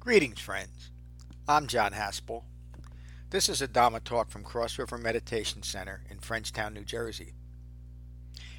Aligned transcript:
Greetings, 0.00 0.40
friends. 0.40 0.90
I'm 1.46 1.66
John 1.66 1.92
Haspel. 1.92 2.44
This 3.28 3.50
is 3.50 3.60
a 3.60 3.68
Dhamma 3.68 4.02
talk 4.02 4.30
from 4.30 4.42
Cross 4.42 4.78
River 4.78 4.96
Meditation 4.96 5.62
Center 5.62 6.00
in 6.08 6.16
Frenchtown, 6.16 6.72
New 6.72 6.86
Jersey. 6.86 7.34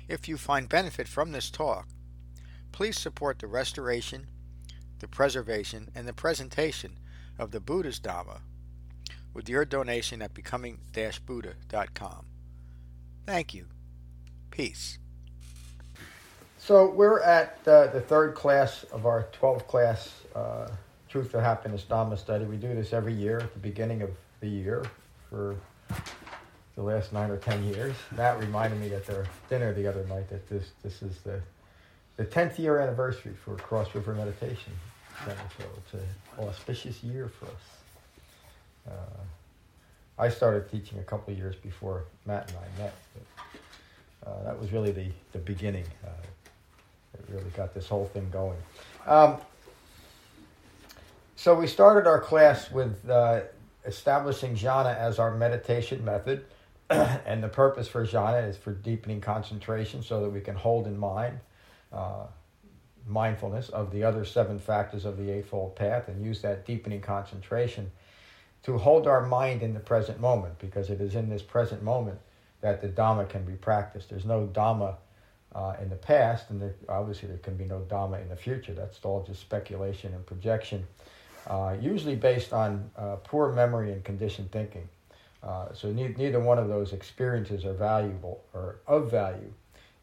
If 0.07 0.29
you 0.29 0.37
find 0.37 0.69
benefit 0.69 1.07
from 1.07 1.31
this 1.31 1.49
talk, 1.49 1.87
please 2.71 2.99
support 2.99 3.39
the 3.39 3.47
restoration, 3.47 4.27
the 4.99 5.07
preservation, 5.07 5.89
and 5.95 6.07
the 6.07 6.13
presentation 6.13 6.99
of 7.39 7.49
the 7.49 7.59
Buddha's 7.59 7.99
Dhamma 7.99 8.41
with 9.33 9.49
your 9.49 9.65
donation 9.65 10.21
at 10.21 10.35
becoming-buddha.com. 10.35 12.25
Thank 13.25 13.55
you. 13.55 13.65
Peace. 14.51 14.99
So 16.59 16.87
we're 16.91 17.21
at 17.21 17.57
uh, 17.65 17.87
the 17.87 18.01
third 18.01 18.35
class 18.35 18.83
of 18.91 19.07
our 19.07 19.23
12 19.31 19.67
class 19.67 20.21
uh, 20.35 20.67
Truth 21.11 21.33
of 21.33 21.43
Happiness 21.43 21.85
Dhamma 21.89 22.17
study. 22.17 22.45
We 22.45 22.55
do 22.55 22.73
this 22.73 22.93
every 22.93 23.11
year 23.11 23.41
at 23.41 23.51
the 23.51 23.59
beginning 23.59 24.01
of 24.01 24.11
the 24.39 24.47
year 24.47 24.85
for 25.29 25.57
the 26.75 26.81
last 26.81 27.11
nine 27.11 27.29
or 27.29 27.35
ten 27.35 27.61
years. 27.65 27.97
Matt 28.15 28.39
reminded 28.39 28.79
me 28.79 28.93
at 28.93 29.05
their 29.05 29.25
dinner 29.49 29.73
the 29.73 29.85
other 29.87 30.05
night 30.05 30.29
that 30.29 30.47
this 30.47 30.71
this 30.83 31.01
is 31.01 31.17
the 31.25 31.41
the 32.15 32.23
tenth 32.23 32.57
year 32.57 32.79
anniversary 32.79 33.33
for 33.43 33.57
Cross 33.57 33.93
River 33.93 34.13
Meditation 34.13 34.71
Center. 35.25 35.41
So 35.57 35.65
it's 35.77 35.93
an 35.95 36.47
auspicious 36.47 37.03
year 37.03 37.27
for 37.27 37.47
us. 37.47 38.93
Uh, 38.93 39.21
I 40.17 40.29
started 40.29 40.71
teaching 40.71 40.99
a 40.99 41.03
couple 41.03 41.33
of 41.33 41.37
years 41.37 41.55
before 41.57 42.05
Matt 42.25 42.49
and 42.49 42.57
I 42.57 42.83
met. 42.83 42.95
But, 44.23 44.29
uh, 44.29 44.43
that 44.43 44.57
was 44.57 44.71
really 44.71 44.91
the, 44.91 45.07
the 45.33 45.39
beginning. 45.39 45.85
Uh, 46.05 46.09
it 47.15 47.25
really 47.27 47.49
got 47.57 47.73
this 47.73 47.87
whole 47.87 48.05
thing 48.05 48.29
going. 48.31 48.57
Um, 49.05 49.37
so 51.41 51.55
we 51.55 51.65
started 51.65 52.07
our 52.07 52.19
class 52.19 52.69
with 52.69 53.09
uh, 53.09 53.39
establishing 53.83 54.55
jhana 54.55 54.95
as 54.95 55.17
our 55.17 55.35
meditation 55.35 56.05
method. 56.05 56.45
and 56.91 57.41
the 57.41 57.47
purpose 57.47 57.87
for 57.87 58.05
jhana 58.05 58.47
is 58.47 58.55
for 58.55 58.73
deepening 58.73 59.19
concentration 59.19 60.03
so 60.03 60.21
that 60.21 60.29
we 60.29 60.39
can 60.39 60.53
hold 60.53 60.85
in 60.85 60.95
mind 60.95 61.39
uh, 61.91 62.27
mindfulness 63.07 63.69
of 63.69 63.91
the 63.91 64.03
other 64.03 64.23
seven 64.23 64.59
factors 64.59 65.03
of 65.03 65.17
the 65.17 65.31
Eightfold 65.31 65.75
Path 65.75 66.09
and 66.09 66.23
use 66.23 66.43
that 66.43 66.63
deepening 66.63 67.01
concentration 67.01 67.91
to 68.61 68.77
hold 68.77 69.07
our 69.07 69.25
mind 69.25 69.63
in 69.63 69.73
the 69.73 69.79
present 69.79 70.19
moment 70.19 70.59
because 70.59 70.91
it 70.91 71.01
is 71.01 71.15
in 71.15 71.27
this 71.27 71.41
present 71.41 71.81
moment 71.81 72.19
that 72.59 72.83
the 72.83 72.87
Dhamma 72.87 73.27
can 73.27 73.45
be 73.45 73.53
practiced. 73.53 74.11
There's 74.11 74.25
no 74.25 74.45
Dhamma 74.45 74.93
uh, 75.55 75.73
in 75.81 75.89
the 75.89 75.95
past, 75.95 76.51
and 76.51 76.61
there, 76.61 76.75
obviously 76.87 77.29
there 77.29 77.39
can 77.39 77.57
be 77.57 77.65
no 77.65 77.79
Dhamma 77.79 78.21
in 78.21 78.29
the 78.29 78.35
future. 78.35 78.75
That's 78.75 78.99
all 79.01 79.23
just 79.23 79.41
speculation 79.41 80.13
and 80.13 80.23
projection 80.23 80.85
uh, 81.47 81.75
usually 81.79 82.15
based 82.15 82.53
on 82.53 82.89
uh, 82.97 83.17
poor 83.23 83.51
memory 83.51 83.91
and 83.91 84.03
conditioned 84.03 84.51
thinking. 84.51 84.87
Uh, 85.43 85.73
so 85.73 85.91
ne- 85.91 86.13
neither 86.17 86.39
one 86.39 86.57
of 86.57 86.67
those 86.67 86.93
experiences 86.93 87.65
are 87.65 87.73
valuable 87.73 88.43
or 88.53 88.77
of 88.87 89.09
value 89.09 89.51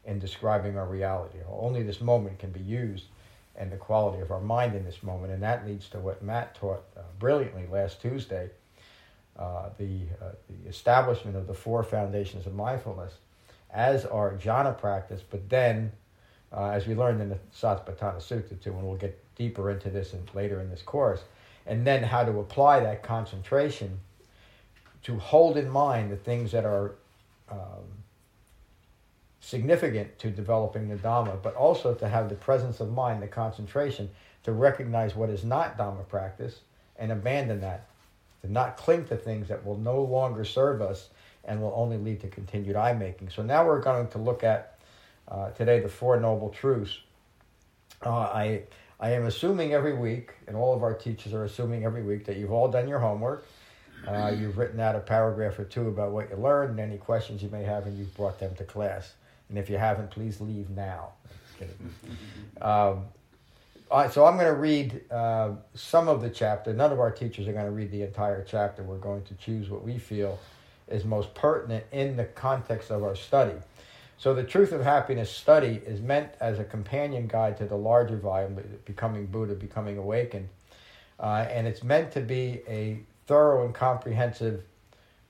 in 0.05 0.19
describing 0.19 0.77
our 0.77 0.87
reality. 0.87 1.37
Only 1.49 1.83
this 1.83 2.01
moment 2.01 2.39
can 2.39 2.51
be 2.51 2.59
used 2.59 3.05
and 3.55 3.71
the 3.71 3.77
quality 3.77 4.21
of 4.21 4.31
our 4.31 4.41
mind 4.41 4.75
in 4.75 4.85
this 4.85 5.03
moment. 5.03 5.33
And 5.33 5.43
that 5.43 5.65
leads 5.65 5.89
to 5.89 5.99
what 5.99 6.23
Matt 6.23 6.55
taught 6.55 6.83
uh, 6.97 7.01
brilliantly 7.19 7.67
last 7.71 8.01
Tuesday 8.01 8.49
uh, 9.37 9.69
the, 9.77 10.01
the 10.47 10.69
establishment 10.69 11.37
of 11.37 11.47
the 11.47 11.53
four 11.53 11.83
foundations 11.83 12.45
of 12.45 12.53
mindfulness 12.53 13.13
as 13.71 14.05
our 14.05 14.33
jhana 14.33 14.77
practice, 14.77 15.21
but 15.29 15.49
then, 15.49 15.91
as 16.57 16.87
we 16.87 16.95
learned 16.95 17.21
in 17.21 17.29
the 17.29 17.39
Satipatthana 17.55 18.17
Sutta 18.17 18.61
too, 18.61 18.71
and 18.71 18.83
we'll 18.83 18.97
get 18.97 19.17
deeper 19.35 19.69
into 19.69 19.89
this 19.89 20.13
in, 20.13 20.27
later 20.33 20.59
in 20.61 20.69
this 20.69 20.81
course, 20.81 21.21
and 21.65 21.85
then 21.85 22.03
how 22.03 22.23
to 22.23 22.39
apply 22.39 22.79
that 22.79 23.03
concentration 23.03 23.99
to 25.03 25.17
hold 25.17 25.57
in 25.57 25.69
mind 25.69 26.11
the 26.11 26.17
things 26.17 26.51
that 26.51 26.65
are 26.65 26.95
um, 27.49 27.85
significant 29.39 30.17
to 30.19 30.29
developing 30.29 30.89
the 30.89 30.95
Dhamma, 30.95 31.41
but 31.41 31.55
also 31.55 31.93
to 31.93 32.07
have 32.07 32.29
the 32.29 32.35
presence 32.35 32.79
of 32.79 32.91
mind, 32.91 33.21
the 33.21 33.27
concentration, 33.27 34.09
to 34.43 34.51
recognize 34.51 35.15
what 35.15 35.29
is 35.29 35.43
not 35.43 35.77
Dhamma 35.77 36.07
practice 36.07 36.59
and 36.97 37.11
abandon 37.11 37.61
that, 37.61 37.85
to 38.41 38.51
not 38.51 38.77
cling 38.77 39.05
to 39.05 39.15
things 39.15 39.47
that 39.47 39.65
will 39.65 39.77
no 39.77 40.01
longer 40.01 40.43
serve 40.43 40.81
us 40.81 41.09
and 41.45 41.61
will 41.61 41.73
only 41.75 41.97
lead 41.97 42.19
to 42.21 42.27
continued 42.27 42.75
I 42.75 42.93
making. 42.93 43.29
So 43.29 43.41
now 43.41 43.65
we're 43.65 43.81
going 43.81 44.07
to 44.09 44.17
look 44.17 44.43
at 44.43 44.78
uh, 45.29 45.51
today 45.51 45.79
the 45.79 45.89
Four 45.89 46.19
Noble 46.19 46.49
Truths. 46.49 46.99
Uh, 48.05 48.09
I 48.09 48.63
I 48.99 49.11
am 49.11 49.25
assuming 49.25 49.73
every 49.73 49.93
week, 49.93 50.33
and 50.47 50.55
all 50.55 50.73
of 50.75 50.83
our 50.83 50.93
teachers 50.93 51.33
are 51.33 51.45
assuming 51.45 51.85
every 51.85 52.03
week, 52.03 52.25
that 52.25 52.37
you've 52.37 52.51
all 52.51 52.67
done 52.67 52.87
your 52.87 52.99
homework. 52.99 53.45
Uh, 54.07 54.33
you've 54.37 54.57
written 54.57 54.79
out 54.79 54.95
a 54.95 54.99
paragraph 54.99 55.59
or 55.59 55.65
two 55.65 55.87
about 55.87 56.11
what 56.11 56.29
you 56.29 56.35
learned 56.37 56.71
and 56.71 56.79
any 56.79 56.97
questions 56.97 57.43
you 57.43 57.49
may 57.49 57.63
have, 57.63 57.85
and 57.85 57.97
you've 57.97 58.15
brought 58.15 58.39
them 58.39 58.53
to 58.55 58.63
class. 58.63 59.13
And 59.49 59.57
if 59.57 59.69
you 59.69 59.77
haven't, 59.77 60.11
please 60.11 60.39
leave 60.41 60.69
now. 60.69 61.09
um, 62.61 63.05
so 64.11 64.25
I'm 64.25 64.35
going 64.35 64.53
to 64.53 64.59
read 64.59 65.01
uh, 65.11 65.51
some 65.73 66.07
of 66.07 66.21
the 66.21 66.29
chapter. 66.29 66.73
None 66.73 66.91
of 66.91 66.99
our 66.99 67.11
teachers 67.11 67.47
are 67.47 67.53
going 67.53 67.65
to 67.65 67.71
read 67.71 67.91
the 67.91 68.03
entire 68.03 68.43
chapter. 68.43 68.83
We're 68.83 68.97
going 68.97 69.23
to 69.23 69.33
choose 69.35 69.69
what 69.69 69.83
we 69.83 69.97
feel 69.97 70.39
is 70.87 71.05
most 71.05 71.33
pertinent 71.33 71.85
in 71.91 72.15
the 72.15 72.25
context 72.25 72.91
of 72.91 73.03
our 73.03 73.15
study. 73.15 73.55
So 74.19 74.33
the 74.33 74.43
Truth 74.43 74.73
of 74.73 74.83
Happiness 74.83 75.31
study 75.31 75.81
is 75.85 76.01
meant 76.01 76.33
as 76.41 76.59
a 76.59 76.65
companion 76.65 77.25
guide 77.25 77.55
to 77.59 77.65
the 77.65 77.77
larger 77.77 78.17
volume, 78.17 78.61
Becoming 78.83 79.27
Buddha, 79.27 79.55
Becoming 79.55 79.97
Awakened. 79.97 80.49
Uh, 81.17 81.45
and 81.49 81.65
it's 81.65 81.85
meant 81.85 82.11
to 82.11 82.19
be 82.19 82.61
a 82.67 82.99
thorough 83.27 83.63
and 83.63 83.73
comprehensive 83.73 84.63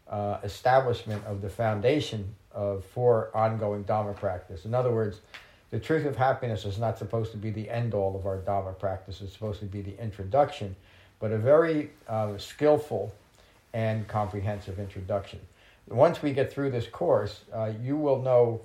uh, 0.09 0.39
establishment 0.43 1.23
of 1.27 1.43
the 1.43 1.49
foundation 1.51 2.33
of 2.51 2.83
for 2.83 3.29
ongoing 3.35 3.83
Dharma 3.83 4.13
practice. 4.13 4.65
In 4.65 4.73
other 4.73 4.91
words, 4.91 5.21
the 5.69 5.79
truth 5.79 6.07
of 6.07 6.15
happiness 6.15 6.65
is 6.65 6.79
not 6.79 6.97
supposed 6.97 7.31
to 7.33 7.37
be 7.37 7.51
the 7.51 7.69
end 7.69 7.93
all 7.93 8.15
of 8.15 8.25
our 8.25 8.37
Dharma 8.37 8.73
practice. 8.73 9.21
It's 9.21 9.33
supposed 9.33 9.59
to 9.59 9.67
be 9.67 9.83
the 9.83 10.01
introduction, 10.01 10.75
but 11.19 11.31
a 11.31 11.37
very 11.37 11.91
uh, 12.07 12.39
skillful 12.39 13.13
and 13.71 14.07
comprehensive 14.07 14.79
introduction. 14.79 15.39
Once 15.89 16.23
we 16.23 16.33
get 16.33 16.51
through 16.51 16.71
this 16.71 16.87
course, 16.87 17.41
uh, 17.53 17.71
you 17.83 17.95
will 17.95 18.21
know 18.21 18.61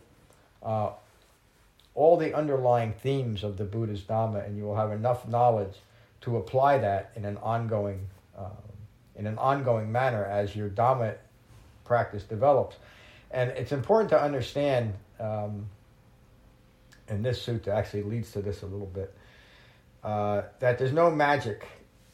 uh, 0.64 0.90
all 1.94 2.16
the 2.16 2.34
underlying 2.34 2.92
themes 2.92 3.44
of 3.44 3.56
the 3.56 3.64
Buddha's 3.64 4.02
Dhamma, 4.02 4.44
and 4.46 4.56
you 4.56 4.64
will 4.64 4.76
have 4.76 4.90
enough 4.90 5.28
knowledge 5.28 5.76
to 6.22 6.36
apply 6.36 6.78
that 6.78 7.12
in 7.16 7.24
an 7.24 7.36
ongoing, 7.36 8.08
uh, 8.36 8.48
in 9.14 9.26
an 9.26 9.38
ongoing 9.38 9.92
manner 9.92 10.24
as 10.24 10.56
your 10.56 10.68
Dhamma 10.68 11.16
practice 11.84 12.24
develops. 12.24 12.76
And 13.30 13.50
it's 13.50 13.72
important 13.72 14.10
to 14.10 14.20
understand, 14.20 14.94
um, 15.20 15.66
and 17.08 17.24
this 17.24 17.44
sutta 17.44 17.68
actually 17.68 18.04
leads 18.04 18.32
to 18.32 18.42
this 18.42 18.62
a 18.62 18.66
little 18.66 18.86
bit, 18.86 19.14
uh, 20.02 20.42
that 20.60 20.78
there's 20.78 20.92
no 20.92 21.10
magic, 21.10 21.66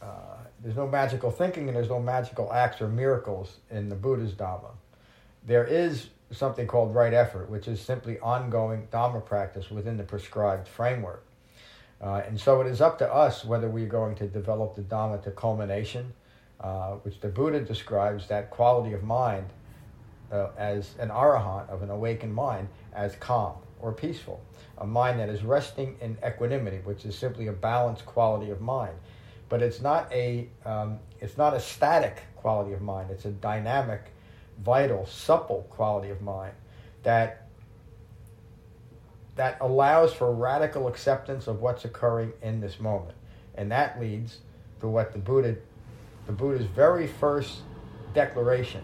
uh, 0.02 0.36
there's 0.62 0.76
no 0.76 0.86
magical 0.86 1.30
thinking, 1.30 1.68
and 1.68 1.76
there's 1.76 1.88
no 1.88 2.00
magical 2.00 2.52
acts 2.52 2.80
or 2.80 2.88
miracles 2.88 3.58
in 3.70 3.88
the 3.88 3.96
Buddha's 3.96 4.32
Dhamma. 4.32 4.72
There 5.46 5.64
is 5.64 6.08
something 6.30 6.66
called 6.66 6.94
right 6.94 7.12
effort, 7.12 7.50
which 7.50 7.66
is 7.68 7.80
simply 7.80 8.18
ongoing 8.20 8.88
Dhamma 8.92 9.24
practice 9.24 9.70
within 9.70 9.96
the 9.96 10.04
prescribed 10.04 10.68
framework. 10.68 11.24
Uh, 12.00 12.22
and 12.26 12.40
so 12.40 12.60
it 12.60 12.66
is 12.66 12.80
up 12.80 12.98
to 12.98 13.12
us 13.12 13.44
whether 13.44 13.68
we're 13.68 13.86
going 13.86 14.14
to 14.16 14.26
develop 14.26 14.74
the 14.74 14.82
Dhamma 14.82 15.22
to 15.24 15.30
culmination, 15.30 16.12
uh, 16.60 16.92
which 17.02 17.20
the 17.20 17.28
Buddha 17.28 17.60
describes 17.60 18.28
that 18.28 18.50
quality 18.50 18.94
of 18.94 19.02
mind 19.02 19.46
uh, 20.32 20.48
as 20.56 20.94
an 20.98 21.08
arahant 21.08 21.68
of 21.68 21.82
an 21.82 21.90
awakened 21.90 22.34
mind 22.34 22.68
as 22.94 23.16
calm 23.16 23.56
or 23.80 23.92
peaceful, 23.92 24.40
a 24.78 24.86
mind 24.86 25.18
that 25.18 25.28
is 25.28 25.42
resting 25.42 25.96
in 26.00 26.16
equanimity, 26.26 26.78
which 26.84 27.04
is 27.04 27.16
simply 27.16 27.48
a 27.48 27.52
balanced 27.52 28.06
quality 28.06 28.50
of 28.50 28.60
mind. 28.60 28.94
But 29.48 29.62
it's 29.62 29.80
not 29.80 30.10
a 30.12 30.48
um, 30.64 31.00
it's 31.20 31.36
not 31.36 31.54
a 31.54 31.60
static 31.60 32.22
quality 32.36 32.72
of 32.72 32.80
mind. 32.80 33.10
It's 33.10 33.24
a 33.24 33.30
dynamic 33.30 34.12
vital, 34.62 35.06
supple 35.06 35.66
quality 35.70 36.10
of 36.10 36.20
mind 36.20 36.54
that 37.02 37.46
that 39.36 39.56
allows 39.60 40.12
for 40.12 40.32
radical 40.34 40.86
acceptance 40.86 41.46
of 41.46 41.60
what's 41.60 41.84
occurring 41.84 42.32
in 42.42 42.60
this 42.60 42.78
moment. 42.78 43.16
And 43.54 43.70
that 43.72 43.98
leads 43.98 44.38
to 44.80 44.88
what 44.88 45.12
the 45.12 45.18
Buddha 45.18 45.56
the 46.26 46.32
Buddha's 46.32 46.66
very 46.66 47.06
first 47.06 47.60
declaration, 48.14 48.82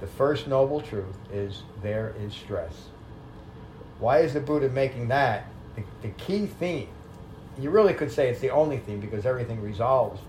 the 0.00 0.06
first 0.06 0.48
noble 0.48 0.80
truth 0.80 1.16
is 1.32 1.62
there 1.82 2.14
is 2.18 2.32
stress. 2.32 2.88
Why 3.98 4.20
is 4.20 4.32
the 4.32 4.40
Buddha 4.40 4.68
making 4.68 5.08
that 5.08 5.46
the, 5.76 5.84
the 6.02 6.08
key 6.14 6.46
theme? 6.46 6.88
You 7.58 7.70
really 7.70 7.94
could 7.94 8.10
say 8.10 8.28
it's 8.28 8.40
the 8.40 8.50
only 8.50 8.78
theme 8.78 9.00
because 9.00 9.26
everything 9.26 9.60
resolves 9.60 10.20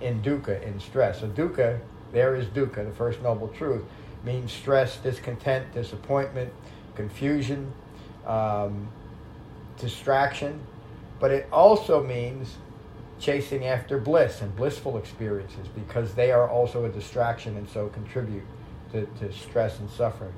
in 0.00 0.22
dukkha, 0.22 0.62
in 0.62 0.80
stress. 0.80 1.20
So 1.20 1.28
dukkha 1.28 1.78
there 2.12 2.34
is 2.36 2.46
dukkha, 2.46 2.84
the 2.84 2.94
first 2.94 3.20
noble 3.22 3.48
truth, 3.48 3.82
means 4.24 4.52
stress, 4.52 4.96
discontent, 4.98 5.72
disappointment, 5.72 6.52
confusion, 6.94 7.72
um, 8.26 8.88
distraction. 9.78 10.60
But 11.18 11.30
it 11.30 11.48
also 11.52 12.02
means 12.02 12.56
chasing 13.18 13.66
after 13.66 13.98
bliss 13.98 14.40
and 14.40 14.54
blissful 14.56 14.96
experiences 14.96 15.68
because 15.74 16.14
they 16.14 16.32
are 16.32 16.48
also 16.48 16.86
a 16.86 16.88
distraction 16.88 17.56
and 17.56 17.68
so 17.68 17.88
contribute 17.88 18.44
to, 18.92 19.06
to 19.20 19.32
stress 19.32 19.78
and 19.78 19.90
suffering. 19.90 20.32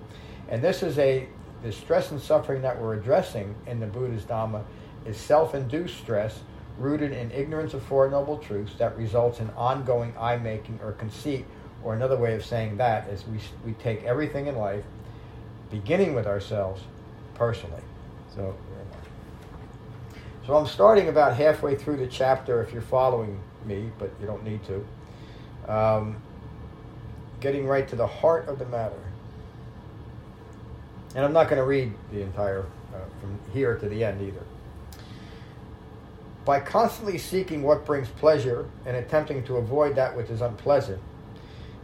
And 0.49 0.63
this 0.63 0.83
is 0.83 0.99
a 0.99 1.29
the 1.63 1.71
stress 1.71 2.11
and 2.11 2.21
suffering 2.21 2.63
that 2.63 2.81
we're 2.81 2.95
addressing 2.95 3.55
in 3.67 3.79
the 3.79 3.87
Buddha's 3.87 4.25
Dhamma 4.25 4.65
is 5.07 5.17
self-induced 5.17 5.97
stress 5.97 6.41
rooted 6.77 7.13
in 7.13 7.31
ignorance 7.31 7.75
of 7.75 7.83
Four 7.85 8.11
Noble 8.11 8.39
Truths 8.39 8.75
that 8.79 8.97
results 8.97 9.39
in 9.39 9.49
ongoing 9.51 10.13
I-making 10.19 10.81
or 10.83 10.93
conceit, 10.93 11.45
or 11.85 11.95
another 11.95 12.17
way 12.17 12.35
of 12.35 12.45
saying 12.45 12.77
that 12.77 13.09
is 13.09 13.27
we, 13.27 13.39
we 13.65 13.73
take 13.75 14.03
everything 14.05 14.47
in 14.47 14.57
life, 14.57 14.85
beginning 15.71 16.15
with 16.15 16.27
ourselves, 16.27 16.83
personally. 17.35 17.83
So, 18.35 18.57
so 20.47 20.57
I'm 20.57 20.67
starting 20.67 21.09
about 21.09 21.37
halfway 21.37 21.77
through 21.77 21.97
the 21.97 22.07
chapter 22.07 22.63
if 22.63 22.73
you're 22.73 22.83
following 22.83 23.39
me, 23.65 23.91
but 23.99 24.11
you 24.21 24.27
don't 24.27 24.45
need 24.45 24.61
to. 24.65 25.73
Um, 25.73 26.17
getting 27.41 27.67
right 27.67 27.87
to 27.89 27.97
the 27.97 28.07
heart 28.07 28.49
of 28.49 28.59
the 28.59 28.67
matter. 28.67 28.99
And 31.15 31.25
I'm 31.25 31.33
not 31.33 31.49
going 31.49 31.59
to 31.59 31.65
read 31.65 31.93
the 32.11 32.23
entire, 32.23 32.65
uh, 32.95 32.99
from 33.21 33.39
here 33.53 33.77
to 33.77 33.89
the 33.89 34.05
end 34.05 34.23
either. 34.23 34.45
By 36.45 36.61
constantly 36.61 37.19
seeking 37.19 37.63
what 37.63 37.85
brings 37.85 38.09
pleasure 38.09 38.67
and 38.87 38.97
attempting 38.97 39.45
to 39.45 39.57
avoid 39.57 39.95
that 39.97 40.17
which 40.17 40.31
is 40.31 40.41
unpleasant, 40.41 41.01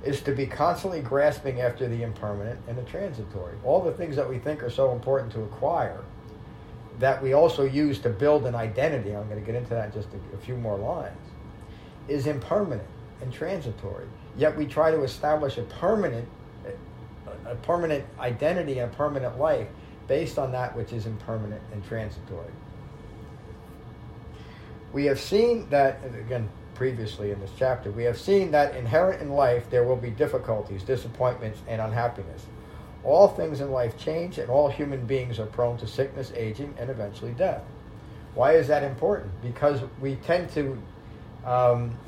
is 0.04 0.20
to 0.22 0.32
be 0.32 0.46
constantly 0.46 1.00
grasping 1.00 1.60
after 1.60 1.88
the 1.88 2.02
impermanent 2.02 2.60
and 2.68 2.78
the 2.78 2.82
transitory. 2.82 3.56
All 3.64 3.82
the 3.82 3.92
things 3.92 4.16
that 4.16 4.28
we 4.28 4.38
think 4.38 4.62
are 4.62 4.70
so 4.70 4.92
important 4.92 5.32
to 5.32 5.42
acquire, 5.42 6.02
that 6.98 7.22
we 7.22 7.32
also 7.32 7.64
use 7.64 7.98
to 8.00 8.08
build 8.08 8.46
an 8.46 8.54
identity, 8.54 9.14
I'm 9.14 9.28
going 9.28 9.40
to 9.40 9.46
get 9.46 9.54
into 9.54 9.70
that 9.70 9.86
in 9.86 9.92
just 9.92 10.08
a, 10.14 10.36
a 10.36 10.38
few 10.38 10.56
more 10.56 10.76
lines, 10.76 11.16
is 12.08 12.26
impermanent 12.26 12.88
and 13.20 13.32
transitory. 13.32 14.06
Yet 14.36 14.56
we 14.56 14.66
try 14.66 14.90
to 14.90 15.02
establish 15.02 15.58
a 15.58 15.62
permanent, 15.62 16.28
a 17.44 17.54
permanent 17.56 18.04
identity 18.20 18.78
and 18.78 18.92
a 18.92 18.96
permanent 18.96 19.38
life 19.38 19.68
based 20.06 20.38
on 20.38 20.52
that 20.52 20.76
which 20.76 20.92
is 20.92 21.06
impermanent 21.06 21.60
and 21.72 21.84
transitory. 21.84 22.52
We 24.92 25.04
have 25.04 25.20
seen 25.20 25.68
that, 25.70 26.00
again, 26.04 26.48
previously 26.78 27.32
in 27.32 27.40
this 27.40 27.50
chapter, 27.58 27.90
we 27.90 28.04
have 28.04 28.16
seen 28.16 28.52
that 28.52 28.76
inherent 28.76 29.20
in 29.20 29.30
life 29.30 29.68
there 29.68 29.82
will 29.82 29.96
be 29.96 30.10
difficulties, 30.10 30.84
disappointments, 30.84 31.58
and 31.66 31.80
unhappiness. 31.80 32.46
All 33.02 33.26
things 33.26 33.60
in 33.60 33.72
life 33.72 33.98
change, 33.98 34.38
and 34.38 34.48
all 34.48 34.68
human 34.68 35.04
beings 35.04 35.40
are 35.40 35.46
prone 35.46 35.76
to 35.78 35.88
sickness, 35.88 36.32
aging, 36.36 36.72
and 36.78 36.88
eventually 36.88 37.32
death. 37.32 37.62
Why 38.34 38.52
is 38.52 38.68
that 38.68 38.84
important? 38.84 39.32
Because 39.42 39.80
we 40.00 40.14
tend 40.16 40.50
to 40.50 40.80
um, 41.44 41.98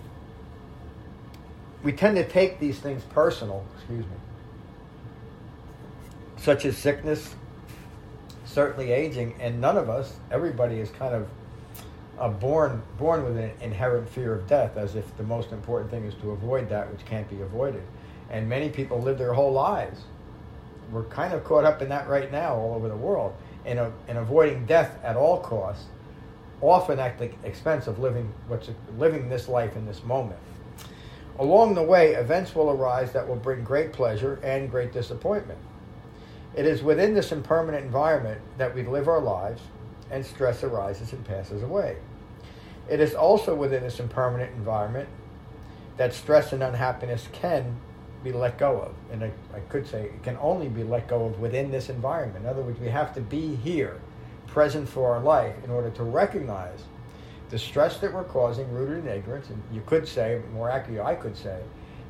we 1.83 1.91
tend 1.91 2.17
to 2.17 2.29
take 2.29 2.61
these 2.61 2.79
things 2.79 3.03
personal. 3.11 3.67
Excuse 3.77 4.05
me, 4.05 4.17
such 6.37 6.65
as 6.65 6.79
sickness, 6.79 7.35
certainly 8.45 8.93
aging, 8.93 9.35
and 9.41 9.61
none 9.61 9.77
of 9.77 9.91
us, 9.91 10.15
everybody, 10.31 10.79
is 10.79 10.91
kind 10.91 11.13
of 11.13 11.29
born 12.29 12.83
born 12.99 13.25
with 13.25 13.39
an 13.39 13.51
inherent 13.63 14.09
fear 14.09 14.35
of 14.35 14.47
death, 14.47 14.77
as 14.77 14.95
if 14.95 15.17
the 15.17 15.23
most 15.23 15.53
important 15.53 15.91
thing 15.91 16.05
is 16.05 16.15
to 16.17 16.33
avoid 16.33 16.69
that 16.69 16.91
which 16.93 17.05
can't 17.07 17.29
be 17.31 17.41
avoided. 17.41 17.83
And 18.31 18.49
many 18.49 18.69
people 18.69 19.01
live 19.01 19.19
their 19.19 19.33
whole 19.33 19.53
lives. 19.53 20.03
We're 20.93 21.05
kind 21.05 21.33
of 21.33 21.45
caught 21.45 21.65
up 21.65 21.83
in 21.83 21.89
that 21.89 22.09
right 22.09 22.31
now 22.31 22.55
all 22.55 22.75
over 22.75 22.89
the 22.89 22.97
world, 22.97 23.35
in, 23.65 23.79
a, 23.79 23.93
in 24.07 24.17
avoiding 24.17 24.67
death 24.67 24.99
at 25.03 25.17
all 25.17 25.41
costs, 25.41 25.87
often 26.61 26.99
at 26.99 27.19
the 27.19 27.31
expense 27.45 27.87
of 27.87 27.99
living 27.99 28.33
what's 28.49 28.71
living 28.99 29.29
this 29.29 29.49
life 29.49 29.77
in 29.77 29.87
this 29.87 30.03
moment. 30.05 30.39
Along 31.39 31.75
the 31.75 31.83
way, 31.83 32.15
events 32.15 32.55
will 32.55 32.71
arise 32.71 33.13
that 33.13 33.27
will 33.27 33.37
bring 33.37 33.65
great 33.65 33.95
pleasure 33.95 34.39
and 34.43 34.71
great 34.71 34.93
disappointment. 34.93 35.59
It 36.55 36.67
is 36.67 36.83
within 36.83 37.15
this 37.15 37.33
impermanent 37.33 37.85
environment 37.85 38.41
that 38.59 38.75
we 38.75 38.83
live 38.83 39.09
our 39.09 39.21
lives, 39.21 39.63
and 40.11 40.27
stress 40.27 40.63
arises 40.65 41.13
and 41.13 41.25
passes 41.25 41.63
away. 41.63 41.97
It 42.91 43.01
is 43.01 43.15
also 43.15 43.55
within 43.55 43.85
this 43.85 44.01
impermanent 44.01 44.53
environment 44.57 45.09
that 45.97 46.13
stress 46.13 46.53
and 46.53 46.63
unhappiness 46.63 47.29
can 47.33 47.77
be 48.25 48.33
let 48.33 48.59
go 48.59 48.81
of. 48.81 48.95
And 49.13 49.25
I, 49.25 49.31
I, 49.55 49.61
could 49.61 49.87
say 49.87 50.07
it 50.07 50.23
can 50.25 50.37
only 50.41 50.69
be 50.69 50.83
let 50.83 51.07
go 51.09 51.27
of 51.27 51.39
within 51.39 51.71
this 51.71 51.89
environment. 51.89 52.45
In 52.45 52.51
other 52.51 52.63
words, 52.63 52.81
we 52.81 52.89
have 52.89 53.15
to 53.15 53.21
be 53.21 53.55
here, 53.55 54.01
present 54.49 54.89
for 54.89 55.15
our 55.15 55.21
life, 55.21 55.55
in 55.65 55.71
order 55.71 55.91
to 55.91 56.03
recognize 56.03 56.81
the 57.49 57.59
stress 57.59 57.99
that 57.99 58.13
we're 58.13 58.25
causing 58.25 58.71
rooted 58.73 59.07
in 59.07 59.09
ignorance. 59.09 59.51
And 59.51 59.63
you 59.73 59.83
could 59.87 60.07
say, 60.07 60.43
more 60.53 60.69
accurately, 60.69 61.01
I 61.01 61.15
could 61.15 61.37
say, 61.37 61.61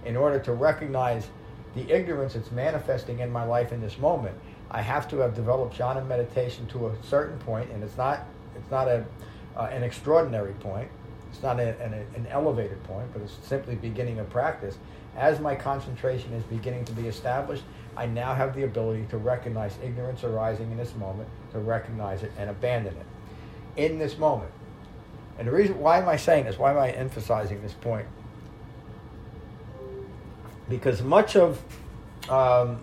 in 0.07 0.17
order 0.17 0.39
to 0.41 0.53
recognize 0.53 1.29
the 1.75 1.89
ignorance 1.91 2.35
that's 2.35 2.51
manifesting 2.51 3.21
in 3.21 3.31
my 3.31 3.45
life 3.45 3.73
in 3.73 3.81
this 3.81 3.99
moment, 3.99 4.37
I 4.71 4.81
have 4.81 5.09
to 5.09 5.19
have 5.19 5.35
developed 5.35 5.77
jhana 5.77 6.07
meditation 6.07 6.67
to 6.69 6.89
a 6.89 7.03
certain 7.03 7.39
point, 7.41 7.71
and 7.71 7.85
it's 7.85 7.97
not, 7.97 8.27
it's 8.57 8.71
not 8.71 8.89
a 8.89 9.05
uh, 9.61 9.65
an 9.65 9.83
extraordinary 9.83 10.55
point. 10.55 10.89
It's 11.31 11.43
not 11.43 11.61
a, 11.61 11.79
an, 11.83 11.93
an 11.93 12.27
elevated 12.31 12.83
point, 12.85 13.13
but 13.13 13.21
it's 13.21 13.37
simply 13.43 13.75
beginning 13.75 14.19
a 14.19 14.25
practice. 14.25 14.79
As 15.17 15.39
my 15.39 15.55
concentration 15.55 16.33
is 16.33 16.43
beginning 16.45 16.87
to 16.87 16.93
be 16.93 17.07
established, 17.07 17.63
I 17.97 18.07
now 18.07 18.35
have 18.35 18.57
the 18.57 18.65
ability 18.65 19.07
to 19.11 19.19
recognize 19.19 19.77
ignorance 19.85 20.25
arising 20.25 20.71
in 20.71 20.79
this 20.79 20.95
moment, 20.95 21.29
to 21.53 21.59
recognize 21.59 22.23
it 22.23 22.33
and 22.39 22.49
abandon 22.49 22.97
it 22.97 23.07
in 23.77 23.99
this 23.99 24.17
moment. 24.17 24.51
And 25.39 25.47
the 25.47 25.53
reason 25.53 25.79
why 25.79 25.99
am 25.99 26.09
I 26.09 26.17
saying 26.17 26.47
this? 26.47 26.59
Why 26.59 26.71
am 26.71 26.79
I 26.79 26.91
emphasizing 26.91 27.61
this 27.63 27.75
point? 27.75 28.07
Because 30.69 31.03
much 31.03 31.37
of 31.37 31.61
um, 32.29 32.81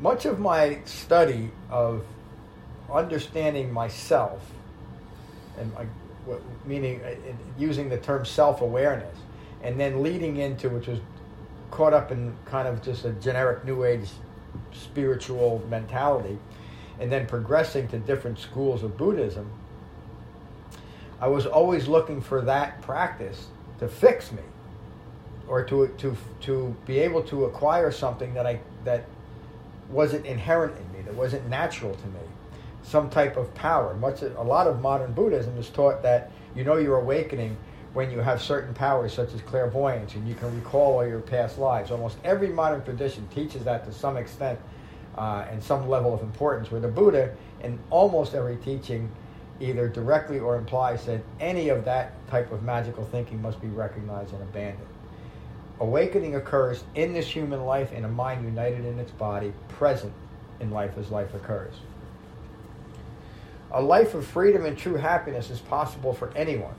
much 0.00 0.26
of 0.26 0.38
my 0.38 0.78
study 0.84 1.50
of 1.70 2.04
understanding 2.92 3.72
myself, 3.72 4.40
and 5.58 5.72
I, 5.76 5.86
meaning 6.64 7.00
uh, 7.02 7.14
using 7.58 7.88
the 7.88 7.98
term 7.98 8.24
self-awareness, 8.24 9.16
and 9.62 9.78
then 9.78 10.02
leading 10.02 10.38
into 10.38 10.68
which 10.68 10.86
was 10.86 10.98
caught 11.70 11.92
up 11.92 12.10
in 12.10 12.34
kind 12.44 12.66
of 12.66 12.82
just 12.82 13.04
a 13.04 13.12
generic 13.12 13.64
New 13.64 13.84
Age 13.84 14.08
spiritual 14.72 15.62
mentality, 15.68 16.38
and 16.98 17.10
then 17.10 17.26
progressing 17.26 17.88
to 17.88 17.98
different 17.98 18.38
schools 18.38 18.82
of 18.82 18.96
Buddhism. 18.96 19.50
I 21.20 21.28
was 21.28 21.46
always 21.46 21.86
looking 21.86 22.20
for 22.20 22.40
that 22.42 22.80
practice 22.82 23.48
to 23.78 23.88
fix 23.88 24.32
me, 24.32 24.42
or 25.48 25.64
to 25.64 25.88
to 25.98 26.16
to 26.40 26.76
be 26.86 26.98
able 26.98 27.22
to 27.24 27.44
acquire 27.44 27.90
something 27.90 28.34
that 28.34 28.46
I 28.46 28.60
that 28.84 29.04
wasn't 29.88 30.24
inherent 30.24 30.76
in 30.76 30.92
me, 30.92 31.02
that 31.02 31.14
wasn't 31.14 31.48
natural 31.48 31.94
to 31.94 32.06
me 32.08 32.20
some 32.82 33.10
type 33.10 33.36
of 33.36 33.52
power. 33.54 33.94
Much 33.94 34.22
a 34.22 34.42
lot 34.42 34.66
of 34.66 34.80
modern 34.80 35.12
Buddhism 35.12 35.56
is 35.58 35.68
taught 35.68 36.02
that 36.02 36.30
you 36.54 36.64
know 36.64 36.76
you're 36.76 36.98
awakening 36.98 37.56
when 37.92 38.10
you 38.10 38.18
have 38.18 38.40
certain 38.40 38.72
powers 38.72 39.12
such 39.12 39.34
as 39.34 39.40
clairvoyance 39.42 40.14
and 40.14 40.28
you 40.28 40.34
can 40.34 40.54
recall 40.54 40.94
all 40.94 41.06
your 41.06 41.20
past 41.20 41.58
lives. 41.58 41.90
Almost 41.90 42.18
every 42.24 42.48
modern 42.48 42.82
tradition 42.84 43.26
teaches 43.28 43.64
that 43.64 43.84
to 43.84 43.92
some 43.92 44.16
extent 44.16 44.58
uh, 45.18 45.44
and 45.50 45.62
some 45.62 45.88
level 45.88 46.14
of 46.14 46.22
importance. 46.22 46.70
Where 46.70 46.80
the 46.80 46.88
Buddha, 46.88 47.34
in 47.62 47.78
almost 47.90 48.34
every 48.34 48.56
teaching, 48.56 49.10
either 49.58 49.88
directly 49.88 50.38
or 50.38 50.56
implies 50.56 51.04
that 51.06 51.20
any 51.40 51.68
of 51.68 51.84
that 51.84 52.12
type 52.28 52.50
of 52.52 52.62
magical 52.62 53.04
thinking 53.04 53.42
must 53.42 53.60
be 53.60 53.68
recognized 53.68 54.32
and 54.32 54.42
abandoned. 54.42 54.86
Awakening 55.80 56.36
occurs 56.36 56.84
in 56.94 57.12
this 57.12 57.26
human 57.26 57.64
life 57.64 57.92
in 57.92 58.04
a 58.04 58.08
mind 58.08 58.44
united 58.44 58.84
in 58.84 58.98
its 58.98 59.10
body, 59.12 59.52
present 59.68 60.12
in 60.60 60.70
life 60.70 60.96
as 60.98 61.10
life 61.10 61.34
occurs. 61.34 61.74
A 63.72 63.80
life 63.80 64.14
of 64.14 64.26
freedom 64.26 64.64
and 64.64 64.76
true 64.76 64.96
happiness 64.96 65.50
is 65.50 65.60
possible 65.60 66.12
for 66.12 66.32
anyone. 66.36 66.74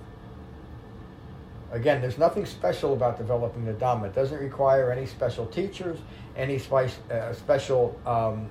Again, 1.72 2.02
there's 2.02 2.18
nothing 2.18 2.46
special 2.46 2.94
about 2.94 3.18
developing 3.18 3.64
the 3.64 3.74
Dhamma. 3.74 4.08
It 4.08 4.16
doesn't 4.16 4.40
require 4.40 4.92
any 4.92 5.06
special 5.06 5.46
teachers, 5.46 6.00
any 6.36 6.60
spice, 6.60 6.98
uh, 7.10 7.32
special 7.32 7.98
um, 8.06 8.50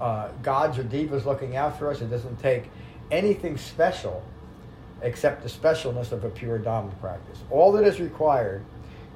uh, 0.00 0.30
gods 0.42 0.76
or 0.78 0.82
devas 0.82 1.24
looking 1.24 1.56
out 1.56 1.78
for 1.78 1.88
us. 1.90 2.00
It 2.00 2.10
doesn't 2.10 2.40
take 2.40 2.68
anything 3.12 3.56
special 3.56 4.24
except 5.02 5.44
the 5.44 5.48
specialness 5.48 6.10
of 6.10 6.24
a 6.24 6.28
pure 6.28 6.58
Dhamma 6.58 6.98
practice. 7.00 7.38
All 7.50 7.70
that 7.72 7.84
is 7.84 8.00
required 8.00 8.64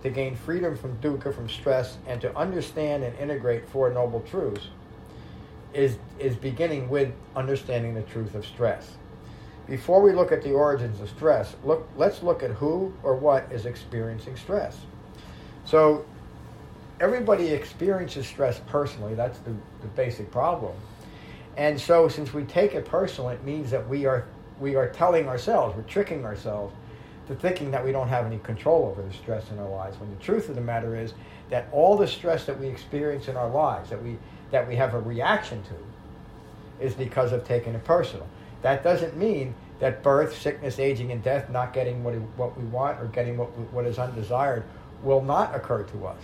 to 0.04 0.10
gain 0.10 0.36
freedom 0.36 0.76
from 0.76 0.96
dukkha, 0.98 1.34
from 1.34 1.48
stress, 1.48 1.98
and 2.06 2.20
to 2.20 2.34
understand 2.36 3.02
and 3.02 3.18
integrate 3.18 3.68
Four 3.68 3.90
Noble 3.92 4.20
Truths 4.20 4.68
is, 5.72 5.98
is 6.18 6.36
beginning 6.36 6.88
with 6.88 7.12
understanding 7.36 7.94
the 7.94 8.02
truth 8.02 8.34
of 8.34 8.44
stress. 8.46 8.92
Before 9.66 10.02
we 10.02 10.12
look 10.12 10.32
at 10.32 10.42
the 10.42 10.52
origins 10.52 11.00
of 11.00 11.08
stress, 11.08 11.54
look, 11.64 11.88
let's 11.96 12.22
look 12.22 12.42
at 12.42 12.50
who 12.50 12.92
or 13.02 13.14
what 13.14 13.50
is 13.52 13.66
experiencing 13.66 14.36
stress. 14.36 14.76
So, 15.64 16.04
everybody 17.00 17.48
experiences 17.48 18.26
stress 18.26 18.60
personally. 18.66 19.14
That's 19.14 19.38
the, 19.40 19.54
the 19.80 19.86
basic 19.88 20.30
problem. 20.32 20.74
And 21.56 21.80
so, 21.80 22.08
since 22.08 22.34
we 22.34 22.44
take 22.44 22.74
it 22.74 22.84
personal, 22.84 23.30
it 23.30 23.44
means 23.44 23.70
that 23.70 23.88
we 23.88 24.06
are 24.06 24.26
we 24.58 24.76
are 24.76 24.88
telling 24.90 25.26
ourselves, 25.26 25.74
we're 25.74 25.82
tricking 25.84 26.24
ourselves 26.24 26.74
to 27.26 27.34
thinking 27.34 27.70
that 27.70 27.84
we 27.84 27.92
don't 27.92 28.08
have 28.08 28.26
any 28.26 28.38
control 28.38 28.86
over 28.86 29.02
the 29.02 29.12
stress 29.14 29.50
in 29.50 29.58
our 29.58 29.68
lives. 29.68 29.98
When 29.98 30.10
the 30.10 30.22
truth 30.22 30.48
of 30.48 30.54
the 30.54 30.60
matter 30.60 30.96
is 30.96 31.14
that 31.48 31.68
all 31.72 31.96
the 31.96 32.06
stress 32.06 32.44
that 32.44 32.58
we 32.58 32.66
experience 32.66 33.28
in 33.28 33.36
our 33.36 33.48
lives, 33.48 33.90
that 33.90 34.02
we 34.02 34.18
that 34.50 34.66
we 34.66 34.76
have 34.76 34.94
a 34.94 35.00
reaction 35.00 35.62
to, 35.64 36.84
is 36.84 36.94
because 36.94 37.32
of 37.32 37.46
taking 37.46 37.74
it 37.74 37.84
personal. 37.84 38.26
That 38.62 38.82
doesn't 38.82 39.16
mean 39.16 39.54
that 39.78 40.02
birth, 40.02 40.36
sickness, 40.36 40.78
aging, 40.78 41.10
and 41.10 41.22
death, 41.22 41.50
not 41.50 41.72
getting 41.72 42.04
what, 42.04 42.14
what 42.36 42.58
we 42.58 42.64
want 42.64 43.00
or 43.00 43.06
getting 43.06 43.38
what, 43.38 43.48
what 43.72 43.86
is 43.86 43.98
undesired, 43.98 44.64
will 45.02 45.22
not 45.22 45.54
occur 45.54 45.82
to 45.84 46.06
us. 46.06 46.22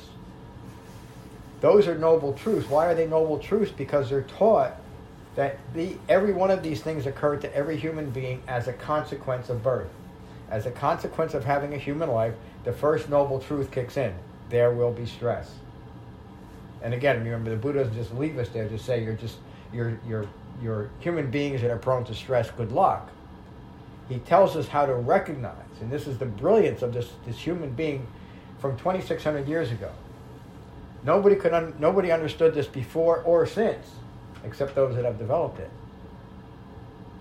Those 1.61 1.89
are 1.89 1.97
noble 1.97 2.35
truths. 2.35 2.69
Why 2.69 2.87
are 2.87 2.95
they 2.95 3.07
noble 3.07 3.39
truths? 3.39 3.73
Because 3.73 4.11
they're 4.11 4.23
taught 4.23 4.77
that 5.37 5.59
the, 5.75 5.97
every 6.09 6.33
one 6.33 6.51
of 6.51 6.63
these 6.63 6.83
things 6.83 7.07
occurred 7.07 7.41
to 7.43 7.55
every 7.55 7.77
human 7.77 8.11
being 8.11 8.43
as 8.47 8.69
a 8.69 8.73
consequence 8.73 9.49
of 9.49 9.63
birth. 9.63 9.89
As 10.51 10.67
a 10.67 10.71
consequence 10.71 11.35
of 11.35 11.45
having 11.45 11.75
a 11.75 11.79
human 11.79 12.11
life, 12.11 12.35
the 12.65 12.73
first 12.73 13.09
noble 13.09 13.41
truth 13.41 13.71
kicks 13.71 13.97
in. 13.97 14.15
There 14.51 14.71
will 14.71 14.93
be 14.93 15.07
stress. 15.07 15.51
And 16.83 16.95
again, 16.95 17.23
remember 17.25 17.51
the 17.51 17.57
Buddha 17.57 17.81
doesn't 17.81 17.95
just 17.95 18.15
leave 18.15 18.39
us 18.39 18.49
there 18.51 18.69
to 18.69 18.79
say 18.79 19.03
you're 19.03 19.15
just 19.15 19.39
you're 19.73 19.99
you're 20.07 20.27
you're 20.63 20.91
human 21.01 21.31
beings 21.31 21.61
that 21.63 21.71
are 21.71 21.79
prone 21.79 22.05
to 22.05 22.15
stress, 22.15 22.51
good 22.51 22.73
luck. 22.73 23.11
He 24.09 24.19
tells 24.21 24.57
us 24.57 24.69
how 24.69 24.87
to 24.87 24.95
recognize, 24.95 25.81
and 25.81 25.91
this 25.91 26.07
is 26.07 26.19
the 26.19 26.27
brilliance 26.27 26.83
of 26.83 26.93
this, 26.93 27.11
this 27.27 27.39
human 27.39 27.71
being 27.71 28.07
from 28.59 28.77
2,600 28.77 29.49
years 29.49 29.73
ago. 29.73 29.91
Nobody 31.03 31.37
could 31.37 31.53
un, 31.53 31.75
nobody 31.79 32.13
understood 32.13 32.55
this 32.55 32.67
before 32.67 33.23
or 33.23 33.47
since, 33.47 33.87
except 34.45 34.75
those 34.75 34.95
that 34.95 35.05
have 35.05 35.19
developed 35.19 35.59
it. 35.59 35.71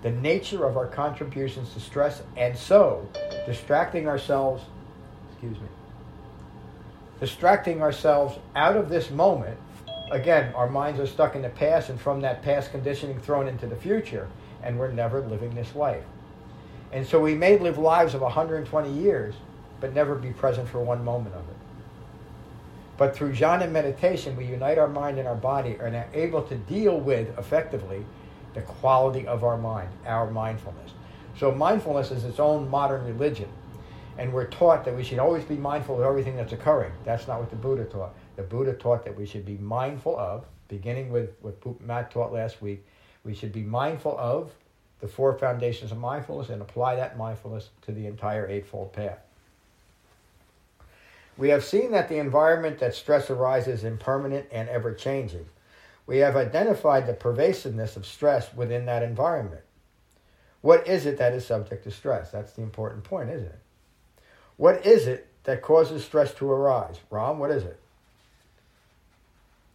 The 0.04 0.12
nature 0.12 0.66
of 0.66 0.78
our 0.78 0.88
contributions 0.88 1.74
to 1.74 1.80
stress, 1.80 2.22
and 2.38 2.56
so 2.56 3.10
distracting 3.48 4.08
ourselves, 4.08 4.64
excuse 5.32 5.60
me, 5.60 5.68
distracting 7.20 7.82
ourselves 7.82 8.38
out 8.56 8.76
of 8.76 8.90
this 8.90 9.10
moment. 9.10 9.58
Again, 10.12 10.54
our 10.54 10.70
minds 10.70 11.00
are 11.00 11.08
stuck 11.08 11.36
in 11.36 11.42
the 11.42 11.50
past, 11.50 11.90
and 11.90 12.00
from 12.00 12.22
that 12.22 12.42
past 12.44 12.72
conditioning 12.72 13.20
thrown 13.20 13.48
into 13.48 13.68
the 13.68 13.76
future, 13.76 14.28
and 14.62 14.78
we're 14.78 14.92
never 14.92 15.22
living 15.22 15.56
this 15.56 15.76
life. 15.76 16.04
And 16.92 17.06
so 17.06 17.20
we 17.20 17.36
may 17.36 17.58
live 17.58 17.78
lives 17.78 18.14
of 18.14 18.22
120 18.22 18.92
years, 18.92 19.36
but 19.80 19.94
never 19.94 20.16
be 20.16 20.32
present 20.32 20.70
for 20.70 20.82
one 20.84 21.04
moment 21.04 21.36
of 21.36 21.42
it. 21.42 21.56
But 22.98 23.16
through 23.16 23.34
jhana 23.34 23.70
meditation, 23.70 24.38
we 24.38 24.46
unite 24.46 24.78
our 24.78 24.88
mind 24.88 25.20
and 25.20 25.28
our 25.28 25.36
body 25.36 25.78
and 25.82 25.96
are 25.96 26.08
able 26.14 26.42
to 26.44 26.56
deal 26.56 26.98
with 27.00 27.38
effectively 27.38 28.06
the 28.54 28.62
quality 28.62 29.28
of 29.28 29.44
our 29.44 29.58
mind, 29.58 29.90
our 30.06 30.32
mindfulness. 30.32 30.92
So 31.38 31.52
mindfulness 31.52 32.12
is 32.12 32.24
its 32.24 32.40
own 32.40 32.70
modern 32.70 33.06
religion. 33.06 33.50
And 34.18 34.32
we're 34.32 34.48
taught 34.48 34.86
that 34.86 34.96
we 34.96 35.04
should 35.04 35.20
always 35.20 35.44
be 35.44 35.56
mindful 35.56 35.98
of 35.98 36.04
everything 36.04 36.36
that's 36.36 36.54
occurring. 36.54 36.94
That's 37.04 37.28
not 37.28 37.40
what 37.40 37.50
the 37.50 37.56
Buddha 37.56 37.86
taught. 37.86 38.16
The 38.38 38.44
Buddha 38.44 38.74
taught 38.74 39.04
that 39.04 39.16
we 39.16 39.26
should 39.26 39.46
be 39.46 39.58
mindful 39.58 40.18
of, 40.18 40.46
beginning 40.68 41.12
with 41.12 41.32
what 41.42 41.82
Matt 41.82 42.12
taught 42.12 42.32
last 42.32 42.62
week, 42.62 42.86
we 43.24 43.34
should 43.36 43.52
be 43.52 43.64
mindful 43.64 44.18
of 44.18 44.52
the 45.02 45.08
four 45.08 45.38
foundations 45.38 45.92
of 45.92 45.98
mindfulness 45.98 46.50
and 46.50 46.62
apply 46.62 46.96
that 46.96 47.18
mindfulness 47.18 47.70
to 47.82 47.92
the 47.92 48.08
entire 48.08 48.48
Eightfold 48.48 48.94
Path. 48.94 49.20
We 51.38 51.50
have 51.50 51.66
seen 51.66 51.92
that 51.92 52.08
the 52.08 52.18
environment 52.18 52.80
that 52.80 52.96
stress 52.96 53.30
arises 53.30 53.80
is 53.80 53.84
impermanent 53.84 54.48
and 54.52 54.70
ever 54.70 54.94
changing. 54.94 55.46
We 56.08 56.20
have 56.20 56.38
identified 56.38 57.08
the 57.08 57.14
pervasiveness 57.14 57.98
of 57.98 58.06
stress 58.06 58.54
within 58.54 58.86
that 58.86 59.04
environment. 59.04 59.64
What 60.62 60.88
is 60.88 61.06
it 61.06 61.18
that 61.18 61.34
is 61.34 61.46
subject 61.46 61.84
to 61.84 61.92
stress? 61.92 62.32
That's 62.32 62.54
the 62.54 62.62
important 62.62 63.04
point, 63.04 63.30
isn't 63.30 63.48
it? 63.48 63.60
What 64.58 64.86
is 64.86 65.08
it 65.08 65.28
that 65.44 65.62
causes 65.62 66.04
stress 66.04 66.34
to 66.36 66.50
arise? 66.50 66.98
Ram, 67.10 67.40
what 67.40 67.52
is 67.52 67.64
it? 67.64 67.80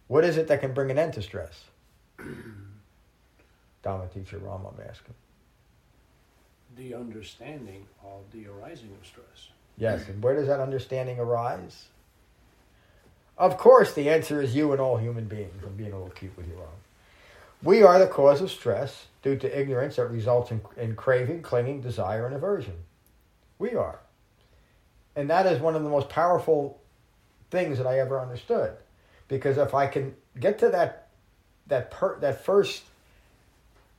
What 0.07 0.23
is 0.25 0.37
it 0.37 0.47
that 0.47 0.59
can 0.59 0.73
bring 0.73 0.91
an 0.91 0.97
end 0.97 1.13
to 1.13 1.21
stress? 1.21 1.65
Dharma 3.83 4.07
teacher 4.07 4.37
Ram, 4.39 4.65
I'm 4.65 4.87
asking. 4.87 5.15
The 6.75 6.95
understanding 6.95 7.85
of 8.03 8.21
the 8.31 8.47
arising 8.47 8.89
of 8.99 9.07
stress. 9.07 9.49
Yes, 9.77 10.07
and 10.07 10.21
where 10.21 10.35
does 10.35 10.47
that 10.47 10.59
understanding 10.59 11.19
arise? 11.19 11.85
Of 13.37 13.57
course, 13.57 13.93
the 13.93 14.09
answer 14.09 14.41
is 14.41 14.55
you 14.55 14.71
and 14.71 14.79
all 14.79 14.97
human 14.97 15.25
beings. 15.25 15.63
I'm 15.65 15.75
being 15.75 15.91
a 15.91 15.95
little 15.95 16.11
cute 16.11 16.35
with 16.37 16.47
you, 16.47 16.55
Ram. 16.55 16.67
We 17.63 17.83
are 17.83 17.99
the 17.99 18.07
cause 18.07 18.41
of 18.41 18.51
stress 18.51 19.05
due 19.21 19.35
to 19.37 19.59
ignorance 19.59 19.95
that 19.95 20.07
results 20.07 20.51
in, 20.51 20.61
in 20.77 20.95
craving, 20.95 21.41
clinging, 21.41 21.81
desire, 21.81 22.25
and 22.25 22.35
aversion. 22.35 22.75
We 23.59 23.75
are. 23.75 23.99
And 25.15 25.29
that 25.29 25.45
is 25.45 25.59
one 25.59 25.75
of 25.75 25.83
the 25.83 25.89
most 25.89 26.09
powerful 26.09 26.79
things 27.49 27.77
that 27.77 27.87
I 27.87 27.99
ever 27.99 28.19
understood. 28.19 28.73
Because 29.27 29.57
if 29.57 29.73
I 29.73 29.87
can 29.87 30.15
get 30.39 30.59
to 30.59 30.69
that 30.69 31.07
that 31.67 31.91
per, 31.91 32.19
that 32.19 32.43
first 32.43 32.83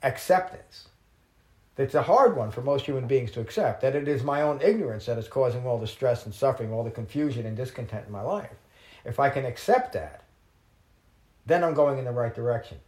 acceptance, 0.02 0.88
it's 1.78 1.94
a 1.94 2.02
hard 2.02 2.36
one 2.36 2.50
for 2.50 2.60
most 2.60 2.84
human 2.84 3.06
beings 3.06 3.30
to 3.32 3.40
accept, 3.40 3.80
that 3.80 3.96
it 3.96 4.06
is 4.06 4.22
my 4.22 4.42
own 4.42 4.60
ignorance 4.60 5.06
that 5.06 5.16
is 5.18 5.26
causing 5.26 5.66
all 5.66 5.78
the 5.78 5.86
stress 5.86 6.26
and 6.26 6.34
suffering, 6.34 6.72
all 6.72 6.84
the 6.84 6.90
confusion 6.90 7.46
and 7.46 7.56
discontent 7.56 8.06
in 8.06 8.12
my 8.12 8.20
life. 8.20 8.50
If 9.04 9.18
I 9.18 9.30
can 9.30 9.46
accept 9.46 9.94
that, 9.94 10.22
then 11.46 11.64
I'm 11.64 11.74
going 11.74 11.98
in 11.98 12.04
the 12.04 12.12
right 12.12 12.34
direction. 12.34 12.78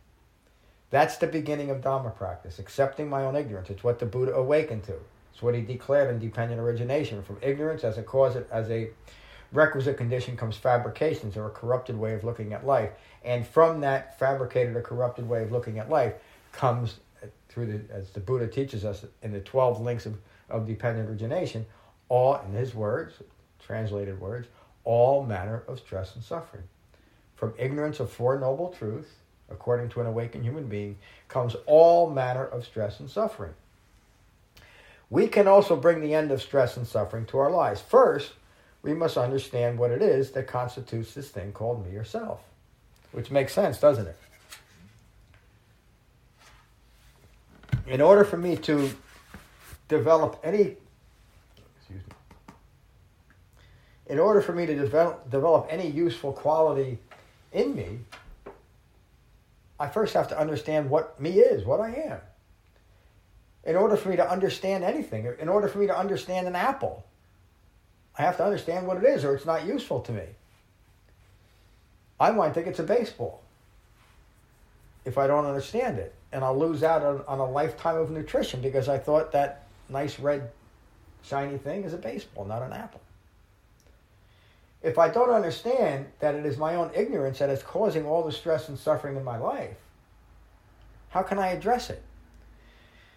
That's 0.90 1.16
the 1.16 1.26
beginning 1.26 1.70
of 1.70 1.82
Dharma 1.82 2.10
practice, 2.10 2.58
accepting 2.58 3.08
my 3.08 3.24
own 3.24 3.34
ignorance. 3.34 3.70
It's 3.70 3.82
what 3.82 3.98
the 3.98 4.06
Buddha 4.06 4.34
awakened 4.34 4.84
to. 4.84 4.94
It's 5.34 5.42
what 5.42 5.56
he 5.56 5.62
declared 5.62 6.10
in 6.14 6.20
dependent 6.20 6.60
origination. 6.60 7.20
From 7.24 7.38
ignorance 7.42 7.82
as 7.82 7.98
a 7.98 8.04
cause, 8.04 8.36
as 8.52 8.70
a 8.70 8.90
requisite 9.52 9.96
condition 9.96 10.36
comes 10.36 10.56
fabrications 10.56 11.36
or 11.36 11.46
a 11.46 11.50
corrupted 11.50 11.98
way 11.98 12.14
of 12.14 12.22
looking 12.22 12.52
at 12.52 12.64
life. 12.64 12.90
And 13.24 13.44
from 13.44 13.80
that 13.80 14.16
fabricated 14.16 14.76
or 14.76 14.80
corrupted 14.80 15.28
way 15.28 15.42
of 15.42 15.50
looking 15.50 15.80
at 15.80 15.90
life 15.90 16.14
comes 16.52 17.00
through 17.48 17.66
the, 17.66 17.92
as 17.92 18.10
the 18.10 18.20
Buddha 18.20 18.46
teaches 18.46 18.84
us 18.84 19.04
in 19.22 19.32
the 19.32 19.40
12 19.40 19.80
links 19.80 20.06
of, 20.06 20.18
of 20.48 20.68
dependent 20.68 21.10
origination, 21.10 21.66
all, 22.08 22.40
in 22.46 22.52
his 22.52 22.72
words, 22.72 23.14
translated 23.58 24.20
words, 24.20 24.46
all 24.84 25.24
manner 25.24 25.64
of 25.66 25.80
stress 25.80 26.14
and 26.14 26.22
suffering. 26.22 26.62
From 27.34 27.54
ignorance 27.58 27.98
of 27.98 28.08
Four 28.08 28.38
Noble 28.38 28.68
Truths, 28.68 29.10
according 29.50 29.88
to 29.90 30.00
an 30.00 30.06
awakened 30.06 30.44
human 30.44 30.68
being, 30.68 30.96
comes 31.26 31.56
all 31.66 32.08
manner 32.08 32.44
of 32.44 32.64
stress 32.64 33.00
and 33.00 33.10
suffering. 33.10 33.54
We 35.14 35.28
can 35.28 35.46
also 35.46 35.76
bring 35.76 36.00
the 36.00 36.12
end 36.12 36.32
of 36.32 36.42
stress 36.42 36.76
and 36.76 36.84
suffering 36.84 37.24
to 37.26 37.38
our 37.38 37.48
lives. 37.48 37.80
First, 37.80 38.32
we 38.82 38.94
must 38.94 39.16
understand 39.16 39.78
what 39.78 39.92
it 39.92 40.02
is 40.02 40.32
that 40.32 40.48
constitutes 40.48 41.14
this 41.14 41.28
thing 41.28 41.52
called 41.52 41.86
me 41.86 41.94
or 41.94 42.02
self, 42.02 42.40
which 43.12 43.30
makes 43.30 43.52
sense, 43.52 43.78
doesn't 43.78 44.08
it? 44.08 44.16
In 47.86 48.00
order 48.00 48.24
for 48.24 48.36
me 48.36 48.56
to 48.56 48.90
develop 49.86 50.40
any 50.42 50.78
excuse 51.78 52.02
me, 52.08 52.54
in 54.08 54.18
order 54.18 54.40
for 54.40 54.52
me 54.52 54.66
to 54.66 54.74
develop, 54.74 55.30
develop 55.30 55.68
any 55.70 55.88
useful 55.88 56.32
quality 56.32 56.98
in 57.52 57.76
me, 57.76 58.00
I 59.78 59.86
first 59.86 60.12
have 60.14 60.26
to 60.30 60.36
understand 60.40 60.90
what 60.90 61.20
me 61.20 61.38
is, 61.38 61.64
what 61.64 61.78
I 61.78 61.90
am 61.90 62.20
in 63.64 63.76
order 63.76 63.96
for 63.96 64.08
me 64.10 64.16
to 64.16 64.30
understand 64.30 64.84
anything, 64.84 65.32
in 65.38 65.48
order 65.48 65.68
for 65.68 65.78
me 65.78 65.86
to 65.86 65.98
understand 65.98 66.46
an 66.46 66.54
apple, 66.54 67.04
I 68.18 68.22
have 68.22 68.36
to 68.36 68.44
understand 68.44 68.86
what 68.86 68.98
it 68.98 69.04
is 69.04 69.24
or 69.24 69.34
it's 69.34 69.46
not 69.46 69.66
useful 69.66 70.00
to 70.00 70.12
me. 70.12 70.24
I 72.20 72.30
might 72.30 72.54
think 72.54 72.66
it's 72.66 72.78
a 72.78 72.84
baseball 72.84 73.42
if 75.04 75.18
I 75.18 75.26
don't 75.26 75.44
understand 75.44 75.98
it. 75.98 76.14
And 76.32 76.44
I'll 76.44 76.58
lose 76.58 76.82
out 76.82 77.02
on, 77.02 77.22
on 77.26 77.38
a 77.38 77.50
lifetime 77.50 77.96
of 77.96 78.10
nutrition 78.10 78.60
because 78.60 78.88
I 78.88 78.98
thought 78.98 79.32
that 79.32 79.66
nice 79.88 80.18
red 80.18 80.50
shiny 81.22 81.58
thing 81.58 81.84
is 81.84 81.92
a 81.92 81.98
baseball, 81.98 82.44
not 82.44 82.62
an 82.62 82.72
apple. 82.72 83.00
If 84.82 84.98
I 84.98 85.08
don't 85.08 85.30
understand 85.30 86.06
that 86.20 86.34
it 86.34 86.44
is 86.44 86.58
my 86.58 86.74
own 86.74 86.90
ignorance 86.94 87.38
that 87.38 87.48
is 87.48 87.62
causing 87.62 88.04
all 88.04 88.22
the 88.22 88.32
stress 88.32 88.68
and 88.68 88.78
suffering 88.78 89.16
in 89.16 89.24
my 89.24 89.38
life, 89.38 89.76
how 91.08 91.22
can 91.22 91.38
I 91.38 91.48
address 91.48 91.88
it? 91.88 92.02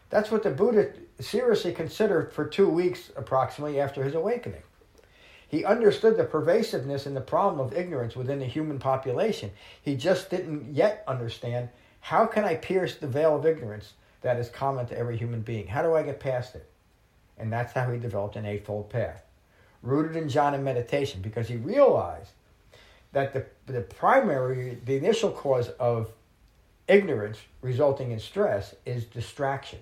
That's 0.09 0.31
what 0.31 0.43
the 0.43 0.51
Buddha 0.51 0.93
seriously 1.19 1.73
considered 1.73 2.31
for 2.31 2.45
two 2.45 2.69
weeks 2.69 3.11
approximately 3.15 3.79
after 3.79 4.03
his 4.03 4.15
awakening. 4.15 4.61
He 5.47 5.63
understood 5.63 6.17
the 6.17 6.23
pervasiveness 6.23 7.05
and 7.05 7.15
the 7.15 7.21
problem 7.21 7.59
of 7.59 7.73
ignorance 7.73 8.15
within 8.15 8.39
the 8.39 8.45
human 8.45 8.79
population. 8.79 9.51
He 9.81 9.95
just 9.95 10.29
didn't 10.29 10.73
yet 10.73 11.03
understand 11.07 11.69
how 12.01 12.25
can 12.25 12.43
I 12.43 12.55
pierce 12.55 12.95
the 12.95 13.07
veil 13.07 13.35
of 13.35 13.45
ignorance 13.45 13.93
that 14.21 14.37
is 14.37 14.49
common 14.49 14.85
to 14.87 14.97
every 14.97 15.17
human 15.17 15.41
being? 15.41 15.67
How 15.67 15.81
do 15.81 15.95
I 15.95 16.03
get 16.03 16.19
past 16.19 16.55
it? 16.55 16.69
And 17.37 17.51
that's 17.51 17.73
how 17.73 17.91
he 17.91 17.99
developed 17.99 18.35
an 18.35 18.45
Eightfold 18.45 18.89
Path, 18.89 19.23
rooted 19.81 20.15
in 20.15 20.27
jhana 20.27 20.61
meditation, 20.61 21.21
because 21.21 21.47
he 21.47 21.55
realized 21.55 22.31
that 23.13 23.33
the, 23.33 23.45
the 23.71 23.81
primary, 23.81 24.77
the 24.85 24.97
initial 24.97 25.31
cause 25.31 25.69
of 25.79 26.11
ignorance 26.87 27.37
resulting 27.61 28.11
in 28.11 28.19
stress 28.19 28.75
is 28.85 29.05
distraction. 29.05 29.79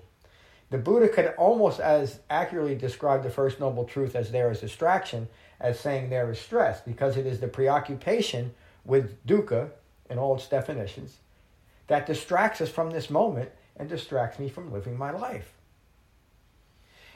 The 0.70 0.78
Buddha 0.78 1.08
could 1.08 1.34
almost 1.38 1.78
as 1.78 2.20
accurately 2.28 2.74
describe 2.74 3.22
the 3.22 3.30
First 3.30 3.60
Noble 3.60 3.84
Truth 3.84 4.16
as 4.16 4.30
there 4.30 4.50
is 4.50 4.60
distraction 4.60 5.28
as 5.60 5.78
saying 5.78 6.10
there 6.10 6.30
is 6.30 6.38
stress, 6.38 6.80
because 6.80 7.16
it 7.16 7.24
is 7.24 7.40
the 7.40 7.48
preoccupation 7.48 8.54
with 8.84 9.24
dukkha 9.26 9.70
in 10.10 10.18
all 10.18 10.34
its 10.34 10.48
definitions 10.48 11.18
that 11.86 12.06
distracts 12.06 12.60
us 12.60 12.68
from 12.68 12.90
this 12.90 13.10
moment 13.10 13.50
and 13.76 13.88
distracts 13.88 14.38
me 14.38 14.48
from 14.48 14.72
living 14.72 14.96
my 14.96 15.10
life. 15.10 15.52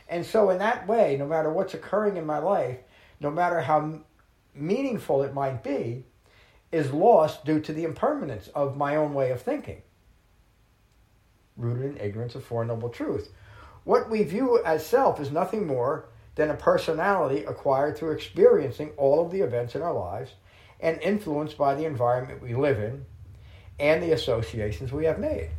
And 0.08 0.24
so, 0.26 0.50
in 0.50 0.58
that 0.58 0.86
way, 0.86 1.16
no 1.16 1.26
matter 1.26 1.50
what's 1.50 1.74
occurring 1.74 2.16
in 2.16 2.26
my 2.26 2.38
life, 2.38 2.78
no 3.20 3.30
matter 3.30 3.60
how 3.60 4.00
meaningful 4.54 5.22
it 5.22 5.34
might 5.34 5.62
be, 5.62 6.04
is 6.72 6.92
lost 6.92 7.44
due 7.44 7.60
to 7.60 7.72
the 7.72 7.84
impermanence 7.84 8.48
of 8.48 8.76
my 8.76 8.96
own 8.96 9.14
way 9.14 9.30
of 9.30 9.42
thinking, 9.42 9.82
rooted 11.60 11.84
in 11.84 12.00
ignorance 12.00 12.34
of 12.34 12.44
Four 12.44 12.64
Noble 12.64 12.88
Truth. 12.88 13.30
What 13.84 14.10
we 14.10 14.22
view 14.24 14.62
as 14.64 14.84
self 14.84 15.20
is 15.20 15.30
nothing 15.30 15.66
more 15.66 16.06
than 16.34 16.50
a 16.50 16.54
personality 16.54 17.44
acquired 17.44 17.96
through 17.96 18.12
experiencing 18.12 18.90
all 18.96 19.24
of 19.24 19.32
the 19.32 19.40
events 19.40 19.74
in 19.74 19.82
our 19.82 19.92
lives 19.92 20.32
and 20.80 21.00
influenced 21.02 21.58
by 21.58 21.74
the 21.74 21.84
environment 21.84 22.42
we 22.42 22.54
live 22.54 22.78
in 22.78 23.04
and 23.78 24.02
the 24.02 24.12
associations 24.12 24.92
we 24.92 25.04
have 25.04 25.18
made. 25.18 25.50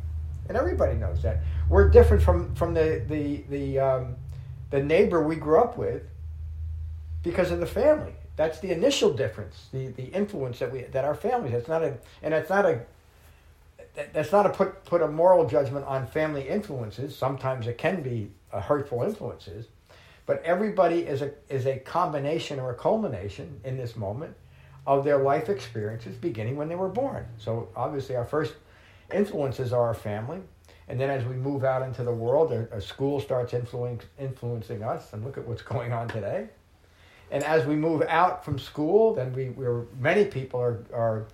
And 0.48 0.56
everybody 0.56 0.96
knows 0.96 1.22
that. 1.22 1.38
We're 1.68 1.88
different 1.88 2.22
from, 2.22 2.54
from 2.54 2.74
the, 2.74 3.04
the, 3.06 3.44
the, 3.48 3.78
um, 3.78 4.16
the 4.70 4.82
neighbor 4.82 5.22
we 5.22 5.36
grew 5.36 5.60
up 5.60 5.76
with 5.76 6.02
because 7.22 7.50
of 7.50 7.60
the 7.60 7.66
family. 7.66 8.14
That's 8.36 8.58
the 8.60 8.72
initial 8.72 9.12
difference, 9.12 9.68
the, 9.72 9.88
the 9.88 10.04
influence 10.04 10.58
that 10.58 10.72
we 10.72 10.82
that 10.82 11.04
our 11.04 11.14
families. 11.14 11.52
That's 11.52 11.68
not 11.68 11.82
a 11.82 11.98
and 12.22 12.32
that's 12.32 12.48
not 12.48 12.64
a 12.64 12.80
that's 13.94 14.32
not 14.32 14.46
a 14.46 14.50
put 14.50 14.84
put 14.84 15.02
a 15.02 15.08
moral 15.08 15.46
judgment 15.46 15.84
on 15.86 16.06
family 16.06 16.48
influences. 16.48 17.16
Sometimes 17.16 17.66
it 17.66 17.78
can 17.78 18.02
be 18.02 18.30
hurtful 18.50 19.02
influences, 19.02 19.66
but 20.26 20.42
everybody 20.44 21.00
is 21.00 21.22
a 21.22 21.32
is 21.48 21.66
a 21.66 21.78
combination 21.78 22.58
or 22.58 22.70
a 22.70 22.74
culmination 22.74 23.60
in 23.64 23.76
this 23.76 23.96
moment 23.96 24.34
of 24.86 25.04
their 25.04 25.18
life 25.18 25.48
experiences 25.48 26.16
beginning 26.16 26.56
when 26.56 26.68
they 26.68 26.74
were 26.74 26.88
born. 26.88 27.26
So 27.38 27.68
obviously 27.76 28.16
our 28.16 28.24
first 28.24 28.54
influences 29.12 29.72
are 29.72 29.82
our 29.82 29.94
family, 29.94 30.40
and 30.88 30.98
then 30.98 31.10
as 31.10 31.24
we 31.24 31.34
move 31.34 31.64
out 31.64 31.82
into 31.82 32.02
the 32.02 32.12
world, 32.12 32.52
a, 32.52 32.80
school 32.80 33.20
starts 33.20 33.52
influencing 33.54 34.08
influencing 34.18 34.82
us. 34.82 35.12
And 35.12 35.24
look 35.24 35.36
at 35.36 35.46
what's 35.46 35.62
going 35.62 35.92
on 35.92 36.08
today. 36.08 36.48
And 37.30 37.42
as 37.44 37.64
we 37.64 37.76
move 37.76 38.02
out 38.08 38.44
from 38.44 38.58
school, 38.58 39.14
then 39.14 39.32
we, 39.32 39.50
we're 39.50 39.84
many 39.98 40.24
people 40.24 40.60
are 40.60 40.84
are 40.92 41.26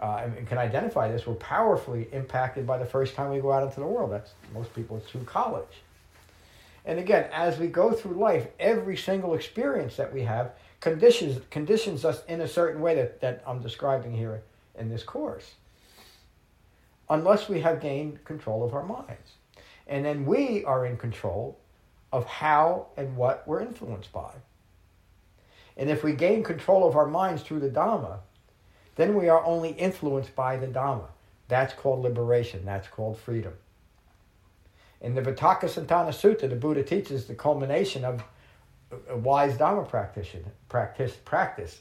uh, 0.00 0.22
and 0.24 0.46
can 0.48 0.58
identify 0.58 1.10
this. 1.10 1.26
We're 1.26 1.34
powerfully 1.34 2.08
impacted 2.12 2.66
by 2.66 2.78
the 2.78 2.86
first 2.86 3.14
time 3.14 3.30
we 3.30 3.40
go 3.40 3.52
out 3.52 3.62
into 3.62 3.80
the 3.80 3.86
world. 3.86 4.12
That's 4.12 4.32
most 4.54 4.74
people 4.74 4.96
it's 4.96 5.08
through 5.08 5.24
college. 5.24 5.82
And 6.84 6.98
again, 6.98 7.28
as 7.32 7.58
we 7.58 7.66
go 7.66 7.92
through 7.92 8.14
life, 8.14 8.46
every 8.58 8.96
single 8.96 9.34
experience 9.34 9.96
that 9.96 10.12
we 10.12 10.22
have 10.22 10.52
conditions 10.80 11.40
conditions 11.50 12.04
us 12.04 12.24
in 12.26 12.40
a 12.40 12.48
certain 12.48 12.80
way 12.80 12.94
that, 12.94 13.20
that 13.20 13.42
I'm 13.46 13.60
describing 13.60 14.14
here 14.14 14.42
in 14.78 14.88
this 14.88 15.02
course. 15.02 15.52
Unless 17.10 17.48
we 17.48 17.60
have 17.60 17.80
gained 17.80 18.24
control 18.24 18.64
of 18.64 18.72
our 18.72 18.84
minds. 18.84 19.34
And 19.86 20.04
then 20.04 20.24
we 20.24 20.64
are 20.64 20.86
in 20.86 20.96
control 20.96 21.58
of 22.12 22.24
how 22.24 22.86
and 22.96 23.16
what 23.16 23.46
we're 23.46 23.60
influenced 23.60 24.12
by. 24.12 24.32
And 25.76 25.90
if 25.90 26.02
we 26.02 26.12
gain 26.12 26.42
control 26.42 26.88
of 26.88 26.96
our 26.96 27.06
minds 27.06 27.42
through 27.42 27.60
the 27.60 27.68
Dhamma, 27.68 28.20
then 29.00 29.14
we 29.14 29.28
are 29.28 29.42
only 29.44 29.70
influenced 29.70 30.36
by 30.36 30.56
the 30.56 30.66
Dhamma. 30.66 31.06
That's 31.48 31.72
called 31.72 32.02
liberation. 32.02 32.64
That's 32.64 32.86
called 32.86 33.18
freedom. 33.18 33.54
In 35.00 35.14
the 35.14 35.22
Vitakkasanthana 35.22 36.10
Sutta, 36.10 36.48
the 36.48 36.56
Buddha 36.56 36.82
teaches 36.82 37.24
the 37.24 37.34
culmination 37.34 38.04
of 38.04 38.22
a 39.08 39.16
wise 39.16 39.56
Dhamma 39.56 39.88
practitioner, 39.88 40.52
practice, 40.68 41.16
practice. 41.24 41.80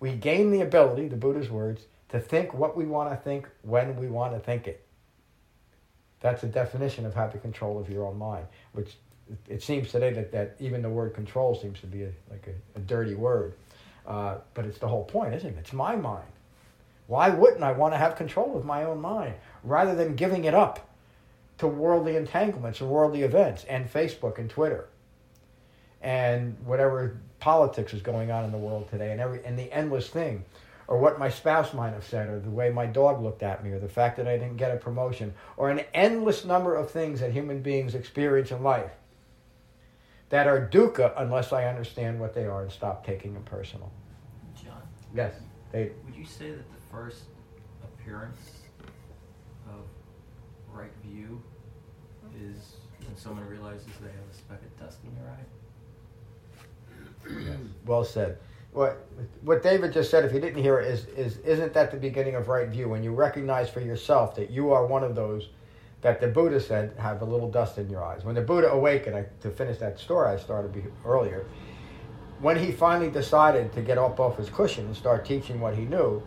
We 0.00 0.12
gain 0.12 0.50
the 0.50 0.62
ability, 0.62 1.08
the 1.08 1.16
Buddha's 1.16 1.50
words, 1.50 1.82
to 2.08 2.20
think 2.20 2.54
what 2.54 2.76
we 2.76 2.86
want 2.86 3.10
to 3.10 3.16
think 3.16 3.48
when 3.62 3.96
we 3.96 4.08
want 4.08 4.32
to 4.32 4.40
think 4.40 4.66
it. 4.66 4.86
That's 6.20 6.42
a 6.42 6.46
definition 6.46 7.04
of 7.04 7.14
having 7.14 7.40
control 7.42 7.78
of 7.78 7.90
your 7.90 8.06
own 8.06 8.16
mind, 8.16 8.46
which 8.72 8.96
it 9.48 9.62
seems 9.62 9.90
today 9.90 10.12
that, 10.14 10.32
that 10.32 10.56
even 10.58 10.80
the 10.80 10.88
word 10.88 11.12
control 11.14 11.54
seems 11.54 11.80
to 11.80 11.86
be 11.86 12.04
a, 12.04 12.12
like 12.30 12.46
a, 12.46 12.78
a 12.78 12.80
dirty 12.80 13.14
word. 13.14 13.54
Uh, 14.06 14.36
but 14.54 14.64
it's 14.64 14.78
the 14.78 14.88
whole 14.88 15.04
point, 15.04 15.34
isn't 15.34 15.50
it? 15.50 15.58
It's 15.58 15.72
my 15.72 15.96
mind. 15.96 16.24
Why 17.06 17.30
wouldn't 17.30 17.62
I 17.62 17.72
want 17.72 17.94
to 17.94 17.98
have 17.98 18.16
control 18.16 18.56
of 18.56 18.64
my 18.64 18.84
own 18.84 19.00
mind 19.00 19.34
rather 19.62 19.94
than 19.94 20.16
giving 20.16 20.44
it 20.44 20.54
up 20.54 20.88
to 21.58 21.66
worldly 21.66 22.16
entanglements 22.16 22.80
and 22.80 22.90
worldly 22.90 23.22
events 23.22 23.64
and 23.64 23.90
Facebook 23.90 24.38
and 24.38 24.50
Twitter 24.50 24.88
and 26.02 26.56
whatever 26.64 27.18
politics 27.40 27.94
is 27.94 28.02
going 28.02 28.30
on 28.30 28.44
in 28.44 28.52
the 28.52 28.58
world 28.58 28.88
today 28.90 29.12
and 29.12 29.20
every 29.20 29.44
and 29.44 29.58
the 29.58 29.72
endless 29.72 30.08
thing 30.08 30.44
or 30.88 30.98
what 30.98 31.18
my 31.18 31.28
spouse 31.28 31.72
might 31.74 31.90
have 31.90 32.04
said 32.04 32.28
or 32.28 32.38
the 32.38 32.50
way 32.50 32.70
my 32.70 32.86
dog 32.86 33.22
looked 33.22 33.42
at 33.42 33.64
me 33.64 33.70
or 33.70 33.78
the 33.78 33.88
fact 33.88 34.16
that 34.16 34.28
I 34.28 34.36
didn't 34.36 34.56
get 34.56 34.72
a 34.72 34.76
promotion 34.76 35.34
or 35.56 35.70
an 35.70 35.80
endless 35.94 36.44
number 36.44 36.74
of 36.74 36.90
things 36.90 37.20
that 37.20 37.32
human 37.32 37.62
beings 37.62 37.94
experience 37.94 38.50
in 38.50 38.62
life 38.62 38.92
that 40.28 40.46
are 40.46 40.68
dukkha 40.72 41.12
unless 41.16 41.52
I 41.52 41.64
understand 41.64 42.20
what 42.20 42.34
they 42.34 42.46
are 42.46 42.62
and 42.62 42.72
stop 42.72 43.06
taking 43.06 43.34
them 43.34 43.44
personal. 43.44 43.90
John. 44.60 44.82
Yes. 45.14 45.34
They, 45.72 45.90
Would 46.04 46.16
you 46.16 46.24
say 46.24 46.50
that 46.50 46.64
the 46.68 46.80
first 46.96 47.24
appearance 47.84 48.62
of 49.68 49.84
right 50.72 50.92
view 51.04 51.42
is 52.34 52.76
when 53.06 53.14
someone 53.16 53.46
realizes 53.46 53.86
they 54.00 54.08
have 54.08 54.16
a 54.30 54.34
speck 54.34 54.60
of 54.62 54.80
dust 54.80 54.98
in 55.04 55.14
their 55.14 55.30
eye? 55.30 55.44
yes. 57.50 57.58
Well 57.84 58.02
said. 58.02 58.38
What 58.72 59.06
what 59.42 59.62
David 59.62 59.92
just 59.92 60.10
said, 60.10 60.24
if 60.24 60.32
you 60.32 60.40
didn't 60.40 60.62
hear 60.62 60.78
it, 60.78 60.88
is 60.88 61.04
is 61.06 61.36
isn't 61.38 61.74
that 61.74 61.90
the 61.90 61.98
beginning 61.98 62.34
of 62.34 62.48
right 62.48 62.68
view 62.68 62.88
when 62.88 63.02
you 63.02 63.12
recognize 63.12 63.68
for 63.68 63.80
yourself 63.80 64.34
that 64.36 64.50
you 64.50 64.72
are 64.72 64.86
one 64.86 65.04
of 65.04 65.14
those 65.14 65.50
that 66.00 66.20
the 66.20 66.28
Buddha 66.28 66.60
said 66.60 66.94
have 66.98 67.20
a 67.20 67.24
little 67.26 67.50
dust 67.50 67.76
in 67.76 67.90
your 67.90 68.02
eyes. 68.02 68.24
When 68.24 68.34
the 68.34 68.42
Buddha 68.42 68.70
awakened, 68.70 69.16
I, 69.16 69.26
to 69.42 69.50
finish 69.50 69.78
that 69.78 69.98
story 69.98 70.28
I 70.28 70.38
started 70.38 70.92
earlier, 71.04 71.46
when 72.40 72.58
he 72.58 72.72
finally 72.72 73.10
decided 73.10 73.72
to 73.74 73.82
get 73.82 73.98
up 73.98 74.18
off 74.18 74.38
his 74.38 74.48
cushion 74.48 74.86
and 74.86 74.96
start 74.96 75.24
teaching 75.26 75.60
what 75.60 75.74
he 75.74 75.84
knew, 75.84 76.22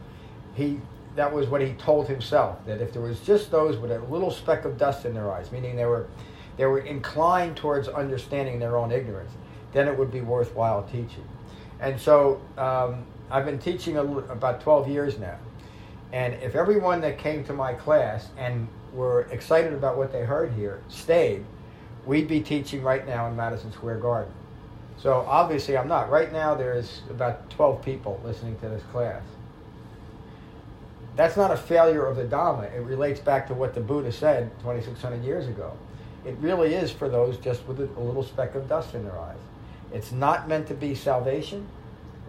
he 0.55 0.79
that 1.15 1.33
was 1.33 1.47
what 1.47 1.59
he 1.59 1.73
told 1.73 2.07
himself 2.07 2.63
that 2.65 2.81
if 2.81 2.93
there 2.93 3.01
was 3.01 3.19
just 3.21 3.51
those 3.51 3.77
with 3.77 3.91
a 3.91 3.99
little 4.05 4.31
speck 4.31 4.63
of 4.63 4.77
dust 4.77 5.05
in 5.05 5.13
their 5.13 5.31
eyes, 5.31 5.51
meaning 5.51 5.75
they 5.75 5.85
were 5.85 6.07
they 6.57 6.65
were 6.65 6.79
inclined 6.79 7.57
towards 7.57 7.88
understanding 7.88 8.59
their 8.59 8.77
own 8.77 8.91
ignorance, 8.91 9.31
then 9.73 9.88
it 9.88 9.97
would 9.97 10.12
be 10.12 10.21
worthwhile 10.21 10.83
teaching. 10.83 11.27
And 11.79 11.99
so 11.99 12.41
um, 12.57 13.05
I've 13.31 13.45
been 13.45 13.59
teaching 13.59 13.97
a, 13.97 14.03
about 14.03 14.62
12 14.62 14.89
years 14.89 15.17
now. 15.17 15.38
And 16.12 16.33
if 16.35 16.55
everyone 16.55 17.01
that 17.01 17.17
came 17.17 17.43
to 17.45 17.53
my 17.53 17.73
class 17.73 18.29
and 18.38 18.67
were 18.93 19.21
excited 19.31 19.73
about 19.73 19.97
what 19.97 20.12
they 20.12 20.23
heard 20.23 20.51
here 20.53 20.81
stayed, 20.88 21.45
we'd 22.05 22.27
be 22.27 22.41
teaching 22.41 22.81
right 22.81 23.07
now 23.07 23.27
in 23.27 23.35
Madison 23.35 23.71
Square 23.71 23.99
Garden. 23.99 24.33
So 24.97 25.25
obviously 25.27 25.77
I'm 25.77 25.88
not. 25.88 26.09
Right 26.09 26.33
now 26.33 26.55
there's 26.55 27.03
about 27.09 27.49
12 27.51 27.81
people 27.81 28.19
listening 28.25 28.57
to 28.59 28.69
this 28.69 28.83
class. 28.91 29.21
That's 31.19 31.36
not 31.36 31.51
a 31.51 31.58
failure 31.58 32.05
of 32.05 32.15
the 32.15 32.23
Dhamma. 32.23 32.73
It 32.73 32.79
relates 32.79 33.19
back 33.19 33.45
to 33.47 33.53
what 33.53 33.73
the 33.73 33.82
Buddha 33.82 34.10
said 34.10 34.58
2,600 34.60 35.21
years 35.21 35.49
ago. 35.49 35.73
It 36.25 36.38
really 36.39 36.73
is 36.73 36.91
for 36.91 37.10
those 37.10 37.36
just 37.36 37.67
with 37.67 37.82
a 37.82 37.99
little 37.99 38.23
speck 38.23 38.55
of 38.55 38.69
dust 38.69 38.95
in 38.95 39.03
their 39.03 39.19
eyes. 39.19 39.36
It's 39.91 40.13
not 40.13 40.47
meant 40.47 40.67
to 40.67 40.73
be 40.73 40.95
salvation. 40.95 41.67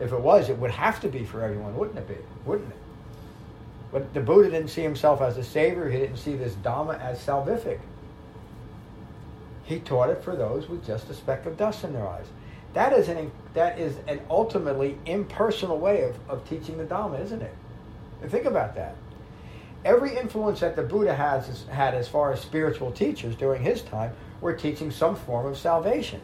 If 0.01 0.13
it 0.13 0.21
was, 0.21 0.49
it 0.49 0.59
would 0.59 0.73
have 0.73 0.99
to 1.03 1.09
be 1.09 1.25
for 1.25 1.41
everyone, 1.41 1.77
wouldn't 1.77 1.99
it 1.99 2.09
be? 2.09 2.17
Wouldn't 2.45 2.69
it? 2.69 2.77
But 3.93 4.13
the 4.13 4.19
Buddha 4.19 4.51
didn't 4.51 4.71
see 4.71 4.83
himself 4.83 5.21
as 5.21 5.37
a 5.37 5.45
savior. 5.45 5.89
He 5.89 5.97
didn't 5.97 6.17
see 6.17 6.35
this 6.35 6.55
Dhamma 6.55 7.01
as 7.01 7.25
salvific. 7.25 7.79
He 9.63 9.79
taught 9.79 10.11
it 10.11 10.25
for 10.25 10.35
those 10.35 10.69
with 10.69 10.85
just 10.85 11.09
a 11.11 11.15
speck 11.15 11.47
of 11.47 11.57
dust 11.57 11.85
in 11.85 11.93
their 11.93 12.09
eyes. 12.09 12.27
That 12.75 12.93
is 12.93 13.09
an, 13.09 13.31
that 13.55 13.79
is 13.79 13.95
an 14.09 14.21
ultimately 14.29 14.99
impersonal 15.07 15.79
way 15.79 16.03
of, 16.03 16.17
of 16.29 16.49
teaching 16.49 16.77
the 16.77 16.85
Dhamma, 16.85 17.23
isn't 17.23 17.43
it? 17.43 17.55
And 18.23 18.31
think 18.31 18.45
about 18.45 18.75
that. 18.75 18.97
Every 19.85 20.17
influence 20.17 20.61
that 20.61 20.77
the 20.77 20.83
Buddha 20.83 21.15
has 21.15 21.65
had 21.71 21.95
as 21.95 22.07
far 22.07 22.33
as 22.33 22.41
spiritual 22.41 22.93
teachers 22.93 23.35
during 23.35 23.63
his 23.63 23.81
time 23.83 24.13
were 24.41 24.53
teaching 24.53 24.91
some 24.91 25.17
form 25.17 25.47
of 25.47 25.57
salvation. 25.57 26.21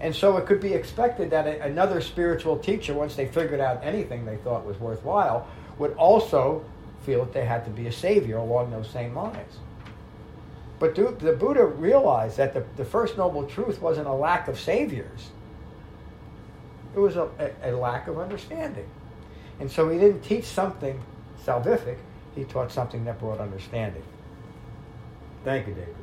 And 0.00 0.14
so 0.14 0.36
it 0.36 0.46
could 0.46 0.60
be 0.60 0.74
expected 0.74 1.30
that 1.30 1.46
another 1.46 2.00
spiritual 2.00 2.58
teacher, 2.58 2.94
once 2.94 3.16
they 3.16 3.26
figured 3.26 3.60
out 3.60 3.80
anything 3.82 4.24
they 4.24 4.36
thought 4.36 4.64
was 4.64 4.78
worthwhile, 4.78 5.46
would 5.78 5.94
also 5.94 6.64
feel 7.04 7.24
that 7.24 7.34
they 7.34 7.44
had 7.44 7.64
to 7.64 7.70
be 7.70 7.86
a 7.88 7.92
savior 7.92 8.36
along 8.36 8.70
those 8.70 8.88
same 8.88 9.14
lines. 9.14 9.58
But 10.78 10.94
the 10.94 11.36
Buddha 11.38 11.66
realized 11.66 12.36
that 12.36 12.54
the, 12.54 12.64
the 12.76 12.84
first 12.84 13.16
noble 13.16 13.44
truth 13.44 13.82
wasn't 13.82 14.06
a 14.06 14.12
lack 14.12 14.46
of 14.46 14.58
saviors. 14.60 15.30
It 16.94 17.00
was 17.00 17.16
a, 17.16 17.28
a, 17.62 17.72
a 17.72 17.76
lack 17.76 18.06
of 18.06 18.18
understanding. 18.18 18.88
And 19.60 19.70
so 19.70 19.88
he 19.88 19.98
didn't 19.98 20.22
teach 20.22 20.44
something 20.44 21.00
salvific, 21.44 21.96
he 22.34 22.44
taught 22.44 22.70
something 22.70 23.04
that 23.04 23.18
brought 23.18 23.40
understanding. 23.40 24.02
Thank 25.44 25.66
you, 25.66 25.74
David. 25.74 25.94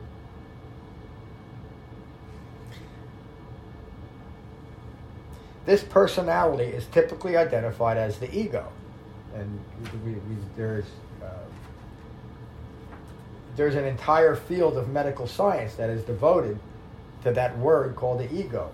This 5.66 5.84
personality 5.84 6.66
is 6.66 6.86
typically 6.88 7.38
identified 7.38 7.98
as 7.98 8.20
the 8.20 8.34
ego, 8.36 8.68
and 9.34 9.60
we, 10.06 10.12
we, 10.12 10.36
there's 10.56 10.86
uh, 11.24 11.28
there's 13.56 13.76
an 13.76 13.86
entire 13.86 14.36
field 14.36 14.78
of 14.78 14.90
medical 14.90 15.26
science 15.26 15.74
that 15.76 15.90
is 15.90 16.04
devoted 16.04 16.60
to 17.24 17.32
that 17.32 17.58
word 17.58 17.96
called 17.96 18.20
the 18.20 18.32
ego, 18.32 18.70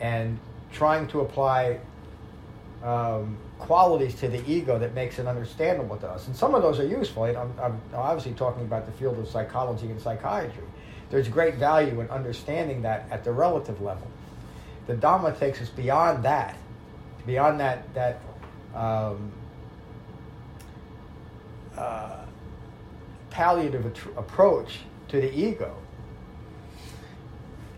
and 0.00 0.38
trying 0.72 1.06
to 1.08 1.20
apply 1.20 1.78
um, 2.82 3.36
qualities 3.60 4.14
to 4.16 4.28
the 4.28 4.42
ego 4.50 4.78
that 4.78 4.94
makes 4.94 5.18
it 5.18 5.26
understandable 5.26 5.96
to 5.98 6.08
us. 6.08 6.26
And 6.26 6.34
some 6.34 6.54
of 6.54 6.62
those 6.62 6.80
are 6.80 6.86
useful. 6.86 7.24
I'm, 7.24 7.52
I'm 7.60 7.80
obviously 7.94 8.32
talking 8.32 8.62
about 8.62 8.86
the 8.86 8.92
field 8.92 9.18
of 9.18 9.28
psychology 9.28 9.90
and 9.90 10.00
psychiatry. 10.00 10.64
There's 11.10 11.28
great 11.28 11.56
value 11.56 12.00
in 12.00 12.08
understanding 12.10 12.82
that 12.82 13.06
at 13.10 13.24
the 13.24 13.32
relative 13.32 13.80
level. 13.80 14.06
The 14.86 14.94
Dhamma 14.94 15.38
takes 15.38 15.60
us 15.60 15.68
beyond 15.68 16.24
that, 16.24 16.56
beyond 17.26 17.60
that 17.60 17.92
that 17.94 18.20
um, 18.74 19.30
uh, 21.76 22.24
palliative 23.30 23.86
at- 23.86 24.16
approach 24.16 24.80
to 25.08 25.20
the 25.20 25.32
ego. 25.32 25.76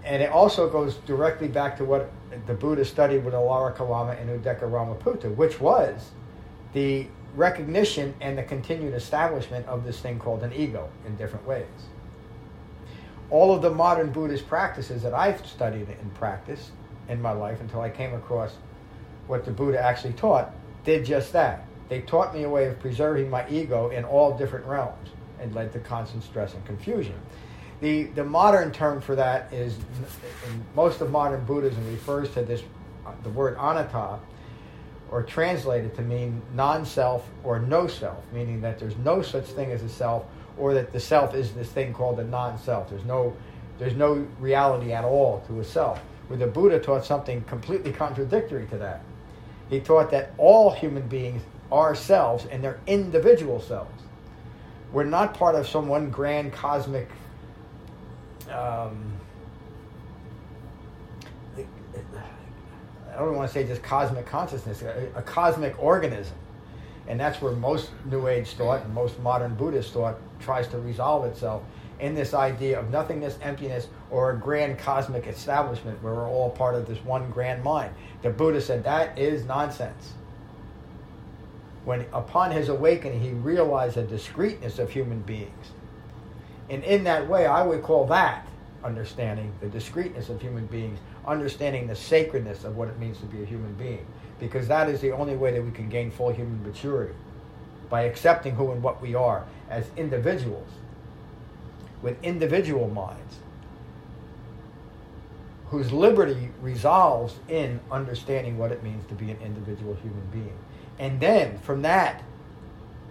And 0.05 0.23
it 0.23 0.31
also 0.31 0.69
goes 0.69 0.97
directly 1.07 1.49
back 1.49 1.77
to 1.79 1.85
what 1.85 2.11
the 2.47 2.55
Buddha 2.55 2.85
studied 2.85 3.25
with 3.25 3.35
Alara 3.35 3.75
Kalama 3.75 4.13
and 4.13 4.29
Uddaka 4.29 4.63
Ramaputta, 4.63 5.35
which 5.35 5.61
was 5.61 6.11
the 6.73 7.07
recognition 7.35 8.15
and 8.21 8.37
the 8.37 8.43
continued 8.43 8.95
establishment 8.95 9.67
of 9.67 9.85
this 9.85 10.01
thing 10.01 10.19
called 10.19 10.43
an 10.43 10.53
ego 10.53 10.89
in 11.07 11.17
different 11.17 11.47
ways. 11.47 11.67
All 13.31 13.55
of 13.55 13.63
the 13.63 13.71
modern 13.71 14.11
Buddhist 14.11 14.47
practices 14.47 15.03
that 15.03 15.15
I've 15.15 15.47
studied 15.47 15.89
and 15.89 16.15
practiced 16.15 16.71
in 17.09 17.23
my 17.23 17.33
life 17.33 17.61
until 17.61 17.81
I 17.81 17.89
came 17.89 18.15
across 18.15 18.57
what 19.27 19.45
the 19.45 19.51
Buddha 19.51 19.81
actually 19.81 20.13
taught 20.13 20.53
did 20.85 21.05
just 21.05 21.33
that. 21.33 21.65
They 21.89 22.01
taught 22.01 22.35
me 22.35 22.43
a 22.43 22.49
way 22.49 22.67
of 22.67 22.79
preserving 22.81 23.31
my 23.31 23.49
ego 23.49 23.91
in 23.91 24.05
all 24.05 24.37
different 24.37 24.67
realms 24.67 25.11
and 25.41 25.55
led 25.55 25.73
to 25.73 25.79
constant 25.81 26.23
stress 26.25 26.55
and 26.55 26.65
confusion. 26.65 27.19
The, 27.83 28.05
the 28.05 28.23
modern 28.23 28.71
term 28.71 29.01
for 29.01 29.17
that 29.17 29.53
is, 29.53 29.75
in 29.75 30.65
most 30.77 31.01
of 31.01 31.11
modern 31.11 31.45
Buddhism, 31.45 31.85
refers 31.91 32.31
to 32.35 32.43
this, 32.43 32.63
the 33.25 33.31
word 33.31 33.57
anatta, 33.59 34.21
or 35.11 35.25
translated 35.25 35.93
to 35.97 36.03
mean 36.03 36.41
non-self 36.55 37.29
or 37.43 37.59
no 37.59 37.89
self, 37.89 38.23
meaning 38.33 38.61
that 38.61 38.79
there's 38.79 38.97
no 38.99 39.21
such 39.21 39.47
thing 39.47 39.73
as 39.73 39.83
a 39.83 39.89
self, 39.89 40.25
or 40.57 40.75
that 40.75 40.93
the 40.93 41.01
self 41.01 41.35
is 41.35 41.51
this 41.55 41.71
thing 41.71 41.93
called 41.93 42.19
the 42.19 42.25
non-self. 42.25 42.89
There's 42.89 43.05
no, 43.05 43.37
there's 43.81 43.97
no 43.97 44.29
reality 44.39 44.93
at 44.93 45.05
all 45.05 45.43
to 45.49 45.59
a 45.59 45.65
self. 45.65 45.99
Where 46.29 46.39
the 46.39 46.47
Buddha 46.47 46.79
taught 46.79 47.05
something 47.05 47.43
completely 47.43 47.91
contradictory 47.91 48.67
to 48.69 48.79
that. 48.79 49.03
He 49.69 49.81
taught 49.81 50.13
that 50.13 50.35
all 50.39 50.71
human 50.71 51.09
beings 51.09 51.43
are 51.73 51.97
selves 51.97 52.47
and 52.47 52.63
they're 52.63 52.79
individual 52.87 53.61
selves. 53.61 54.03
We're 54.93 55.03
not 55.03 55.35
part 55.35 55.57
of 55.57 55.67
some 55.67 55.89
one 55.89 56.11
grand 56.11 56.53
cosmic 56.53 57.09
um, 58.53 59.13
I 63.15 63.19
don't 63.19 63.37
want 63.37 63.49
to 63.49 63.53
say 63.53 63.65
just 63.65 63.83
cosmic 63.83 64.27
consciousness, 64.27 64.83
a, 64.83 65.11
a, 65.15 65.23
cosmic 65.23 65.81
organism. 65.83 66.35
And 67.09 67.21
that's 67.21 67.43
where 67.43 67.53
most 67.53 67.91
New 68.07 68.29
Age 68.29 68.49
thought 68.51 68.85
and 68.85 68.95
most 68.95 69.19
modern 69.21 69.55
Buddhist 69.55 69.93
thought 69.93 70.19
tries 70.41 70.67
to 70.69 70.79
resolve 70.79 71.27
itself 71.27 71.63
in 72.01 72.15
this 72.15 72.33
idea 72.33 72.81
of 72.81 72.91
nothingness, 72.91 73.39
emptiness, 73.43 73.89
or 74.11 74.31
a 74.31 74.37
grand 74.37 74.79
cosmic 74.79 75.27
establishment 75.27 76.03
where 76.03 76.15
we're 76.15 76.29
all 76.29 76.51
part 76.51 76.75
of 76.75 76.87
this 76.87 76.99
one 77.05 77.31
grand 77.31 77.63
mind. 77.63 77.93
The 78.23 78.31
Buddha 78.31 78.61
said 78.61 78.85
that 78.85 79.19
is 79.19 79.45
nonsense. 79.45 80.15
When 81.85 82.07
upon 82.13 82.53
his 82.53 82.69
awakening, 82.69 83.21
he 83.21 83.31
realized 83.31 83.97
the 83.97 84.03
discreteness 84.03 84.79
of 84.79 84.91
human 84.91 85.21
beings 85.21 85.73
and 86.73 86.83
in 86.85 87.05
that 87.05 87.29
way, 87.29 87.45
I 87.45 87.63
would 87.63 87.83
call 87.83 88.07
that 88.07 88.47
understanding 88.83 89.53
the 89.61 89.69
discreteness 89.69 90.31
of 90.31 90.41
human 90.41 90.65
beings, 90.67 90.99
understanding 91.27 91.87
the 91.87 91.95
sacredness 91.95 92.65
of 92.65 92.79
what 92.79 92.89
it 92.89 92.99
means 92.99 93.19
to 93.19 93.27
be 93.27 93.43
a 93.43 93.45
human 93.45 93.75
being. 93.75 94.07
Because 94.41 94.67
that 94.69 94.89
is 94.89 95.03
the 95.03 95.13
only 95.13 95.37
way 95.37 95.53
that 95.53 95.63
we 95.63 95.71
can 95.71 95.91
gain 95.91 96.11
full 96.11 96.33
human 96.33 96.63
maturity 96.67 97.15
by 97.91 98.05
accepting 98.05 98.55
who 98.55 98.73
and 98.73 98.83
what 98.83 99.03
we 99.03 99.15
are 99.15 99.45
as 99.69 99.85
individuals 99.99 100.69
with 102.01 102.17
individual 102.25 102.89
minds 102.89 103.37
whose 105.69 105.93
liberty 105.93 106.49
resolves 106.63 107.35
in 107.49 107.81
understanding 107.91 108.57
what 108.57 108.73
it 108.73 108.83
means 108.83 109.07
to 109.09 109.15
be 109.15 109.31
an 109.31 109.39
individual 109.45 109.95
human 109.97 110.27
being. 110.33 110.59
And 110.99 111.21
then 111.21 111.59
from 111.59 111.83
that 111.83 112.23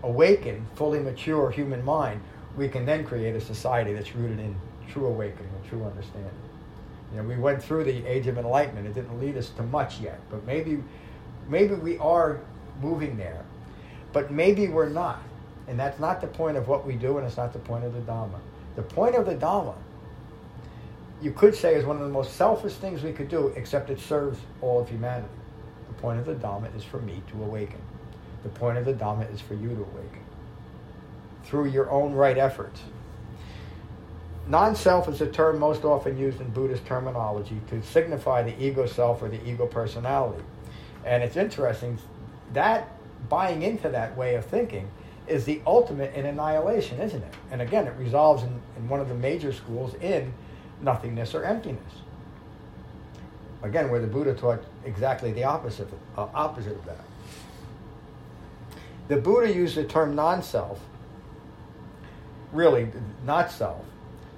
awakened, 0.01 0.65
fully 0.75 0.99
mature 0.99 1.51
human 1.51 1.85
mind, 1.85 2.21
we 2.55 2.67
can 2.67 2.85
then 2.85 3.05
create 3.05 3.35
a 3.35 3.41
society 3.41 3.93
that's 3.93 4.15
rooted 4.15 4.39
in 4.39 4.55
true 4.89 5.05
awakening 5.05 5.49
and 5.55 5.69
true 5.69 5.83
understanding. 5.85 6.31
You 7.11 7.21
know, 7.21 7.27
we 7.27 7.35
went 7.37 7.63
through 7.63 7.85
the 7.85 8.05
age 8.05 8.27
of 8.27 8.37
enlightenment. 8.37 8.87
It 8.87 8.93
didn't 8.93 9.19
lead 9.19 9.37
us 9.37 9.49
to 9.51 9.63
much 9.63 9.99
yet, 9.99 10.19
but 10.29 10.45
maybe, 10.45 10.83
maybe 11.47 11.75
we 11.75 11.97
are 11.97 12.39
moving 12.81 13.17
there, 13.17 13.45
but 14.13 14.31
maybe 14.31 14.67
we're 14.67 14.89
not. 14.89 15.21
And 15.67 15.79
that's 15.79 15.99
not 15.99 16.19
the 16.21 16.27
point 16.27 16.57
of 16.57 16.67
what 16.67 16.85
we 16.85 16.95
do, 16.95 17.17
and 17.17 17.27
it's 17.27 17.37
not 17.37 17.53
the 17.53 17.59
point 17.59 17.83
of 17.83 17.93
the 17.93 17.99
Dhamma. 17.99 18.39
The 18.75 18.81
point 18.81 19.15
of 19.15 19.25
the 19.25 19.35
Dhamma, 19.35 19.75
you 21.21 21.31
could 21.31 21.55
say, 21.55 21.75
is 21.75 21.85
one 21.85 21.97
of 21.97 22.03
the 22.03 22.09
most 22.09 22.35
selfish 22.35 22.73
things 22.73 23.03
we 23.03 23.13
could 23.13 23.29
do, 23.29 23.53
except 23.55 23.89
it 23.89 23.99
serves 23.99 24.39
all 24.61 24.81
of 24.81 24.89
humanity. 24.89 25.27
The 25.87 26.01
point 26.01 26.19
of 26.19 26.25
the 26.25 26.35
Dhamma 26.35 26.75
is 26.75 26.83
for 26.83 26.99
me 26.99 27.21
to 27.29 27.43
awaken. 27.43 27.81
The 28.43 28.49
point 28.49 28.77
of 28.77 28.85
the 28.85 28.93
Dhamma 28.93 29.31
is 29.33 29.39
for 29.39 29.53
you 29.53 29.69
to 29.69 29.81
awaken 29.81 30.20
through 31.43 31.69
your 31.69 31.89
own 31.89 32.13
right 32.13 32.37
efforts. 32.37 32.81
Non 34.47 34.75
self 34.75 35.07
is 35.07 35.21
a 35.21 35.27
term 35.27 35.59
most 35.59 35.85
often 35.85 36.17
used 36.17 36.41
in 36.41 36.49
Buddhist 36.49 36.85
terminology 36.85 37.61
to 37.69 37.81
signify 37.83 38.43
the 38.43 38.59
ego 38.63 38.85
self 38.85 39.21
or 39.21 39.29
the 39.29 39.41
ego 39.47 39.65
personality. 39.65 40.43
And 41.05 41.23
it's 41.23 41.37
interesting 41.37 41.97
that 42.53 42.89
buying 43.29 43.61
into 43.61 43.89
that 43.89 44.15
way 44.17 44.35
of 44.35 44.45
thinking 44.45 44.89
is 45.27 45.45
the 45.45 45.61
ultimate 45.65 46.13
in 46.15 46.25
annihilation, 46.25 46.99
isn't 46.99 47.23
it? 47.23 47.33
And 47.51 47.61
again, 47.61 47.87
it 47.87 47.95
resolves 47.97 48.43
in, 48.43 48.61
in 48.75 48.89
one 48.89 48.99
of 48.99 49.07
the 49.07 49.15
major 49.15 49.53
schools 49.53 49.93
in 49.95 50.33
nothingness 50.81 51.33
or 51.33 51.43
emptiness. 51.43 51.93
Again, 53.63 53.89
where 53.89 54.01
the 54.01 54.07
Buddha 54.07 54.33
taught 54.33 54.63
exactly 54.83 55.31
the 55.31 55.43
opposite, 55.43 55.87
uh, 56.17 56.27
opposite 56.33 56.75
of 56.75 56.85
that. 56.85 57.05
The 59.07 59.17
Buddha 59.17 59.53
used 59.53 59.75
the 59.75 59.83
term 59.83 60.15
non 60.15 60.41
self 60.41 60.79
really 62.51 62.89
not 63.25 63.51
self, 63.51 63.85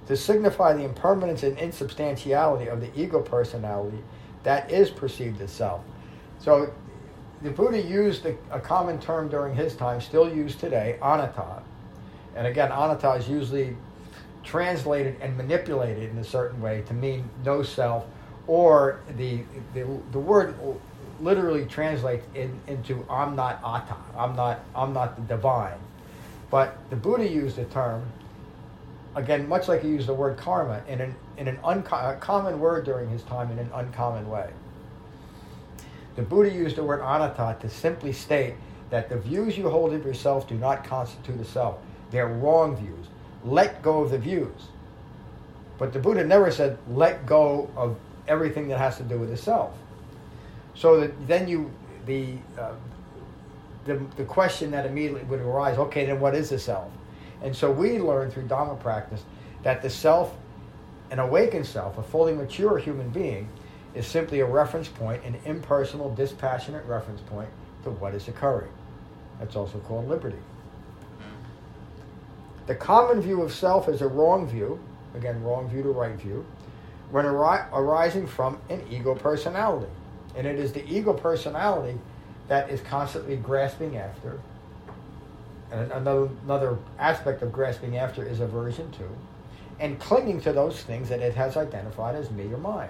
to 0.08 0.18
signify 0.18 0.74
the 0.74 0.84
impermanence 0.84 1.44
and 1.44 1.58
insubstantiality 1.58 2.68
of 2.68 2.82
the 2.82 2.90
ego 3.00 3.22
personality 3.22 4.00
that 4.44 4.70
is 4.72 4.90
perceived 4.90 5.42
as 5.42 5.52
self. 5.52 5.82
So 6.40 6.74
the 7.42 7.50
Buddha 7.50 7.82
used 7.82 8.26
a, 8.26 8.36
a 8.52 8.60
common 8.60 9.00
term 9.00 9.30
during 9.30 9.56
his 9.56 9.76
time, 9.76 10.02
still 10.02 10.34
used 10.34 10.60
today, 10.60 10.98
anatta. 11.02 11.62
And 12.36 12.48
again, 12.48 12.72
anatta 12.72 13.14
is 13.14 13.30
usually 13.30 13.76
translated 14.44 15.16
and 15.22 15.38
manipulated 15.38 16.10
in 16.10 16.18
a 16.18 16.24
certain 16.24 16.62
way 16.62 16.84
to 16.88 16.94
mean 16.94 17.30
no 17.46 17.64
self, 17.64 18.06
or 18.48 19.00
the, 19.18 19.42
the, 19.74 19.86
the 20.12 20.20
word 20.20 20.56
literally 21.22 21.66
translates 21.66 22.26
in, 22.36 22.60
into 22.68 23.06
I'm 23.10 23.36
not 23.36 23.62
atta, 23.64 23.96
I'm 24.18 24.36
not, 24.36 24.60
I'm 24.76 24.94
not 24.94 25.16
the 25.16 25.22
divine. 25.22 25.80
But 26.54 26.78
the 26.92 26.96
Buddha 26.96 27.28
used 27.28 27.56
the 27.56 27.66
term, 27.66 28.06
again, 29.16 29.50
much 29.50 29.68
like 29.68 29.82
he 29.82 29.88
used 29.88 30.08
the 30.08 30.14
word 30.14 30.38
karma, 30.38 30.84
in 30.88 31.02
an, 31.02 31.16
in 31.36 31.48
an 31.48 31.58
uncommon 31.64 32.60
word 32.60 32.86
during 32.86 33.10
his 33.10 33.24
time 33.24 33.50
in 33.50 33.58
an 33.58 33.72
uncommon 33.74 34.30
way. 34.30 34.52
The 36.16 36.22
Buddha 36.22 36.52
used 36.52 36.76
the 36.76 36.84
word 36.84 37.00
anatta 37.00 37.58
to 37.60 37.68
simply 37.68 38.14
state 38.14 38.54
that 38.92 39.10
the 39.10 39.18
views 39.18 39.58
you 39.58 39.68
hold 39.68 39.96
of 39.96 40.06
yourself 40.06 40.48
do 40.48 40.54
not 40.54 40.84
constitute 40.84 41.42
a 41.42 41.44
self. 41.44 41.80
They're 42.12 42.28
wrong 42.28 42.76
views. 42.76 43.08
Let 43.44 43.82
go 43.82 44.04
of 44.04 44.12
the 44.12 44.20
views. 44.20 44.68
But 45.80 45.92
the 45.92 45.98
Buddha 45.98 46.24
never 46.24 46.52
said, 46.52 46.78
let 46.88 47.26
go 47.26 47.68
of 47.76 47.98
everything 48.28 48.68
that 48.68 48.78
has 48.78 48.98
to 48.98 49.04
do 49.04 49.18
with 49.18 49.32
the 49.32 49.38
self. 49.38 49.76
So 50.76 51.00
that 51.00 51.28
then 51.28 51.48
you, 51.48 51.72
the, 52.06 52.36
uh, 52.60 52.74
the, 53.86 54.02
the 54.16 54.24
question 54.24 54.72
that 54.72 54.86
immediately 54.86 55.24
would 55.24 55.40
arise 55.40 55.78
okay, 55.78 56.06
then 56.06 56.20
what 56.20 56.36
is 56.36 56.50
the 56.50 56.60
self? 56.60 56.90
And 57.42 57.56
so 57.56 57.70
we 57.70 58.00
learn 58.00 58.32
through 58.32 58.44
Dharma 58.44 58.76
practice 58.76 59.24
that 59.64 59.82
the 59.82 59.90
self, 59.90 60.36
an 61.12 61.20
awakened 61.20 61.66
self, 61.66 61.98
a 61.98 62.04
fully 62.04 62.34
mature 62.34 62.78
human 62.78 63.10
being, 63.10 63.50
is 63.94 64.08
simply 64.08 64.40
a 64.40 64.46
reference 64.46 64.88
point, 64.88 65.24
an 65.24 65.38
impersonal, 65.46 66.14
dispassionate 66.16 66.86
reference 66.86 67.22
point 67.22 67.50
to 67.84 67.92
what 67.92 68.14
is 68.14 68.28
occurring. 68.28 68.72
That's 69.40 69.56
also 69.56 69.80
called 69.80 70.08
liberty. 70.08 70.40
The 72.66 72.76
common 72.76 73.22
view 73.22 73.42
of 73.42 73.54
self 73.54 73.90
is 73.90 74.02
a 74.02 74.08
wrong 74.08 74.48
view, 74.48 74.80
again, 75.16 75.44
wrong 75.44 75.70
view 75.70 75.84
to 75.84 75.90
right 75.90 76.16
view, 76.16 76.46
when 77.12 77.26
ari- 77.26 77.68
arising 77.74 78.26
from 78.26 78.58
an 78.70 78.82
ego 78.90 79.16
personality. 79.16 79.92
And 80.36 80.48
it 80.48 80.58
is 80.58 80.72
the 80.72 80.84
ego 80.90 81.14
personality 81.14 82.00
that 82.48 82.70
is 82.70 82.82
constantly 82.82 83.36
grasping 83.36 83.98
after. 83.98 84.40
And 85.72 85.92
another, 85.92 86.30
another 86.44 86.78
aspect 87.00 87.42
of 87.42 87.52
grasping 87.52 87.98
after 87.98 88.24
is 88.24 88.40
aversion 88.40 88.92
to, 88.92 89.10
and 89.80 90.00
clinging 90.00 90.42
to 90.42 90.54
those 90.54 90.82
things 90.84 91.10
that 91.10 91.20
it 91.20 91.34
has 91.34 91.58
identified 91.58 92.16
as 92.16 92.30
me 92.30 92.52
or 92.54 92.58
mine. 92.58 92.90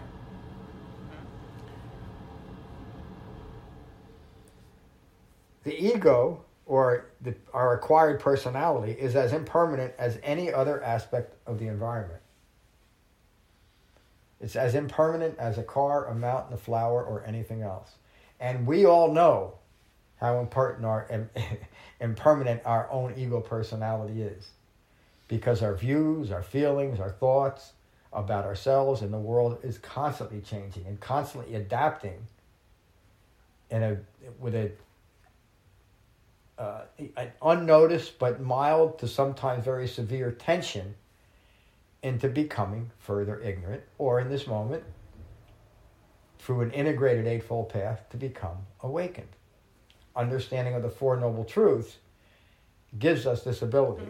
The 5.64 5.82
ego, 5.82 6.44
or 6.66 7.06
the, 7.22 7.36
our 7.54 7.74
acquired 7.74 8.20
personality, 8.20 8.92
is 8.92 9.16
as 9.16 9.32
impermanent 9.32 9.94
as 9.98 10.20
any 10.22 10.52
other 10.52 10.84
aspect 10.84 11.36
of 11.48 11.58
the 11.60 11.68
environment. 11.68 12.20
It's 14.42 14.58
as 14.58 14.76
impermanent 14.76 15.40
as 15.40 15.58
a 15.58 15.64
car, 15.64 16.06
a 16.08 16.16
mountain, 16.16 16.54
a 16.54 16.58
flower, 16.58 17.02
or 17.02 17.24
anything 17.26 17.62
else. 17.62 17.94
And 18.44 18.68
we 18.68 18.86
all 18.86 19.14
know 19.14 19.54
how 20.18 20.40
important 20.42 20.86
our 20.86 21.08
impermanent 22.02 22.62
our 22.66 22.92
own 22.92 23.14
ego 23.16 23.40
personality 23.40 24.22
is. 24.22 24.50
Because 25.30 25.64
our 25.64 25.74
views, 25.74 26.30
our 26.30 26.44
feelings, 26.44 27.00
our 27.00 27.10
thoughts 27.10 27.72
about 28.12 28.44
ourselves 28.44 29.02
and 29.02 29.14
the 29.14 29.18
world 29.18 29.60
is 29.64 29.78
constantly 29.78 30.42
changing 30.42 30.86
and 30.86 31.00
constantly 31.00 31.56
adapting 31.56 32.28
in 33.72 33.82
a 33.82 33.98
with 34.40 34.54
a 34.54 34.72
uh, 36.60 36.82
an 37.16 37.32
unnoticed 37.42 38.20
but 38.20 38.42
mild 38.42 39.00
to 39.00 39.08
sometimes 39.08 39.64
very 39.64 39.88
severe 39.88 40.32
tension 40.32 40.94
into 42.04 42.28
becoming 42.28 42.92
further 43.00 43.40
ignorant, 43.40 43.84
or 43.98 44.20
in 44.20 44.30
this 44.30 44.46
moment, 44.46 44.84
through 46.44 46.62
an 46.62 46.72
integrated 46.72 47.26
Eightfold 47.26 47.70
Path, 47.70 48.10
to 48.10 48.18
become 48.18 48.58
awakened. 48.82 49.30
Understanding 50.14 50.74
of 50.74 50.82
the 50.82 50.90
Four 50.90 51.16
Noble 51.18 51.46
Truths 51.46 51.98
gives 53.00 53.26
us 53.26 53.44
this 53.44 53.62
ability. 53.62 54.10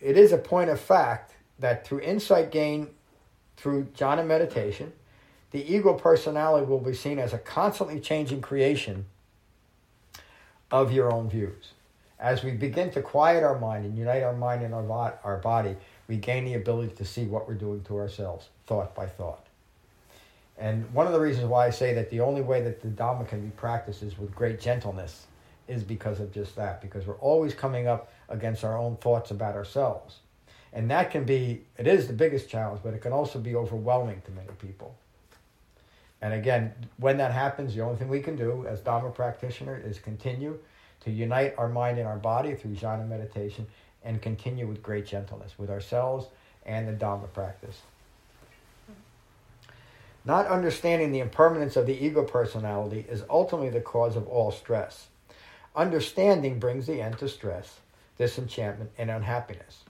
It 0.00 0.16
is 0.16 0.32
a 0.32 0.38
point 0.38 0.70
of 0.70 0.80
fact 0.80 1.32
that 1.58 1.86
through 1.86 2.00
insight 2.00 2.50
gained 2.50 2.88
through 3.56 3.88
jhana 3.96 4.24
meditation, 4.24 4.92
the 5.50 5.74
ego 5.74 5.92
personality 5.94 6.66
will 6.66 6.78
be 6.78 6.94
seen 6.94 7.18
as 7.18 7.32
a 7.32 7.38
constantly 7.38 7.98
changing 7.98 8.40
creation 8.40 9.06
of 10.70 10.92
your 10.92 11.12
own 11.12 11.28
views. 11.28 11.72
As 12.18 12.44
we 12.44 12.52
begin 12.52 12.90
to 12.92 13.02
quiet 13.02 13.42
our 13.42 13.58
mind 13.58 13.84
and 13.84 13.98
unite 13.98 14.22
our 14.22 14.36
mind 14.36 14.62
and 14.62 14.72
our, 14.72 15.18
our 15.24 15.38
body, 15.38 15.76
we 16.10 16.16
gain 16.16 16.44
the 16.44 16.54
ability 16.54 16.92
to 16.96 17.04
see 17.04 17.24
what 17.24 17.46
we're 17.46 17.54
doing 17.54 17.84
to 17.84 17.96
ourselves, 17.96 18.48
thought 18.66 18.96
by 18.96 19.06
thought. 19.06 19.46
And 20.58 20.92
one 20.92 21.06
of 21.06 21.12
the 21.12 21.20
reasons 21.20 21.46
why 21.46 21.68
I 21.68 21.70
say 21.70 21.94
that 21.94 22.10
the 22.10 22.18
only 22.18 22.42
way 22.42 22.60
that 22.62 22.82
the 22.82 22.88
Dhamma 22.88 23.28
can 23.28 23.40
be 23.40 23.50
practiced 23.50 24.02
is 24.02 24.18
with 24.18 24.34
great 24.34 24.58
gentleness 24.60 25.28
is 25.68 25.84
because 25.84 26.18
of 26.18 26.32
just 26.32 26.56
that, 26.56 26.82
because 26.82 27.06
we're 27.06 27.20
always 27.20 27.54
coming 27.54 27.86
up 27.86 28.12
against 28.28 28.64
our 28.64 28.76
own 28.76 28.96
thoughts 28.96 29.30
about 29.30 29.54
ourselves. 29.54 30.18
And 30.72 30.90
that 30.90 31.12
can 31.12 31.22
be, 31.22 31.62
it 31.78 31.86
is 31.86 32.08
the 32.08 32.12
biggest 32.12 32.50
challenge, 32.50 32.80
but 32.82 32.92
it 32.92 33.02
can 33.02 33.12
also 33.12 33.38
be 33.38 33.54
overwhelming 33.54 34.20
to 34.26 34.32
many 34.32 34.50
people. 34.58 34.96
And 36.20 36.34
again, 36.34 36.74
when 36.96 37.18
that 37.18 37.30
happens, 37.30 37.72
the 37.72 37.82
only 37.82 37.96
thing 37.96 38.08
we 38.08 38.20
can 38.20 38.34
do 38.34 38.66
as 38.68 38.80
Dharma 38.80 39.10
practitioner 39.10 39.80
is 39.82 40.00
continue 40.00 40.58
to 41.04 41.10
unite 41.12 41.54
our 41.56 41.68
mind 41.68 41.98
and 41.98 42.08
our 42.08 42.18
body 42.18 42.56
through 42.56 42.72
jhana 42.72 43.08
meditation 43.08 43.66
and 44.04 44.22
continue 44.22 44.66
with 44.66 44.82
great 44.82 45.06
gentleness 45.06 45.58
with 45.58 45.70
ourselves 45.70 46.26
and 46.64 46.88
the 46.88 46.92
Dharma 46.92 47.26
practice. 47.28 47.80
Not 50.24 50.46
understanding 50.46 51.12
the 51.12 51.20
impermanence 51.20 51.76
of 51.76 51.86
the 51.86 52.04
ego 52.04 52.22
personality 52.22 53.06
is 53.08 53.24
ultimately 53.30 53.70
the 53.70 53.80
cause 53.80 54.16
of 54.16 54.28
all 54.28 54.50
stress. 54.50 55.08
Understanding 55.74 56.58
brings 56.58 56.86
the 56.86 57.00
end 57.00 57.18
to 57.18 57.28
stress, 57.28 57.80
disenchantment, 58.18 58.90
and 58.98 59.10
unhappiness. 59.10 59.84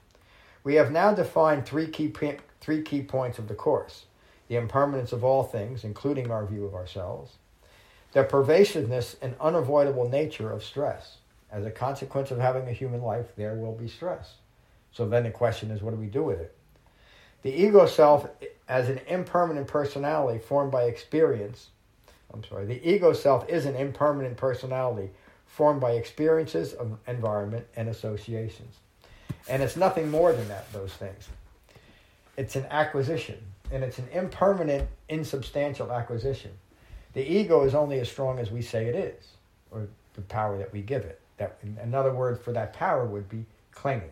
We 0.63 0.75
have 0.75 0.93
now 0.93 1.13
defined 1.13 1.67
three 1.67 1.89
key, 1.89 2.13
three 2.61 2.83
key 2.83 3.03
points 3.03 3.39
of 3.39 3.49
the 3.49 3.55
Course 3.55 4.05
the 4.51 4.57
impermanence 4.57 5.13
of 5.13 5.23
all 5.23 5.45
things, 5.45 5.85
including 5.85 6.29
our 6.29 6.45
view 6.45 6.65
of 6.65 6.75
ourselves, 6.75 7.37
the 8.13 8.25
pervasiveness 8.25 9.15
and 9.23 9.37
unavoidable 9.41 10.09
nature 10.09 10.51
of 10.51 10.65
stress. 10.65 11.19
As 11.53 11.65
a 11.65 11.71
consequence 11.71 12.31
of 12.31 12.39
having 12.39 12.69
a 12.69 12.73
human 12.73 13.03
life, 13.03 13.27
there 13.37 13.55
will 13.55 13.75
be 13.75 13.89
stress. 13.89 14.35
So 14.93 15.09
then 15.09 15.25
the 15.25 15.31
question 15.31 15.71
is, 15.71 15.83
what 15.83 15.93
do 15.93 15.97
we 15.97 16.07
do 16.07 16.23
with 16.23 16.41
it? 16.41 16.55
The 17.43 17.51
ego 17.51 17.87
self, 17.87 18.29
as 18.69 18.89
an 18.89 19.01
impermanent 19.09 19.67
personality 19.67 20.39
formed 20.39 20.71
by 20.71 20.85
experience, 20.85 21.69
I'm 22.33 22.45
sorry, 22.45 22.67
the 22.67 22.89
ego 22.89 23.13
self 23.13 23.49
is 23.49 23.67
an 23.67 23.77
impermanent 23.77 24.37
personality 24.37 25.11
formed 25.47 25.81
by 25.81 25.93
experiences 25.93 26.75
of 26.75 26.99
environment 27.07 27.67
and 27.77 27.89
associations. 27.89 28.77
And 29.49 29.63
it's 29.63 29.77
nothing 29.77 30.11
more 30.11 30.33
than 30.33 30.47
that, 30.49 30.73
those 30.73 30.93
things. 30.93 31.29
It's 32.37 32.57
an 32.57 32.67
acquisition 32.71 33.39
and 33.73 33.83
it's 33.85 33.99
an 33.99 34.09
impermanent, 34.13 34.89
insubstantial 35.09 35.93
acquisition. 35.93 36.53
The 37.13 37.23
ego 37.23 37.65
is 37.65 37.75
only 37.75 38.01
as 38.01 38.09
strong 38.09 38.39
as 38.39 38.51
we 38.51 38.63
say 38.63 38.87
it 38.87 38.95
is, 38.95 39.25
or 39.71 39.89
the 40.15 40.23
power 40.23 40.59
that 40.59 40.73
we 40.73 40.83
give 40.83 41.05
it. 41.05 41.21
That 41.41 41.59
another 41.83 42.15
word 42.15 42.41
for 42.41 42.53
that 42.53 42.73
power 42.73 43.05
would 43.05 43.29
be 43.29 43.45
clinging. 43.73 44.11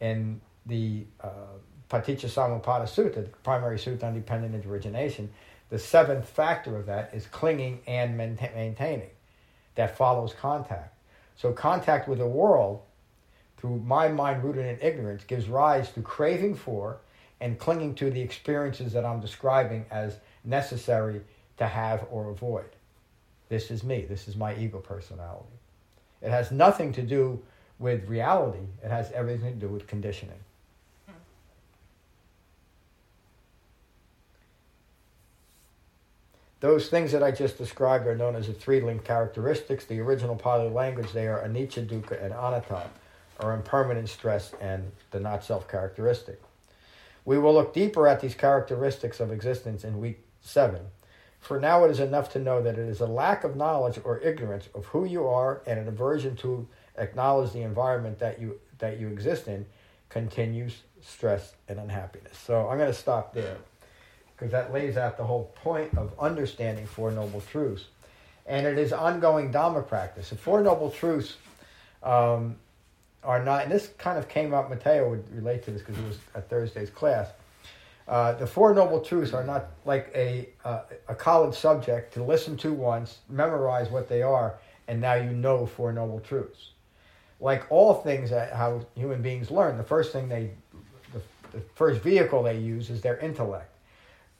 In 0.00 0.40
the 0.66 1.06
uh, 1.20 1.56
Paticca 1.90 2.28
Sutta, 2.28 3.14
the 3.14 3.30
primary 3.42 3.78
sutta 3.78 4.04
on 4.04 4.14
dependent 4.14 4.64
origination, 4.66 5.30
the 5.70 5.78
seventh 5.78 6.28
factor 6.28 6.76
of 6.76 6.86
that 6.86 7.12
is 7.14 7.26
clinging 7.26 7.80
and 7.86 8.16
maintaining. 8.16 9.10
That 9.74 9.96
follows 9.96 10.34
contact. 10.34 10.94
So 11.36 11.52
contact 11.52 12.08
with 12.08 12.18
the 12.18 12.26
world 12.26 12.82
through 13.56 13.80
my 13.80 14.08
mind 14.08 14.44
rooted 14.44 14.66
in 14.66 14.78
ignorance 14.86 15.24
gives 15.24 15.48
rise 15.48 15.90
to 15.92 16.02
craving 16.02 16.54
for 16.54 16.98
and 17.40 17.58
clinging 17.58 17.94
to 17.96 18.10
the 18.10 18.20
experiences 18.20 18.92
that 18.92 19.04
I'm 19.04 19.20
describing 19.20 19.86
as 19.90 20.16
necessary 20.44 21.22
to 21.56 21.66
have 21.66 22.06
or 22.10 22.30
avoid. 22.30 22.68
This 23.48 23.70
is 23.70 23.82
me. 23.82 24.02
This 24.02 24.28
is 24.28 24.36
my 24.36 24.56
ego 24.56 24.78
personality. 24.78 25.57
It 26.22 26.30
has 26.30 26.50
nothing 26.50 26.92
to 26.92 27.02
do 27.02 27.42
with 27.78 28.08
reality, 28.08 28.66
it 28.82 28.90
has 28.90 29.12
everything 29.12 29.60
to 29.60 29.66
do 29.66 29.68
with 29.68 29.86
conditioning. 29.86 30.38
Those 36.60 36.88
things 36.88 37.12
that 37.12 37.22
I 37.22 37.30
just 37.30 37.56
described 37.56 38.06
are 38.08 38.16
known 38.16 38.34
as 38.34 38.48
the 38.48 38.52
three 38.52 38.80
linked 38.80 39.04
characteristics. 39.04 39.84
The 39.84 40.00
original 40.00 40.34
Pali 40.34 40.68
language, 40.68 41.12
they 41.12 41.28
are 41.28 41.40
anicca, 41.46 41.86
dukkha, 41.86 42.20
and 42.20 42.32
anatta, 42.32 42.90
or 43.38 43.54
impermanent 43.54 44.08
stress 44.08 44.52
and 44.60 44.90
the 45.12 45.20
not 45.20 45.44
self 45.44 45.68
characteristic. 45.68 46.42
We 47.24 47.38
will 47.38 47.54
look 47.54 47.72
deeper 47.72 48.08
at 48.08 48.20
these 48.20 48.34
characteristics 48.34 49.20
of 49.20 49.30
existence 49.30 49.84
in 49.84 50.00
week 50.00 50.18
7. 50.40 50.80
For 51.40 51.60
now, 51.60 51.84
it 51.84 51.90
is 51.90 52.00
enough 52.00 52.32
to 52.32 52.38
know 52.38 52.62
that 52.62 52.78
it 52.78 52.88
is 52.88 53.00
a 53.00 53.06
lack 53.06 53.44
of 53.44 53.56
knowledge 53.56 54.00
or 54.04 54.18
ignorance 54.20 54.68
of 54.74 54.86
who 54.86 55.04
you 55.04 55.26
are 55.26 55.62
and 55.66 55.78
an 55.78 55.88
aversion 55.88 56.36
to 56.36 56.66
acknowledge 56.96 57.52
the 57.52 57.62
environment 57.62 58.18
that 58.18 58.40
you, 58.40 58.58
that 58.78 58.98
you 58.98 59.08
exist 59.08 59.48
in 59.48 59.64
continues 60.08 60.82
stress 61.00 61.54
and 61.68 61.78
unhappiness. 61.78 62.36
So 62.38 62.68
I'm 62.68 62.78
going 62.78 62.90
to 62.90 62.98
stop 62.98 63.34
there 63.34 63.56
because 64.36 64.52
that 64.52 64.72
lays 64.72 64.96
out 64.96 65.16
the 65.16 65.24
whole 65.24 65.52
point 65.56 65.96
of 65.96 66.12
understanding 66.18 66.86
Four 66.86 67.10
Noble 67.10 67.40
Truths. 67.40 67.86
And 68.46 68.66
it 68.66 68.78
is 68.78 68.92
ongoing 68.92 69.52
Dhamma 69.52 69.86
practice. 69.86 70.30
The 70.30 70.36
Four 70.36 70.62
Noble 70.62 70.90
Truths 70.90 71.36
um, 72.02 72.56
are 73.24 73.42
not, 73.44 73.64
and 73.64 73.72
this 73.72 73.88
kind 73.98 74.18
of 74.18 74.28
came 74.28 74.54
up, 74.54 74.70
Mateo 74.70 75.10
would 75.10 75.34
relate 75.34 75.64
to 75.64 75.70
this 75.70 75.82
because 75.82 75.98
it 75.98 76.06
was 76.06 76.18
at 76.34 76.48
Thursday's 76.48 76.90
class. 76.90 77.28
Uh, 78.08 78.32
the 78.32 78.46
Four 78.46 78.74
Noble 78.74 79.00
Truths 79.00 79.34
are 79.34 79.44
not 79.44 79.66
like 79.84 80.10
a, 80.14 80.48
uh, 80.64 80.80
a 81.08 81.14
college 81.14 81.54
subject 81.54 82.14
to 82.14 82.24
listen 82.24 82.56
to 82.58 82.72
once, 82.72 83.18
memorize 83.28 83.90
what 83.90 84.08
they 84.08 84.22
are, 84.22 84.58
and 84.88 84.98
now 84.98 85.14
you 85.14 85.30
know 85.30 85.66
Four 85.66 85.92
Noble 85.92 86.18
Truths. 86.20 86.70
Like 87.38 87.66
all 87.70 87.94
things 87.94 88.30
that 88.30 88.54
how 88.54 88.80
human 88.94 89.20
beings 89.20 89.50
learn, 89.50 89.76
the 89.76 89.84
first 89.84 90.10
thing 90.12 90.28
they, 90.28 90.50
the, 91.12 91.20
the 91.52 91.62
first 91.74 92.00
vehicle 92.00 92.42
they 92.42 92.58
use 92.58 92.88
is 92.88 93.02
their 93.02 93.18
intellect. 93.18 93.70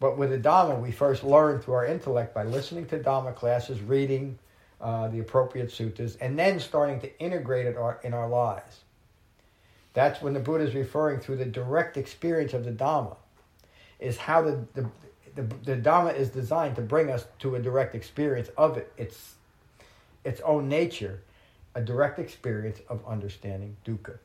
But 0.00 0.16
with 0.16 0.30
the 0.30 0.38
Dhamma, 0.38 0.80
we 0.80 0.90
first 0.90 1.22
learn 1.22 1.60
through 1.60 1.74
our 1.74 1.86
intellect 1.86 2.34
by 2.34 2.44
listening 2.44 2.86
to 2.86 2.98
Dhamma 2.98 3.34
classes, 3.34 3.82
reading, 3.82 4.38
uh, 4.80 5.08
the 5.08 5.18
appropriate 5.18 5.68
suttas, 5.68 6.16
and 6.20 6.38
then 6.38 6.58
starting 6.58 7.00
to 7.00 7.20
integrate 7.20 7.66
it 7.66 7.76
our, 7.76 8.00
in 8.02 8.14
our 8.14 8.28
lives. 8.28 8.80
That's 9.92 10.22
when 10.22 10.32
the 10.32 10.40
Buddha 10.40 10.64
is 10.64 10.74
referring 10.74 11.20
to 11.20 11.36
the 11.36 11.44
direct 11.44 11.96
experience 11.96 12.54
of 12.54 12.64
the 12.64 12.70
Dhamma, 12.72 13.16
is 13.98 14.16
how 14.16 14.42
the, 14.42 14.64
the, 14.74 14.90
the, 15.34 15.42
the 15.64 15.76
Dhamma 15.76 16.16
is 16.16 16.30
designed 16.30 16.76
to 16.76 16.82
bring 16.82 17.10
us 17.10 17.26
to 17.40 17.56
a 17.56 17.60
direct 17.60 17.94
experience 17.94 18.48
of 18.56 18.76
it, 18.76 18.92
its, 18.96 19.34
its 20.24 20.40
own 20.42 20.68
nature, 20.68 21.20
a 21.74 21.80
direct 21.80 22.18
experience 22.18 22.80
of 22.88 23.00
understanding 23.06 23.76
dukkha. 23.84 24.18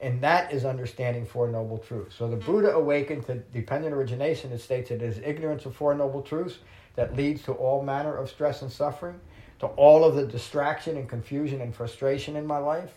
And 0.00 0.20
that 0.22 0.52
is 0.52 0.64
understanding 0.64 1.24
Four 1.24 1.48
Noble 1.48 1.78
Truths. 1.78 2.16
So 2.16 2.28
the 2.28 2.36
mm-hmm. 2.36 2.50
Buddha 2.50 2.72
awakened 2.72 3.24
to 3.26 3.36
dependent 3.36 3.94
origination. 3.94 4.50
It 4.50 4.60
states 4.60 4.90
it 4.90 5.00
is 5.00 5.18
ignorance 5.18 5.64
of 5.64 5.76
Four 5.76 5.94
Noble 5.94 6.22
Truths 6.22 6.58
that 6.96 7.16
leads 7.16 7.42
to 7.44 7.52
all 7.52 7.82
manner 7.82 8.16
of 8.16 8.28
stress 8.28 8.62
and 8.62 8.70
suffering, 8.70 9.20
to 9.60 9.66
all 9.66 10.04
of 10.04 10.16
the 10.16 10.26
distraction 10.26 10.96
and 10.96 11.08
confusion 11.08 11.60
and 11.60 11.74
frustration 11.74 12.34
in 12.34 12.44
my 12.46 12.58
life, 12.58 12.90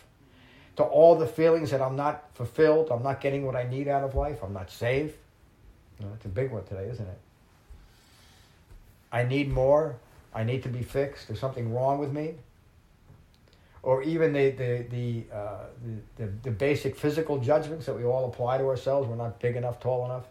to 0.75 0.83
all 0.83 1.15
the 1.15 1.27
feelings 1.27 1.71
that 1.71 1.81
I'm 1.81 1.95
not 1.95 2.23
fulfilled, 2.33 2.89
I'm 2.91 3.03
not 3.03 3.21
getting 3.21 3.45
what 3.45 3.55
I 3.55 3.63
need 3.63 3.87
out 3.87 4.03
of 4.03 4.15
life, 4.15 4.43
I'm 4.43 4.53
not 4.53 4.69
safe. 4.69 5.13
It's 5.99 6.25
a 6.25 6.29
big 6.29 6.51
one 6.51 6.65
today, 6.65 6.89
isn't 6.89 7.07
it? 7.07 7.19
I 9.11 9.23
need 9.23 9.49
more. 9.49 9.95
I 10.33 10.43
need 10.43 10.63
to 10.63 10.69
be 10.69 10.83
fixed. 10.83 11.29
There's 11.29 11.39
something 11.39 11.73
wrong 11.73 11.99
with 11.99 12.11
me. 12.11 12.35
Or 13.81 14.03
even 14.03 14.33
the 14.33 14.49
the 14.49 14.85
the, 14.89 15.23
uh, 15.33 15.65
the, 16.17 16.25
the 16.25 16.31
the 16.43 16.51
basic 16.51 16.97
physical 16.97 17.37
judgments 17.39 17.85
that 17.85 17.93
we 17.93 18.03
all 18.03 18.25
apply 18.25 18.57
to 18.57 18.65
ourselves. 18.65 19.07
We're 19.07 19.15
not 19.15 19.39
big 19.39 19.55
enough, 19.55 19.79
tall 19.79 20.03
enough, 20.05 20.25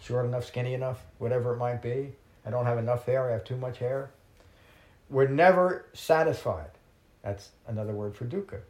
short 0.00 0.24
enough, 0.24 0.46
skinny 0.46 0.72
enough, 0.72 1.04
whatever 1.18 1.52
it 1.52 1.58
might 1.58 1.82
be. 1.82 2.12
I 2.46 2.50
don't 2.50 2.64
have 2.64 2.78
enough 2.78 3.04
hair. 3.04 3.28
I 3.28 3.32
have 3.32 3.44
too 3.44 3.56
much 3.56 3.78
hair. 3.78 4.10
We're 5.10 5.28
never 5.28 5.84
satisfied. 5.92 6.70
That's 7.22 7.50
another 7.66 7.92
word 7.92 8.14
for 8.14 8.24
dukkha. 8.24 8.60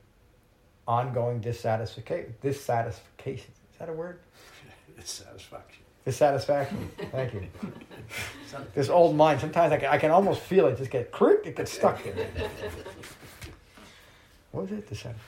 Ongoing 0.88 1.40
dissatisfaction. 1.40 2.35
Dissatisfaction. 2.43 3.51
Is 3.73 3.79
that 3.79 3.88
a 3.88 3.93
word? 3.93 4.19
Dissatisfaction. 4.99 5.83
Dissatisfaction. 6.05 6.90
Thank 7.12 7.35
you. 7.35 7.47
this 8.75 8.88
old 8.88 9.14
mind. 9.16 9.40
Sometimes 9.40 9.73
I 9.73 9.77
can, 9.77 9.88
I 9.90 9.99
can 9.99 10.11
almost 10.11 10.40
feel 10.40 10.66
it 10.66 10.79
just 10.79 10.90
get 10.90 11.12
crick. 11.12 11.43
It 11.47 11.57
gets 11.57 11.73
stuck 11.73 12.03
there. 12.03 12.14
what 14.53 14.62
was 14.62 14.73
it? 14.73 14.88
Dissatisfaction. 14.88 15.21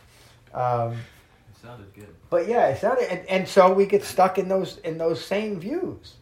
Um, 0.54 0.92
It 0.92 1.62
sounded 1.62 1.94
good. 1.94 2.08
but 2.28 2.48
yeah, 2.48 2.68
it 2.68 2.80
sounded, 2.80 3.10
and, 3.10 3.26
and 3.28 3.48
so 3.48 3.72
we 3.72 3.86
get 3.86 4.02
stuck 4.04 4.38
in 4.38 4.48
those 4.48 4.78
in 4.78 4.98
those 4.98 5.24
same 5.24 5.60
views, 5.60 6.14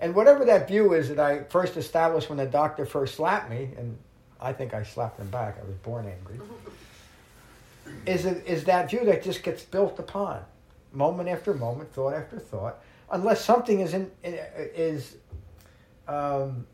and 0.00 0.14
whatever 0.14 0.44
that 0.44 0.68
view 0.68 0.92
is 0.92 1.08
that 1.08 1.18
I 1.18 1.44
first 1.44 1.76
established 1.76 2.28
when 2.28 2.38
the 2.38 2.46
doctor 2.46 2.84
first 2.86 3.14
slapped 3.16 3.48
me, 3.50 3.70
and 3.76 3.96
I 4.40 4.52
think 4.52 4.74
I 4.74 4.82
slapped 4.84 5.18
him 5.18 5.30
back. 5.30 5.56
I 5.60 5.66
was 5.66 5.76
born 5.78 6.06
angry. 6.06 6.38
Is 8.06 8.24
it, 8.26 8.46
is 8.46 8.64
that 8.64 8.90
view 8.90 9.04
that 9.04 9.22
just 9.22 9.42
gets 9.42 9.62
built 9.62 9.98
upon, 9.98 10.42
moment 10.92 11.28
after 11.28 11.54
moment, 11.54 11.92
thought 11.92 12.14
after 12.14 12.38
thought, 12.38 12.82
unless 13.10 13.44
something 13.44 13.80
is 13.80 13.94
in, 13.94 14.10
is 14.22 15.16
um, 16.08 16.66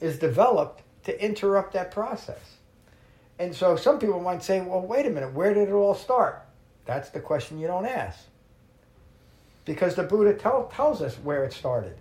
is 0.00 0.18
developed 0.18 0.82
to 1.04 1.24
interrupt 1.24 1.72
that 1.72 1.90
process. 1.90 2.56
And 3.38 3.54
so 3.54 3.76
some 3.76 3.98
people 3.98 4.20
might 4.20 4.42
say, 4.42 4.60
well, 4.60 4.80
wait 4.80 5.06
a 5.06 5.10
minute, 5.10 5.32
where 5.32 5.54
did 5.54 5.68
it 5.68 5.72
all 5.72 5.94
start? 5.94 6.44
That's 6.84 7.10
the 7.10 7.20
question 7.20 7.58
you 7.58 7.66
don't 7.66 7.86
ask. 7.86 8.18
Because 9.64 9.94
the 9.94 10.02
Buddha 10.02 10.34
tell, 10.34 10.70
tells 10.74 11.02
us 11.02 11.14
where 11.16 11.44
it 11.44 11.52
started 11.52 11.96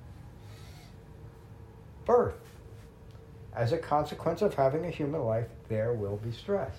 birth. 2.06 2.40
As 3.54 3.74
a 3.74 3.78
consequence 3.78 4.42
of 4.42 4.54
having 4.54 4.86
a 4.86 4.90
human 4.90 5.22
life, 5.22 5.48
there 5.68 5.94
will 5.94 6.18
be 6.18 6.32
stress. 6.32 6.74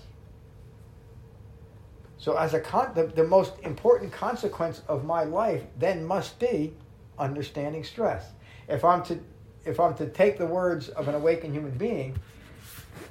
So, 2.18 2.36
as 2.36 2.52
a 2.52 2.60
con- 2.60 2.92
the, 2.94 3.06
the 3.06 3.24
most 3.24 3.54
important 3.62 4.12
consequence 4.12 4.82
of 4.88 5.04
my 5.04 5.22
life 5.24 5.62
then 5.78 6.04
must 6.04 6.38
be 6.38 6.74
understanding 7.18 7.84
stress. 7.84 8.26
If 8.68 8.84
I'm 8.84 9.02
to 9.04 9.18
if 9.64 9.78
I'm 9.78 9.94
to 9.96 10.06
take 10.08 10.38
the 10.38 10.46
words 10.46 10.88
of 10.90 11.08
an 11.08 11.14
awakened 11.14 11.52
human 11.52 11.72
being, 11.72 12.18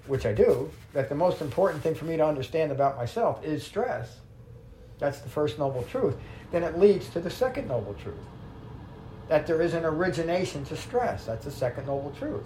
which 0.08 0.26
I 0.26 0.34
do, 0.34 0.72
that 0.93 1.08
the 1.10 1.15
most 1.15 1.41
important 1.41 1.84
thing 1.84 1.93
for 1.93 2.06
me 2.06 2.17
to 2.17 2.26
understand 2.26 2.72
about 2.72 2.98
myself 2.98 3.43
is 3.43 3.63
stress. 3.63 4.20
That's 5.00 5.20
the 5.20 5.30
first 5.30 5.60
noble 5.60 5.84
truth. 5.84 6.15
Then 6.52 6.63
it 6.63 6.80
leads 6.80 7.10
to 7.10 7.20
the 7.20 7.30
second 7.30 7.67
noble 7.67 7.93
truth. 7.93 8.15
That 9.30 9.46
there 9.46 9.62
is 9.62 9.74
an 9.74 9.86
origination 9.86 10.65
to 10.65 10.78
stress. 10.78 11.26
That's 11.26 11.46
the 11.46 11.52
second 11.52 11.86
noble 11.86 12.13
truth. 12.17 12.43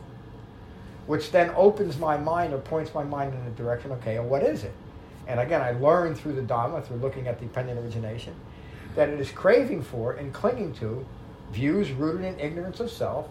Which 1.08 1.32
then 1.32 1.52
opens 1.56 1.98
my 1.98 2.18
mind 2.18 2.54
or 2.54 2.58
points 2.58 2.94
my 2.94 3.04
mind 3.04 3.34
in 3.34 3.40
a 3.42 3.52
direction, 3.52 3.92
okay, 3.94 4.20
what 4.20 4.44
is 4.44 4.64
it? 4.64 4.74
And 5.28 5.40
again, 5.40 5.62
I 5.62 5.72
learned 5.72 6.18
through 6.18 6.34
the 6.34 6.42
Dhamma, 6.42 6.86
through 6.86 6.98
looking 6.98 7.28
at 7.28 7.40
dependent 7.40 7.80
origination, 7.80 8.36
that 8.96 9.10
it 9.10 9.20
is 9.20 9.32
craving 9.32 9.84
for 9.84 10.14
and 10.14 10.34
clinging 10.34 10.74
to 10.76 11.06
views 11.52 11.92
rooted 11.92 12.26
in 12.26 12.40
ignorance 12.40 12.80
of 12.80 12.90
self, 12.90 13.28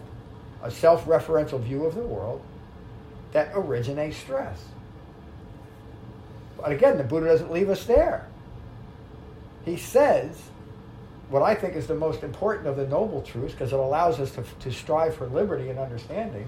a 0.63 0.71
self 0.71 1.05
referential 1.05 1.59
view 1.59 1.85
of 1.85 1.95
the 1.95 2.01
world 2.01 2.41
that 3.33 3.51
originates 3.53 4.17
stress. 4.17 4.63
But 6.57 6.71
again, 6.71 6.97
the 6.97 7.03
Buddha 7.03 7.27
doesn't 7.27 7.51
leave 7.51 7.69
us 7.69 7.85
there. 7.85 8.27
He 9.65 9.77
says 9.77 10.41
what 11.31 11.41
I 11.43 11.55
think 11.55 11.75
is 11.75 11.87
the 11.87 11.95
most 11.95 12.23
important 12.23 12.67
of 12.67 12.75
the 12.75 12.85
noble 12.85 13.21
truths 13.21 13.53
because 13.53 13.71
it 13.71 13.79
allows 13.79 14.19
us 14.19 14.31
to, 14.31 14.43
to 14.59 14.71
strive 14.71 15.15
for 15.15 15.27
liberty 15.27 15.69
and 15.69 15.79
understanding. 15.79 16.45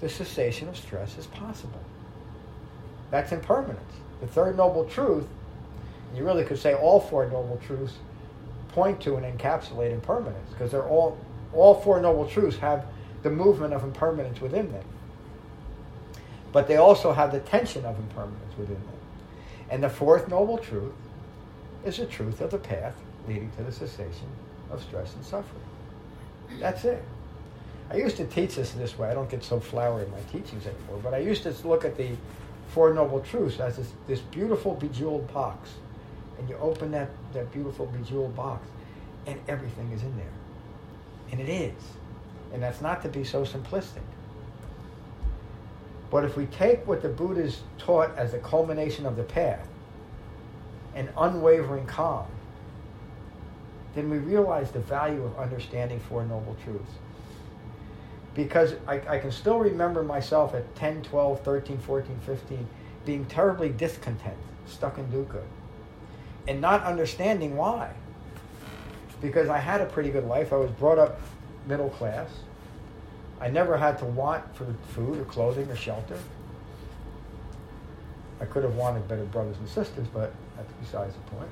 The 0.00 0.10
cessation 0.10 0.68
of 0.68 0.76
stress 0.76 1.16
is 1.16 1.26
possible. 1.28 1.80
That's 3.14 3.30
impermanence. 3.30 3.92
The 4.20 4.26
third 4.26 4.56
noble 4.56 4.86
truth, 4.86 5.28
you 6.16 6.24
really 6.24 6.42
could 6.42 6.58
say 6.58 6.74
all 6.74 6.98
four 6.98 7.24
noble 7.26 7.60
truths 7.64 7.98
point 8.70 9.00
to 9.02 9.14
and 9.14 9.38
encapsulate 9.38 9.92
impermanence 9.92 10.50
because 10.50 10.72
they're 10.72 10.88
all 10.88 11.16
all 11.52 11.80
four 11.80 12.00
noble 12.00 12.26
truths 12.26 12.56
have 12.56 12.84
the 13.22 13.30
movement 13.30 13.72
of 13.72 13.84
impermanence 13.84 14.40
within 14.40 14.72
them. 14.72 14.82
But 16.50 16.66
they 16.66 16.74
also 16.74 17.12
have 17.12 17.30
the 17.30 17.38
tension 17.38 17.84
of 17.84 17.96
impermanence 18.00 18.58
within 18.58 18.74
them. 18.82 18.98
And 19.70 19.84
the 19.84 19.90
fourth 19.90 20.26
noble 20.26 20.58
truth 20.58 20.92
is 21.84 21.98
the 21.98 22.06
truth 22.06 22.40
of 22.40 22.50
the 22.50 22.58
path 22.58 22.96
leading 23.28 23.52
to 23.52 23.62
the 23.62 23.70
cessation 23.70 24.26
of 24.72 24.82
stress 24.82 25.14
and 25.14 25.24
suffering. 25.24 25.62
That's 26.58 26.84
it. 26.84 27.00
I 27.92 27.96
used 27.96 28.16
to 28.16 28.26
teach 28.26 28.56
this 28.56 28.72
this 28.72 28.98
way. 28.98 29.08
I 29.08 29.14
don't 29.14 29.30
get 29.30 29.44
so 29.44 29.60
flowery 29.60 30.04
in 30.04 30.10
my 30.10 30.20
teachings 30.32 30.66
anymore, 30.66 30.98
but 31.00 31.14
I 31.14 31.18
used 31.18 31.44
to 31.44 31.54
look 31.62 31.84
at 31.84 31.96
the 31.96 32.16
Four 32.74 32.92
Noble 32.92 33.20
Truths 33.20 33.60
as 33.60 33.76
this, 33.76 33.92
this 34.08 34.20
beautiful 34.20 34.74
bejeweled 34.74 35.32
box. 35.32 35.70
And 36.38 36.48
you 36.48 36.56
open 36.56 36.90
that, 36.90 37.08
that 37.32 37.52
beautiful 37.52 37.86
bejeweled 37.86 38.34
box, 38.34 38.66
and 39.26 39.38
everything 39.46 39.92
is 39.92 40.02
in 40.02 40.16
there. 40.16 40.26
And 41.30 41.40
it 41.40 41.48
is. 41.48 41.80
And 42.52 42.60
that's 42.60 42.80
not 42.80 43.00
to 43.02 43.08
be 43.08 43.22
so 43.22 43.44
simplistic. 43.44 44.02
But 46.10 46.24
if 46.24 46.36
we 46.36 46.46
take 46.46 46.84
what 46.84 47.00
the 47.00 47.08
Buddha's 47.08 47.62
taught 47.78 48.16
as 48.16 48.32
the 48.32 48.38
culmination 48.38 49.06
of 49.06 49.14
the 49.14 49.22
path, 49.22 49.68
an 50.96 51.08
unwavering 51.16 51.86
calm, 51.86 52.26
then 53.94 54.10
we 54.10 54.18
realize 54.18 54.72
the 54.72 54.80
value 54.80 55.22
of 55.22 55.38
understanding 55.38 56.00
Four 56.00 56.24
Noble 56.24 56.56
Truths. 56.64 56.90
Because 58.34 58.74
I, 58.86 59.00
I 59.08 59.18
can 59.18 59.30
still 59.30 59.58
remember 59.58 60.02
myself 60.02 60.54
at 60.54 60.74
10, 60.74 61.02
12, 61.02 61.40
13, 61.42 61.78
14, 61.78 62.18
15 62.26 62.68
being 63.04 63.24
terribly 63.26 63.68
discontent, 63.68 64.36
stuck 64.66 64.98
in 64.98 65.06
dukkha, 65.08 65.42
and 66.48 66.60
not 66.60 66.82
understanding 66.84 67.56
why. 67.56 67.92
Because 69.20 69.48
I 69.48 69.58
had 69.58 69.80
a 69.80 69.86
pretty 69.86 70.10
good 70.10 70.24
life. 70.24 70.52
I 70.52 70.56
was 70.56 70.70
brought 70.72 70.98
up 70.98 71.20
middle 71.66 71.90
class. 71.90 72.28
I 73.40 73.48
never 73.48 73.76
had 73.76 73.98
to 73.98 74.04
want 74.04 74.54
for 74.56 74.66
food 74.88 75.18
or 75.18 75.24
clothing 75.24 75.70
or 75.70 75.76
shelter. 75.76 76.18
I 78.40 78.46
could 78.46 78.64
have 78.64 78.74
wanted 78.74 79.06
better 79.08 79.24
brothers 79.24 79.56
and 79.58 79.68
sisters, 79.68 80.06
but 80.12 80.32
that's 80.56 80.72
besides 80.80 81.14
the 81.14 81.36
point. 81.36 81.48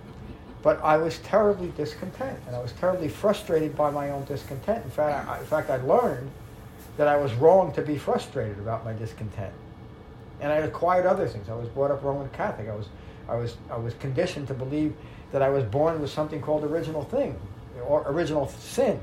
But 0.63 0.83
I 0.83 0.97
was 0.97 1.19
terribly 1.21 1.73
discontent, 1.77 2.39
and 2.47 2.55
I 2.55 2.61
was 2.61 2.73
terribly 2.73 3.09
frustrated 3.09 3.77
by 3.77 3.91
my 3.91 4.11
own 4.11 4.25
discontent. 4.25 4.85
In 4.85 4.91
fact, 4.91 5.29
I, 5.29 5.39
in 5.39 5.47
fact, 5.47 5.71
I 5.71 5.77
learned 5.77 6.31
that 6.97 7.09
I 7.09 7.17
was 7.17 7.33
wrong 7.35 7.73
to 7.73 7.83
be 7.83 7.97
frustrated 7.97 8.59
about 8.59 8.85
my 8.85 8.93
discontent, 8.93 9.55
and 10.41 10.53
I 10.53 10.57
acquired 10.57 11.07
other 11.07 11.27
things. 11.27 11.49
I 11.49 11.55
was 11.55 11.69
brought 11.69 11.91
up 11.91 12.03
Roman 12.03 12.29
Catholic. 12.31 12.69
I 12.69 12.75
was, 12.75 12.89
I 13.29 13.35
was, 13.37 13.57
I 13.71 13.77
was 13.77 13.95
conditioned 13.95 14.49
to 14.49 14.55
believe 14.55 14.95
that 15.33 15.43
I 15.43 15.49
was 15.49 15.65
born 15.65 16.01
with 16.01 16.11
something 16.11 16.41
called 16.41 16.65
original 16.65 17.05
thing, 17.05 17.39
or 17.87 18.05
original 18.07 18.49
sin. 18.49 19.01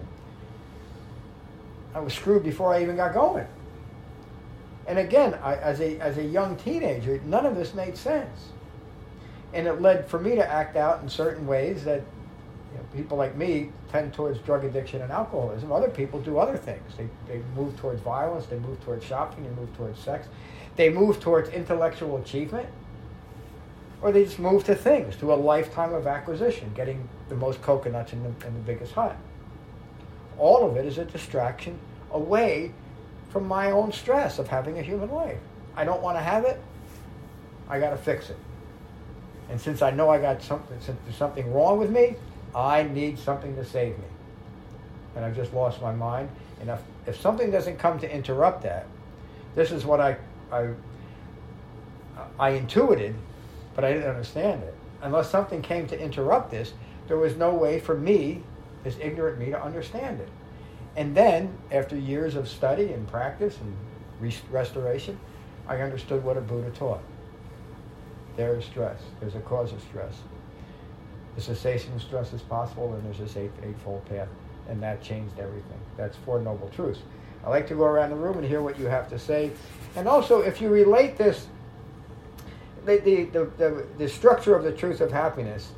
I 1.93 1.99
was 1.99 2.13
screwed 2.13 2.43
before 2.43 2.73
I 2.73 2.81
even 2.81 2.95
got 2.95 3.13
going. 3.13 3.47
And 4.87 4.99
again, 4.99 5.35
I, 5.43 5.55
as 5.55 5.81
a 5.81 5.99
as 5.99 6.17
a 6.17 6.23
young 6.23 6.55
teenager, 6.57 7.19
none 7.25 7.45
of 7.45 7.55
this 7.55 7.73
made 7.73 7.97
sense, 7.97 8.49
and 9.53 9.67
it 9.67 9.81
led 9.81 10.07
for 10.07 10.19
me 10.19 10.35
to 10.35 10.47
act 10.47 10.75
out 10.75 11.01
in 11.01 11.09
certain 11.09 11.45
ways 11.45 11.83
that 11.85 12.01
you 12.71 12.77
know, 12.77 12.83
people 12.95 13.17
like 13.17 13.35
me 13.35 13.71
tend 13.91 14.13
towards 14.13 14.39
drug 14.39 14.63
addiction 14.63 15.01
and 15.01 15.11
alcoholism. 15.11 15.71
Other 15.71 15.89
people 15.89 16.19
do 16.19 16.37
other 16.37 16.57
things. 16.57 16.95
They 16.97 17.07
they 17.27 17.41
move 17.55 17.77
towards 17.77 18.01
violence. 18.01 18.45
They 18.45 18.59
move 18.59 18.83
towards 18.83 19.05
shopping. 19.05 19.43
They 19.43 19.49
move 19.49 19.75
towards 19.75 19.99
sex. 19.99 20.27
They 20.75 20.89
move 20.89 21.19
towards 21.19 21.49
intellectual 21.49 22.17
achievement, 22.17 22.69
or 24.01 24.11
they 24.11 24.23
just 24.23 24.39
move 24.39 24.63
to 24.65 24.75
things, 24.75 25.15
to 25.17 25.33
a 25.33 25.35
lifetime 25.35 25.93
of 25.93 26.07
acquisition, 26.07 26.71
getting 26.73 27.09
the 27.27 27.35
most 27.35 27.61
coconuts 27.61 28.13
in 28.13 28.23
the, 28.23 28.47
in 28.47 28.53
the 28.53 28.61
biggest 28.61 28.93
hut. 28.93 29.17
All 30.37 30.69
of 30.69 30.77
it 30.77 30.85
is 30.85 30.97
a 30.97 31.03
distraction 31.05 31.77
away 32.11 32.71
from 33.29 33.45
my 33.45 33.71
own 33.71 33.91
stress 33.91 34.39
of 34.39 34.47
having 34.47 34.79
a 34.79 34.81
human 34.81 35.11
life. 35.11 35.39
I 35.75 35.83
don't 35.83 36.01
want 36.01 36.17
to 36.17 36.21
have 36.21 36.45
it. 36.45 36.61
I 37.67 37.79
got 37.79 37.89
to 37.89 37.97
fix 37.97 38.29
it. 38.29 38.37
And 39.49 39.59
since 39.59 39.81
I 39.81 39.91
know 39.91 40.09
I 40.09 40.19
got 40.19 40.41
something, 40.41 40.79
since 40.79 40.97
there's 41.03 41.17
something 41.17 41.51
wrong 41.53 41.77
with 41.77 41.89
me, 41.89 42.15
I 42.55 42.83
need 42.83 43.19
something 43.19 43.55
to 43.55 43.65
save 43.65 43.97
me. 43.97 44.05
And 45.15 45.25
I've 45.25 45.35
just 45.35 45.53
lost 45.53 45.81
my 45.81 45.93
mind. 45.93 46.29
And 46.61 46.69
if, 46.69 46.79
if 47.05 47.19
something 47.19 47.51
doesn't 47.51 47.77
come 47.77 47.99
to 47.99 48.13
interrupt 48.13 48.63
that, 48.63 48.85
this 49.55 49.71
is 49.71 49.85
what 49.85 49.99
I, 49.99 50.17
I, 50.51 50.69
I 52.39 52.49
intuited, 52.51 53.15
but 53.75 53.83
I 53.83 53.93
didn't 53.93 54.09
understand 54.09 54.63
it. 54.63 54.75
Unless 55.01 55.29
something 55.29 55.61
came 55.61 55.87
to 55.87 55.99
interrupt 55.99 56.51
this, 56.51 56.73
there 57.07 57.17
was 57.17 57.35
no 57.35 57.53
way 57.53 57.79
for 57.79 57.95
me, 57.95 58.43
this 58.83 58.97
ignorant 59.01 59.39
me, 59.39 59.47
to 59.51 59.61
understand 59.61 60.19
it. 60.19 60.29
And 60.95 61.15
then, 61.15 61.57
after 61.71 61.95
years 61.95 62.35
of 62.35 62.47
study 62.47 62.91
and 62.93 63.07
practice 63.07 63.57
and 63.59 64.33
restoration, 64.51 65.19
I 65.67 65.77
understood 65.81 66.23
what 66.23 66.37
a 66.37 66.41
Buddha 66.41 66.71
taught. 66.71 67.01
There 68.35 68.55
is 68.55 68.65
stress. 68.65 68.99
There's 69.19 69.35
a 69.35 69.39
cause 69.39 69.71
of 69.71 69.81
stress. 69.81 70.13
The 71.39 71.55
cessation 71.55 71.93
of 71.93 72.01
stress 72.01 72.33
is 72.33 72.41
possible, 72.41 72.93
and 72.95 73.05
there's 73.05 73.19
this 73.19 73.37
eight, 73.37 73.51
eightfold 73.63 74.03
path, 74.09 74.27
and 74.67 74.83
that 74.83 75.01
changed 75.01 75.39
everything. 75.39 75.79
That's 75.95 76.17
Four 76.17 76.41
Noble 76.41 76.67
Truths. 76.67 76.99
I 77.45 77.49
like 77.49 77.65
to 77.69 77.75
go 77.75 77.85
around 77.85 78.09
the 78.09 78.17
room 78.17 78.37
and 78.37 78.45
hear 78.45 78.61
what 78.61 78.77
you 78.77 78.87
have 78.87 79.09
to 79.09 79.17
say. 79.17 79.51
And 79.95 80.05
also, 80.05 80.41
if 80.41 80.59
you 80.59 80.67
relate 80.67 81.17
this, 81.17 81.47
the, 82.83 82.97
the, 82.97 83.23
the, 83.23 83.45
the, 83.57 83.87
the 83.97 84.09
structure 84.09 84.53
of 84.53 84.65
the 84.65 84.73
truth 84.73 84.99
of 84.99 85.13
happiness 85.13 85.71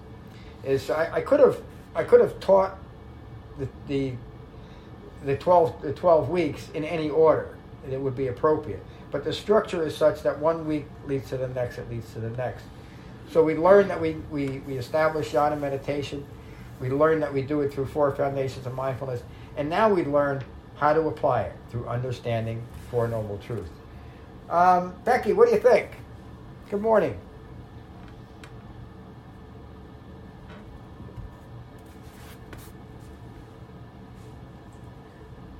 is 0.63 0.89
I, 0.89 1.17
I 1.17 1.21
could 1.21 1.39
have 1.39 1.61
I 1.93 2.05
could 2.05 2.21
have 2.21 2.39
taught 2.39 2.79
the, 3.59 3.67
the 3.87 4.13
the 5.25 5.37
12 5.37 5.83
the 5.83 5.93
12 5.93 6.29
weeks 6.29 6.69
in 6.73 6.83
any 6.83 7.11
order 7.11 7.55
and 7.83 7.93
it 7.93 8.01
would 8.01 8.15
be 8.15 8.27
appropriate 8.27 8.83
but 9.11 9.23
the 9.23 9.33
structure 9.33 9.85
is 9.85 9.95
such 9.95 10.23
that 10.23 10.39
one 10.39 10.67
week 10.67 10.85
leads 11.05 11.29
to 11.29 11.37
the 11.37 11.47
next 11.49 11.77
it 11.77 11.89
leads 11.89 12.13
to 12.13 12.19
the 12.19 12.29
next 12.31 12.63
so 13.31 13.43
we 13.43 13.55
learn 13.55 13.87
that 13.87 13.99
we, 13.99 14.13
we, 14.29 14.59
we 14.67 14.77
establish 14.77 15.31
jhana 15.31 15.59
meditation 15.59 16.25
we 16.79 16.89
learn 16.89 17.19
that 17.19 17.33
we 17.33 17.41
do 17.41 17.61
it 17.61 17.73
through 17.73 17.85
four 17.85 18.13
foundations 18.15 18.65
of 18.65 18.73
mindfulness 18.73 19.21
and 19.57 19.69
now 19.69 19.89
we 19.89 20.03
learn 20.03 20.43
how 20.81 20.93
to 20.93 21.01
apply 21.01 21.43
it 21.43 21.53
through 21.69 21.87
understanding 21.87 22.61
Four 22.89 23.07
Noble 23.07 23.37
Truths. 23.37 23.69
Um, 24.49 24.95
Becky, 25.05 25.31
what 25.31 25.47
do 25.47 25.53
you 25.53 25.61
think? 25.61 25.91
Good 26.71 26.81
morning. 26.81 27.15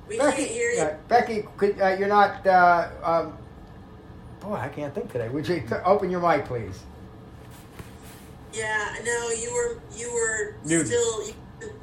We 0.08 0.18
Becky, 0.18 0.36
can't 0.42 0.50
hear 0.50 0.70
you. 0.70 0.80
uh, 0.82 0.96
Becky, 1.08 1.46
could, 1.56 1.80
uh, 1.80 1.96
you're 1.98 2.08
not. 2.08 2.46
Uh, 2.46 2.88
um, 3.02 3.38
boy, 4.40 4.54
I 4.56 4.68
can't 4.68 4.94
think 4.94 5.10
today. 5.10 5.28
Would 5.28 5.48
you 5.48 5.60
t- 5.60 5.74
open 5.84 6.10
your 6.10 6.20
mic, 6.20 6.44
please? 6.44 6.82
Yeah, 8.52 8.96
no, 9.04 9.30
you 9.30 9.52
were 9.52 9.80
you 9.96 10.12
were 10.12 10.54
Muted. 10.64 10.86
still. 10.88 11.26
You, 11.26 11.34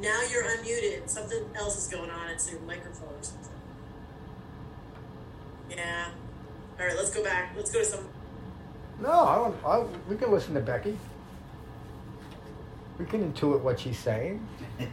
now 0.01 0.21
you're 0.31 0.43
unmuted. 0.43 1.09
Something 1.09 1.43
else 1.55 1.77
is 1.77 1.87
going 1.87 2.09
on. 2.09 2.29
It's 2.29 2.51
your 2.51 2.59
microphone 2.61 3.09
or 3.09 3.23
something. 3.23 3.51
Yeah. 5.69 6.09
All 6.79 6.85
right, 6.85 6.95
let's 6.95 7.13
go 7.13 7.23
back. 7.23 7.53
Let's 7.55 7.71
go 7.71 7.79
to 7.79 7.85
some. 7.85 8.07
No, 9.01 9.11
I 9.11 9.35
don't. 9.35 9.55
I, 9.65 9.79
we 10.09 10.15
can 10.17 10.31
listen 10.31 10.53
to 10.55 10.59
Becky. 10.59 10.97
We 12.97 13.05
can 13.05 13.31
intuit 13.31 13.61
what 13.61 13.79
she's 13.79 13.97
saying. 13.97 14.45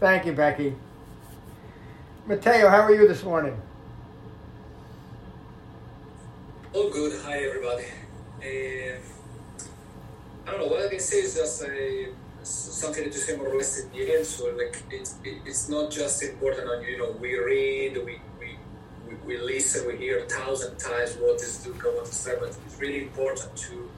Thank 0.00 0.26
you, 0.26 0.32
Becky. 0.32 0.76
Mateo, 2.26 2.68
how 2.68 2.80
are 2.82 2.94
you 2.94 3.08
this 3.08 3.24
morning? 3.24 3.60
All 6.74 6.90
good. 6.90 7.20
Hi, 7.22 7.38
everybody. 7.44 7.84
Uh, 8.40 8.98
I 10.50 10.54
don't 10.54 10.62
know. 10.62 10.66
What 10.74 10.84
I 10.86 10.88
can 10.88 10.98
say 10.98 11.18
is 11.18 11.36
just 11.36 11.62
uh, 11.62 11.68
something 12.42 13.04
to 13.04 13.18
say 13.18 13.36
more 13.36 13.48
or 13.50 13.56
less 13.58 13.78
in 13.78 13.88
the 13.92 14.14
end. 14.16 14.26
So, 14.26 14.46
like, 14.58 14.82
it's 14.90 15.14
it's 15.24 15.68
not 15.68 15.92
just 15.92 16.24
important 16.24 16.68
on 16.68 16.82
you 16.82 16.98
know 16.98 17.12
we 17.20 17.38
read, 17.38 17.96
we 17.98 18.18
we, 18.40 18.56
we, 19.06 19.14
we 19.26 19.38
listen, 19.38 19.86
we 19.86 19.96
hear 19.96 20.18
a 20.18 20.28
thousand 20.28 20.76
times 20.78 21.14
what 21.20 21.36
is 21.40 21.64
Dukkha, 21.64 21.94
what 21.94 22.08
is 22.08 22.28
but 22.40 22.48
it's 22.66 22.80
really 22.80 23.02
important 23.02 23.56
to 23.68 23.88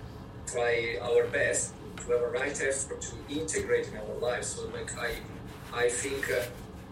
try 0.47 0.99
our 1.01 1.25
best 1.29 1.73
to 2.05 2.13
have 2.13 2.21
a 2.21 2.29
right 2.29 2.61
effort 2.69 3.01
to 3.01 3.15
integrate 3.31 3.89
in 3.89 3.97
our 3.97 4.17
lives. 4.21 4.49
So, 4.49 4.69
like, 4.75 4.91
I 4.99 5.11
I 5.73 5.89
think. 5.89 6.31
Uh, 6.31 6.43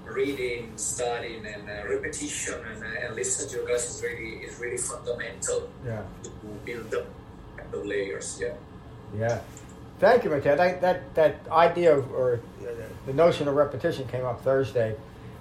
reading, 0.07 0.73
studying, 0.77 1.47
and 1.47 1.69
uh, 1.71 1.87
repetition, 1.89 2.55
and, 2.73 2.83
uh, 2.83 3.07
and 3.07 3.15
listen 3.15 3.49
to 3.49 3.59
your 3.59 3.67
guys 3.69 3.85
is 3.89 4.03
really 4.03 4.39
is 4.47 4.59
really 4.59 4.77
fundamental 4.79 5.69
Yeah. 5.87 6.03
to 6.25 6.31
build 6.65 6.93
up 6.95 7.07
the 7.71 7.79
layers. 7.79 8.39
Yeah. 8.43 8.55
Yeah. 9.17 9.41
Thank 9.99 10.25
you, 10.25 10.31
Mateo. 10.31 10.57
That, 10.57 10.81
that, 10.81 11.15
that 11.15 11.41
idea 11.51 11.97
of, 11.97 12.11
or 12.13 12.41
uh, 12.63 12.67
the 13.07 13.13
notion 13.13 13.49
of 13.49 13.55
repetition 13.55 14.07
came 14.09 14.25
up 14.25 14.43
Thursday 14.43 14.97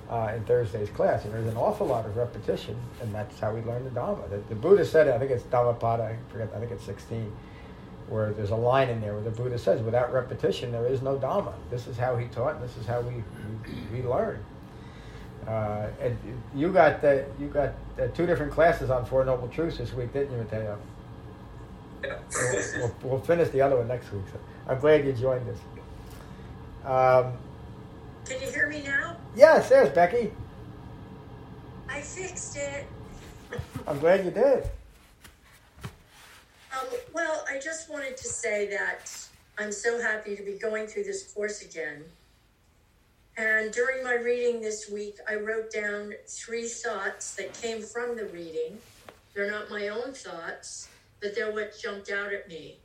uh, 0.09 0.33
in 0.35 0.43
Thursday's 0.43 0.89
class, 0.89 1.23
and 1.23 1.33
there's 1.33 1.47
an 1.47 1.55
awful 1.55 1.87
lot 1.87 2.05
of 2.05 2.17
repetition, 2.17 2.75
and 3.01 3.13
that's 3.13 3.39
how 3.39 3.53
we 3.53 3.61
learn 3.61 3.83
the 3.83 3.91
Dhamma. 3.91 4.29
The, 4.29 4.37
the 4.49 4.55
Buddha 4.55 4.83
said 4.83 5.07
I 5.07 5.17
think 5.19 5.31
it's 5.31 5.43
Dhammapada, 5.43 6.03
I 6.03 6.31
forget, 6.31 6.49
I 6.55 6.59
think 6.59 6.71
it's 6.71 6.83
16, 6.83 7.31
where 8.09 8.31
there's 8.33 8.49
a 8.49 8.55
line 8.55 8.89
in 8.89 8.99
there 9.01 9.13
where 9.13 9.21
the 9.21 9.29
Buddha 9.29 9.57
says, 9.57 9.81
without 9.81 10.11
repetition, 10.11 10.71
there 10.71 10.87
is 10.87 11.01
no 11.01 11.17
Dhamma. 11.17 11.53
This 11.69 11.87
is 11.87 11.95
how 11.95 12.17
he 12.17 12.27
taught, 12.27 12.55
and 12.55 12.63
this 12.63 12.75
is 12.75 12.85
how 12.85 13.01
we, 13.01 13.23
we, 13.93 14.01
we 14.01 14.07
learn. 14.07 14.43
Uh, 15.47 15.87
and 16.01 16.17
you 16.53 16.71
got 16.71 17.01
the, 17.01 17.25
you 17.39 17.47
got 17.47 17.73
uh, 17.99 18.07
two 18.07 18.25
different 18.25 18.51
classes 18.51 18.89
on 18.89 19.05
Four 19.05 19.23
Noble 19.25 19.47
Truths 19.47 19.77
this 19.77 19.93
week, 19.93 20.11
didn't 20.11 20.31
you, 20.31 20.37
Mateo? 20.39 20.77
We'll, 22.03 22.95
we'll 23.03 23.19
finish 23.21 23.49
the 23.49 23.61
other 23.61 23.77
one 23.77 23.87
next 23.87 24.11
week. 24.11 24.23
So 24.31 24.39
I'm 24.67 24.79
glad 24.79 25.05
you 25.05 25.13
joined 25.13 25.47
us. 25.49 25.57
Um, 26.85 27.33
Can 28.25 28.41
you 28.41 28.51
hear 28.51 28.69
me 28.69 28.81
now? 28.83 29.17
yes, 29.35 29.69
there's 29.69 29.89
Becky. 29.89 30.31
I 31.89 32.01
fixed 32.01 32.57
it. 32.57 32.85
I'm 33.87 33.99
glad 33.99 34.23
you 34.23 34.31
did. 34.31 34.69
Um, 36.71 36.87
well, 37.13 37.43
I 37.49 37.59
just 37.59 37.89
wanted 37.89 38.15
to 38.17 38.27
say 38.27 38.69
that 38.69 39.11
I'm 39.57 39.71
so 39.71 39.99
happy 40.01 40.35
to 40.35 40.43
be 40.43 40.53
going 40.53 40.87
through 40.87 41.03
this 41.03 41.33
course 41.33 41.61
again. 41.63 42.03
And 43.37 43.71
during 43.71 44.03
my 44.03 44.15
reading 44.15 44.61
this 44.61 44.89
week, 44.89 45.17
I 45.27 45.35
wrote 45.35 45.71
down 45.71 46.13
three 46.27 46.67
thoughts 46.67 47.35
that 47.35 47.53
came 47.61 47.81
from 47.81 48.15
the 48.15 48.25
reading. 48.25 48.77
They're 49.33 49.49
not 49.49 49.69
my 49.69 49.87
own 49.87 50.13
thoughts, 50.13 50.89
but 51.21 51.35
they're 51.35 51.51
what 51.51 51.77
jumped 51.77 52.11
out 52.11 52.33
at 52.33 52.47
me. 52.47 52.77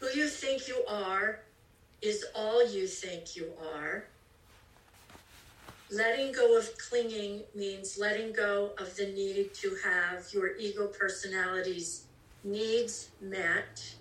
Who 0.00 0.08
you 0.14 0.28
think 0.28 0.68
you 0.68 0.84
are 0.88 1.40
is 2.00 2.24
all 2.34 2.66
you 2.66 2.86
think 2.86 3.36
you 3.36 3.52
are. 3.74 4.04
Letting 5.90 6.32
go 6.32 6.56
of 6.56 6.68
clinging 6.76 7.42
means 7.54 7.98
letting 7.98 8.32
go 8.32 8.72
of 8.78 8.94
the 8.96 9.06
need 9.06 9.54
to 9.54 9.76
have 9.84 10.26
your 10.32 10.56
ego 10.56 10.86
personalities 10.86 12.04
needs 12.44 13.08
met. 13.20 13.94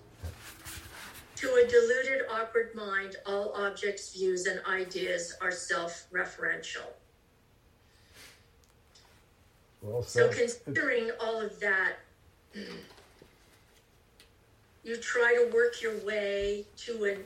To 1.38 1.48
a 1.54 1.68
deluded, 1.68 2.24
awkward 2.32 2.74
mind, 2.76 3.18
all 3.26 3.54
objects, 3.54 4.14
views, 4.14 4.48
and 4.48 4.60
ideas 4.68 5.36
are 5.40 5.52
self 5.52 6.08
referential. 6.12 6.88
Well 9.82 10.02
So, 10.02 10.30
considering 10.30 11.12
all 11.22 11.40
of 11.40 11.60
that, 11.60 11.98
you 14.88 14.96
try 14.98 15.36
to 15.36 15.54
work 15.54 15.82
your 15.82 15.98
way 16.00 16.66
to 16.78 17.04
an 17.04 17.24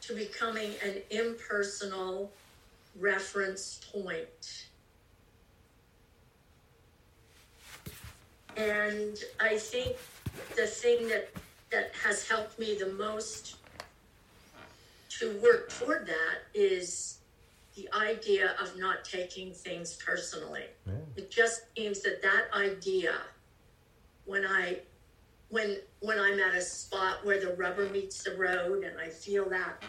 to 0.00 0.14
becoming 0.14 0.72
an 0.84 0.96
impersonal 1.10 2.30
reference 3.00 3.80
point. 3.90 4.66
And 8.56 9.16
I 9.40 9.56
think 9.56 9.96
the 10.56 10.66
thing 10.66 11.08
that 11.08 11.30
that 11.70 11.92
has 12.04 12.28
helped 12.28 12.58
me 12.58 12.76
the 12.78 12.90
most 12.92 13.56
to 15.18 15.38
work 15.42 15.70
toward 15.70 16.06
that 16.06 16.42
is 16.54 17.18
the 17.76 17.88
idea 17.92 18.54
of 18.60 18.76
not 18.78 19.04
taking 19.04 19.52
things 19.52 19.94
personally. 19.94 20.64
Yeah. 20.86 20.92
It 21.16 21.30
just 21.30 21.62
means 21.76 22.00
that 22.02 22.22
that 22.22 22.44
idea, 22.54 23.14
when 24.26 24.44
I, 24.44 24.78
when 25.54 25.76
when 26.00 26.18
I'm 26.18 26.40
at 26.40 26.56
a 26.56 26.60
spot 26.60 27.24
where 27.24 27.40
the 27.40 27.54
rubber 27.54 27.88
meets 27.88 28.24
the 28.24 28.34
road 28.36 28.82
and 28.82 29.00
I 29.00 29.08
feel 29.08 29.48
that, 29.50 29.84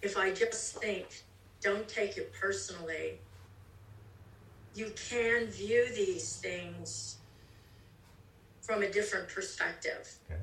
if 0.00 0.16
I 0.16 0.32
just 0.32 0.76
think, 0.76 1.24
don't 1.60 1.88
take 1.88 2.16
it 2.16 2.32
personally, 2.32 3.18
you 4.76 4.92
can 5.10 5.46
view 5.46 5.86
these 5.92 6.36
things 6.36 7.16
from 8.62 8.82
a 8.82 8.90
different 8.90 9.28
perspective 9.28 10.08
Okay. 10.30 10.40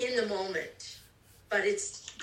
in 0.00 0.16
the 0.16 0.26
moment. 0.26 1.00
But 1.50 1.66
it's 1.66 2.16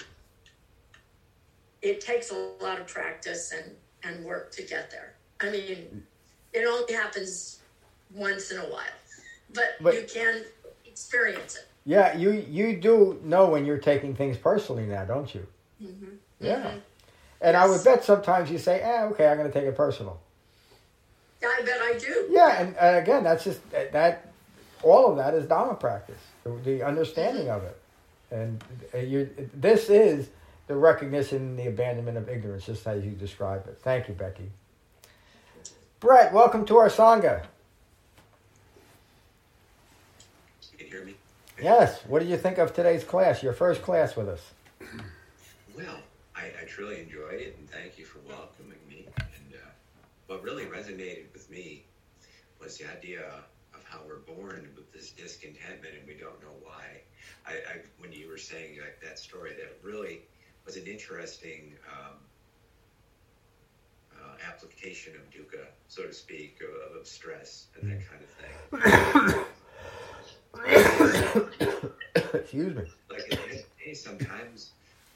it 1.84 2.02
takes 2.02 2.32
a 2.32 2.50
lot 2.60 2.80
of 2.80 2.88
practice 2.88 3.54
and, 3.54 3.76
and 4.04 4.26
work 4.26 4.52
to 4.54 4.64
get 4.64 4.90
there. 4.90 5.14
I 5.42 5.52
mean, 5.52 6.04
it 6.54 6.66
only 6.66 6.92
happens 6.94 7.60
once 8.14 8.52
in 8.52 8.58
a 8.58 8.66
while, 8.66 9.01
but, 9.54 9.64
But- 9.82 9.94
you 9.96 10.06
can 10.12 10.44
experience 10.86 11.56
it. 11.56 11.68
Yeah, 11.84 12.16
you 12.16 12.32
you 12.32 12.80
do 12.80 13.20
know 13.24 13.48
when 13.50 13.66
you're 13.66 13.80
taking 13.80 14.14
things 14.16 14.38
personally 14.38 14.86
now, 14.86 15.04
don't 15.04 15.34
you? 15.34 15.48
Mm-hmm. 15.82 16.16
Yeah. 16.40 16.74
And 17.42 17.58
I 17.58 17.68
would 17.68 17.84
bet 17.84 18.04
sometimes 18.04 18.52
you 18.52 18.60
say, 18.60 18.82
"Eh, 18.82 19.04
okay, 19.06 19.28
I'm 19.28 19.38
going 19.38 19.52
to 19.52 19.60
take 19.60 19.68
it 19.68 19.76
personal." 19.76 20.20
I 21.44 21.64
bet 21.66 21.82
I 21.82 21.98
do. 21.98 22.28
Yeah, 22.30 22.62
and, 22.62 22.78
and 22.78 22.98
again, 22.98 23.24
that's 23.24 23.44
just 23.44 23.62
that. 23.72 24.28
All 24.84 25.10
of 25.10 25.18
that 25.18 25.34
is 25.34 25.48
Dharma 25.48 25.74
practice, 25.76 26.20
the, 26.44 26.52
the 26.64 26.84
understanding 26.84 27.50
of 27.50 27.64
it, 27.64 27.82
and 28.30 28.64
uh, 28.94 29.00
you. 29.00 29.28
This 29.56 29.90
is 29.90 30.30
the 30.68 30.76
recognition, 30.76 31.56
the 31.56 31.68
abandonment 31.68 32.16
of 32.16 32.30
ignorance, 32.30 32.68
just 32.68 32.86
as 32.86 33.04
you 33.04 33.12
describe 33.12 33.66
it. 33.68 33.80
Thank 33.82 34.08
you, 34.08 34.14
Becky. 34.14 34.52
Brett, 36.00 36.32
welcome 36.32 36.64
to 36.66 36.78
our 36.78 36.90
sangha. 36.90 37.44
You 40.72 40.78
can 40.78 40.88
hear 40.88 41.04
me? 41.06 41.16
Yes. 41.62 42.02
What 42.08 42.20
did 42.20 42.30
you 42.30 42.38
think 42.38 42.58
of 42.58 42.74
today's 42.74 43.04
class? 43.04 43.44
Your 43.44 43.54
first 43.54 43.82
class 43.82 44.16
with 44.16 44.30
us. 44.30 44.52
Well, 45.74 46.00
I, 46.36 46.48
I 46.62 46.66
truly 46.68 47.00
enjoyed 47.00 47.40
it, 47.40 47.56
and 47.58 47.70
thank 47.70 47.98
you 47.98 48.04
for 48.04 48.20
welcoming 48.28 48.78
me. 48.90 49.08
And 49.18 49.54
uh, 49.54 49.70
what 50.28 50.44
really 50.44 50.66
resonated 50.66 51.32
with 51.32 51.50
me 51.50 51.86
was 52.60 52.78
the 52.78 52.92
idea 52.92 53.22
of 53.74 53.84
how 53.86 54.00
we're 54.06 54.20
born 54.20 54.68
with 54.76 54.92
this 54.92 55.12
discontentment 55.12 55.96
and 55.98 56.06
we 56.06 56.14
don't 56.16 56.40
know 56.42 56.54
why. 56.62 57.02
I, 57.48 57.54
I 57.54 57.78
when 58.00 58.12
you 58.12 58.28
were 58.28 58.38
saying 58.38 58.80
like 58.82 59.00
that 59.02 59.18
story, 59.18 59.52
that 59.58 59.78
really 59.82 60.22
was 60.66 60.76
an 60.76 60.88
interesting 60.88 61.74
um, 61.90 62.18
uh, 64.22 64.48
application 64.48 65.14
of 65.16 65.22
dukkha, 65.32 65.66
so 65.88 66.04
to 66.04 66.14
speak, 66.14 66.60
of, 66.62 67.00
of 67.00 67.08
stress 67.08 67.68
and 67.80 67.92
that 67.92 68.02
kind 68.10 68.22
of 68.24 69.34
thing. 69.34 69.46
Excuse 72.34 72.76
me. 72.76 72.84
like 73.10 73.30
day, 73.84 73.94
sometimes 73.94 74.72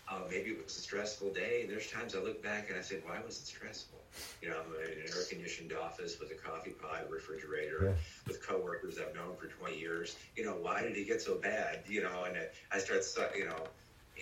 uh, 0.10 0.20
maybe 0.30 0.52
it 0.52 0.64
was 0.64 0.78
a 0.78 0.80
stressful 0.80 1.34
day, 1.34 1.62
and 1.62 1.70
there's 1.70 1.90
times 1.92 2.16
I 2.16 2.20
look 2.20 2.42
back 2.44 2.70
and 2.70 2.78
I 2.78 2.82
said, 2.82 3.02
why 3.06 3.20
was 3.26 3.40
it 3.40 3.46
stressful? 3.48 4.00
You 4.42 4.50
know, 4.50 4.58
I'm 4.60 4.74
in 4.86 5.00
an 5.00 5.08
air-conditioned 5.08 5.74
office 5.74 6.20
with 6.20 6.32
a 6.32 6.36
coffee 6.36 6.72
pot, 6.72 7.10
refrigerator, 7.10 7.80
Yeah. 7.84 7.94
with 8.28 8.46
coworkers 8.46 8.98
I've 9.00 9.14
known 9.16 9.36
for 9.36 9.48
20 9.48 9.78
years. 9.78 10.16
You 10.36 10.46
know, 10.46 10.54
why 10.54 10.84
did 10.84 10.96
it 10.96 11.06
get 11.08 11.22
so 11.22 11.36
bad? 11.36 11.84
You 11.88 12.04
know, 12.04 12.24
and 12.26 12.38
I 12.72 12.80
start, 12.80 13.36
you 13.36 13.46
know, 13.46 13.68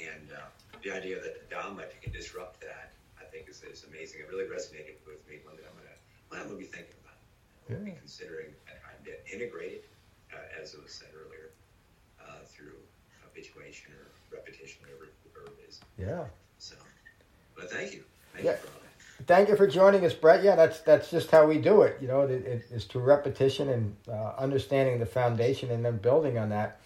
and 0.02 0.32
uh, 0.32 0.42
the 0.82 0.92
idea 0.92 1.22
that 1.22 1.50
the 1.50 1.56
Dhamma 1.56 1.84
can 2.02 2.12
disrupt 2.12 2.62
that, 2.62 2.92
I 3.20 3.26
think 3.26 3.48
is, 3.50 3.62
is 3.64 3.86
amazing. 3.90 4.22
It 4.22 4.30
really 4.32 4.46
resonated 4.46 4.98
with 5.06 5.22
me. 5.30 5.38
One 5.46 5.56
that 5.58 5.66
I'm 5.70 5.78
gonna, 5.78 5.98
one 6.30 6.40
I'm 6.42 6.48
gonna 6.48 6.60
be 6.60 6.66
thinking 6.66 6.96
about. 7.04 7.18
I'm 7.70 7.76
gonna 7.76 7.86
be 7.92 7.98
considering 8.00 8.48
and 8.68 8.76
trying 8.82 9.04
to 9.06 9.34
integrate 9.34 9.74
it, 9.74 9.86
uh, 10.36 10.62
as 10.62 10.74
it 10.74 10.84
was 10.84 10.92
said 10.92 11.10
earlier, 11.16 11.52
uh, 12.22 12.46
through 12.46 12.74
habituation 13.24 13.94
or 13.94 14.36
repetition, 14.36 14.82
whatever 14.82 15.10
the 15.24 15.40
verb 15.40 15.54
is. 15.68 15.80
Yeah. 15.98 16.26
So, 16.58 16.76
but 17.56 17.70
thank 17.72 17.94
you. 17.94 18.04
Thank 18.34 18.46
Yeah. 18.46 18.52
you 18.52 18.58
for 18.58 18.68
all 18.68 18.74
that. 18.74 19.28
Thank 19.28 19.50
you 19.50 19.56
for 19.56 19.68
joining 19.68 20.06
us, 20.06 20.14
Brett. 20.14 20.44
Yeah, 20.44 20.56
that's 20.56 20.82
that's 20.82 21.10
just 21.10 21.32
how 21.32 21.46
we 21.46 21.58
do 21.60 21.84
it. 21.84 21.98
You 22.02 22.08
know, 22.08 22.22
it, 22.22 22.32
it, 22.32 22.66
it's 22.72 22.86
through 22.86 23.04
repetition 23.04 23.70
and 23.70 23.96
uh, 24.10 24.34
understanding 24.38 25.00
the 25.00 25.06
foundation, 25.06 25.72
and 25.72 25.86
then 25.86 25.98
building 25.98 26.38
on 26.38 26.50
that. 26.50 26.80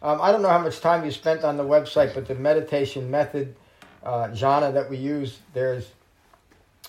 Um, 0.00 0.20
I 0.20 0.32
don't 0.32 0.42
know 0.42 0.48
how 0.48 0.58
much 0.58 0.80
time 0.80 1.04
you 1.04 1.10
spent 1.10 1.44
on 1.44 1.56
the 1.56 1.64
website, 1.64 2.14
but 2.14 2.26
the 2.26 2.34
meditation 2.34 3.10
method 3.10 3.54
uh, 4.02 4.28
jhana 4.28 4.72
that 4.72 4.90
we 4.90 4.96
use, 4.96 5.38
there's 5.52 5.90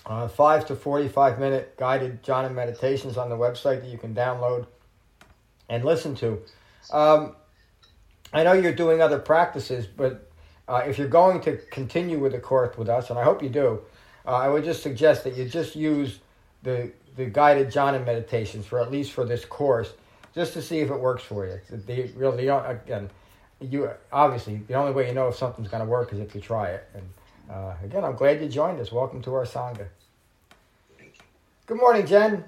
uh, 0.05 0.28
five 0.28 0.66
to 0.68 0.76
forty-five 0.76 1.38
minute 1.38 1.76
guided 1.78 2.24
jhana 2.24 2.53
meditations 2.53 3.18
on 3.18 3.30
the 3.30 3.38
website 3.38 3.82
that 3.82 3.89
you 3.89 3.97
can 3.97 4.16
download 4.16 4.66
and 5.70 5.84
listen 5.84 6.16
to. 6.16 6.41
Um, 6.91 7.36
I 8.34 8.43
know 8.43 8.53
you're 8.53 8.74
doing 8.74 9.01
other 9.01 9.20
practices, 9.20 9.86
but 9.86 10.30
uh, 10.68 10.84
if 10.88 10.97
you're 10.97 11.07
going 11.07 11.41
to 11.41 11.57
continue 11.72 12.20
with 12.20 12.32
the 12.32 12.39
course 12.39 12.78
with 12.78 12.89
us, 12.89 13.09
and 13.09 13.20
I 13.20 13.24
hope 13.24 13.43
you 13.43 13.49
do, 13.49 13.82
uh, 14.26 14.32
I 14.32 14.49
would 14.49 14.64
just 14.64 14.82
suggest 14.82 15.24
that 15.26 15.36
you 15.36 15.45
just 15.45 15.76
use 15.76 16.20
the 16.64 16.91
the 17.16 17.26
guided 17.26 17.68
jhana 17.68 18.03
meditations 18.03 18.66
for 18.66 18.82
at 18.82 18.91
least 18.91 19.11
for 19.11 19.24
this 19.24 19.45
course, 19.45 19.93
just 20.34 20.53
to 20.53 20.61
see 20.61 20.80
if 20.80 20.89
it 20.89 20.99
works 20.99 21.24
for 21.24 21.45
you. 21.45 21.59
The 21.70 22.11
really 22.16 22.47
again, 22.47 23.09
you 23.59 23.89
obviously 24.11 24.57
the 24.68 24.74
only 24.74 24.93
way 24.93 25.07
you 25.07 25.14
know 25.14 25.28
if 25.28 25.36
something's 25.36 25.68
going 25.68 25.84
to 25.84 25.89
work 25.89 26.11
is 26.14 26.20
if 26.20 26.34
you 26.34 26.41
try 26.41 26.70
it. 26.70 26.89
And 26.95 27.03
uh, 27.51 27.74
again, 27.84 28.03
I'm 28.03 28.16
glad 28.16 28.41
you 28.41 28.47
joined 28.47 28.80
us. 28.80 28.91
Welcome 28.91 29.22
to 29.24 29.34
our 29.36 29.45
sangha. 29.45 29.88
Good 31.66 31.78
morning, 31.78 32.05
Jen. 32.05 32.43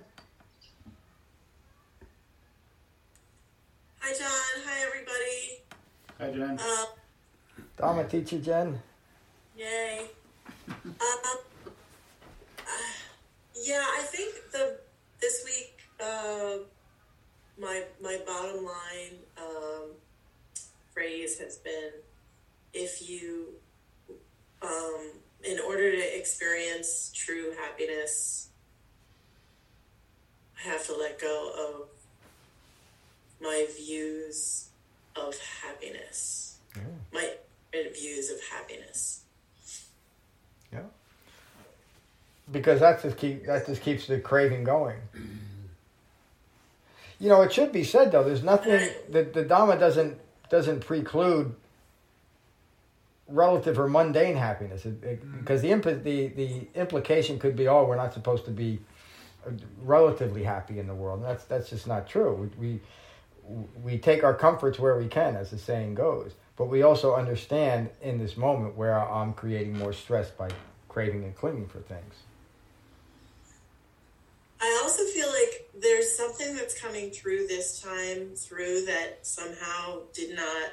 Hi, 4.08 4.14
John. 4.14 4.64
Hi, 4.68 4.86
everybody. 4.86 5.64
Hi, 6.20 6.30
Jen. 6.32 6.60
Um, 6.60 6.86
Dharma 7.76 8.08
teacher 8.08 8.38
Jen. 8.38 8.80
yay. 9.58 10.06
Um, 10.70 10.94
uh, 11.00 11.34
yeah, 13.64 13.84
I 13.84 14.04
think 14.04 14.36
the 14.52 14.78
this 15.20 15.42
week, 15.44 15.80
uh, 16.00 16.58
my 17.60 17.82
my 18.00 18.20
bottom 18.28 18.64
line 18.64 19.18
um, 19.40 19.90
phrase 20.94 21.40
has 21.40 21.58
been, 21.58 21.90
if 22.76 23.10
you, 23.10 23.56
um, 24.62 25.14
in 25.44 25.60
order 25.68 25.92
to 25.92 26.16
experience 26.16 27.12
true 27.12 27.54
happiness, 27.60 28.50
I 30.64 30.70
have 30.70 30.86
to 30.86 30.96
let 30.96 31.20
go 31.20 31.80
of 31.82 31.95
my 33.46 33.68
views 33.78 34.70
of 35.16 35.36
happiness. 35.64 36.58
My 37.14 37.34
views 37.94 38.32
of 38.32 38.38
happiness. 38.52 39.22
Yeah. 40.74 40.80
Because 42.52 42.80
that 42.82 43.02
just 43.02 43.18
keep 43.18 43.46
that 43.46 43.66
just 43.66 43.82
keeps 43.82 44.08
the 44.08 44.20
craving 44.20 44.64
going. 44.64 45.00
You 47.18 47.30
know, 47.30 47.42
it 47.44 47.54
should 47.54 47.72
be 47.72 47.86
said 47.86 48.12
though. 48.12 48.26
There's 48.26 48.44
nothing 48.44 48.90
that 49.10 49.34
the 49.34 49.46
Dhamma 49.46 49.80
doesn't 49.80 50.20
doesn't 50.50 50.82
preclude 50.82 51.56
relative 53.30 53.80
or 53.80 53.88
mundane 53.88 54.36
happiness 54.36 54.86
it, 54.86 55.02
it, 55.02 55.40
because 55.40 55.62
the, 55.62 55.70
impl- 55.70 56.04
the 56.04 56.28
the 56.28 56.68
implication 56.76 57.40
could 57.40 57.56
be, 57.56 57.70
oh, 57.70 57.86
we're 57.86 57.96
not 57.96 58.14
supposed 58.14 58.44
to 58.46 58.52
be 58.52 58.80
uh, 59.48 59.52
relatively 59.82 60.44
happy 60.44 60.78
in 60.78 60.88
the 60.88 60.94
world. 60.94 61.20
And 61.22 61.30
that's 61.30 61.46
that's 61.46 61.70
just 61.70 61.88
not 61.88 62.06
true. 62.06 62.52
We, 62.60 62.68
we 62.68 62.80
we 63.84 63.98
take 63.98 64.24
our 64.24 64.34
comforts 64.34 64.80
where 64.80 64.98
we 64.98 65.08
can, 65.08 65.36
as 65.36 65.52
the 65.52 65.58
saying 65.58 65.96
goes. 65.96 66.34
But 66.58 66.66
we 66.66 66.84
also 66.84 67.16
understand 67.16 67.90
in 68.02 68.18
this 68.18 68.38
moment 68.38 68.76
where 68.76 68.98
I'm 68.98 69.34
creating 69.34 69.78
more 69.78 69.94
stress 69.94 70.30
by 70.32 70.50
craving 70.88 71.24
and 71.24 71.36
clinging 71.36 71.68
for 71.68 71.80
things. 71.80 72.16
I 74.62 74.80
also 74.84 75.04
feel 75.04 75.28
like 75.28 75.70
there's 75.80 76.16
something 76.16 76.56
that's 76.56 76.80
coming 76.80 77.12
through 77.12 77.48
this 77.48 77.82
time 77.82 78.36
through 78.36 78.86
that 78.86 79.20
somehow 79.22 80.00
did 80.14 80.36
not 80.36 80.72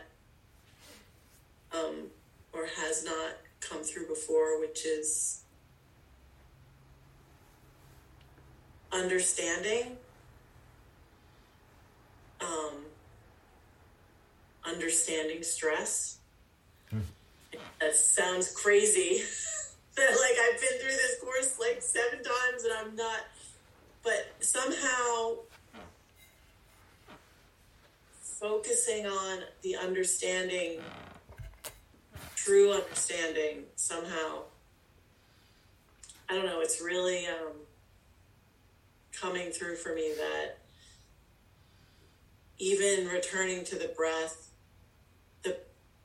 um, 1.75 2.07
or 2.53 2.67
has 2.67 3.05
not 3.05 3.33
come 3.61 3.83
through 3.83 4.09
before, 4.09 4.61
which 4.61 4.87
is 4.87 5.43
understanding. 8.93 9.97
Um, 12.43 12.85
understanding 14.65 15.43
stress. 15.43 16.19
That 17.81 17.95
sounds 17.95 18.53
crazy. 18.53 19.23
that 19.97 20.11
like 20.11 20.37
I've 20.41 20.61
been 20.61 20.79
through 20.81 20.91
this 20.91 21.19
course 21.21 21.59
like 21.61 21.83
seven 21.83 22.23
times 22.23 22.65
and 22.65 22.73
I'm 22.73 22.97
not 22.97 23.21
but 24.03 24.33
somehow 24.41 25.37
focusing 28.21 29.07
on 29.07 29.41
the 29.63 29.77
understanding 29.77 30.81
true 32.35 32.73
understanding 32.73 33.65
somehow 33.77 34.43
I 36.29 36.35
don't 36.35 36.47
know 36.47 36.61
it's 36.61 36.81
really 36.81 37.27
um, 37.27 37.53
coming 39.13 39.51
through 39.51 39.77
for 39.77 39.95
me 39.95 40.13
that 40.17 40.59
even 42.59 43.09
returning 43.09 43.65
to 43.65 43.77
the 43.77 43.89
breath 43.97 44.51
the 45.43 45.57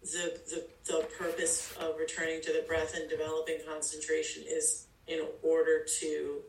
the, 0.01 0.39
the 0.49 0.67
the 0.93 1.07
purpose 1.17 1.73
of 1.79 1.97
returning 1.97 2.41
to 2.41 2.53
the 2.53 2.63
breath 2.67 2.95
and 2.95 3.09
developing 3.09 3.57
concentration 3.67 4.43
is 4.47 4.85
in 5.07 5.21
order 5.43 5.85
to 5.99 6.41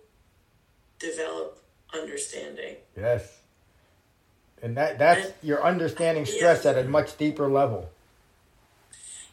develop 0.98 1.62
understanding. 1.94 2.76
Yes. 2.96 3.38
And 4.62 4.76
that 4.76 4.98
that's 4.98 5.26
And- 5.26 5.34
you're 5.42 5.62
understanding 5.62 6.26
stress 6.26 6.66
at 6.66 6.76
a 6.78 6.84
much 6.84 7.16
deeper 7.16 7.48
level. 7.48 7.88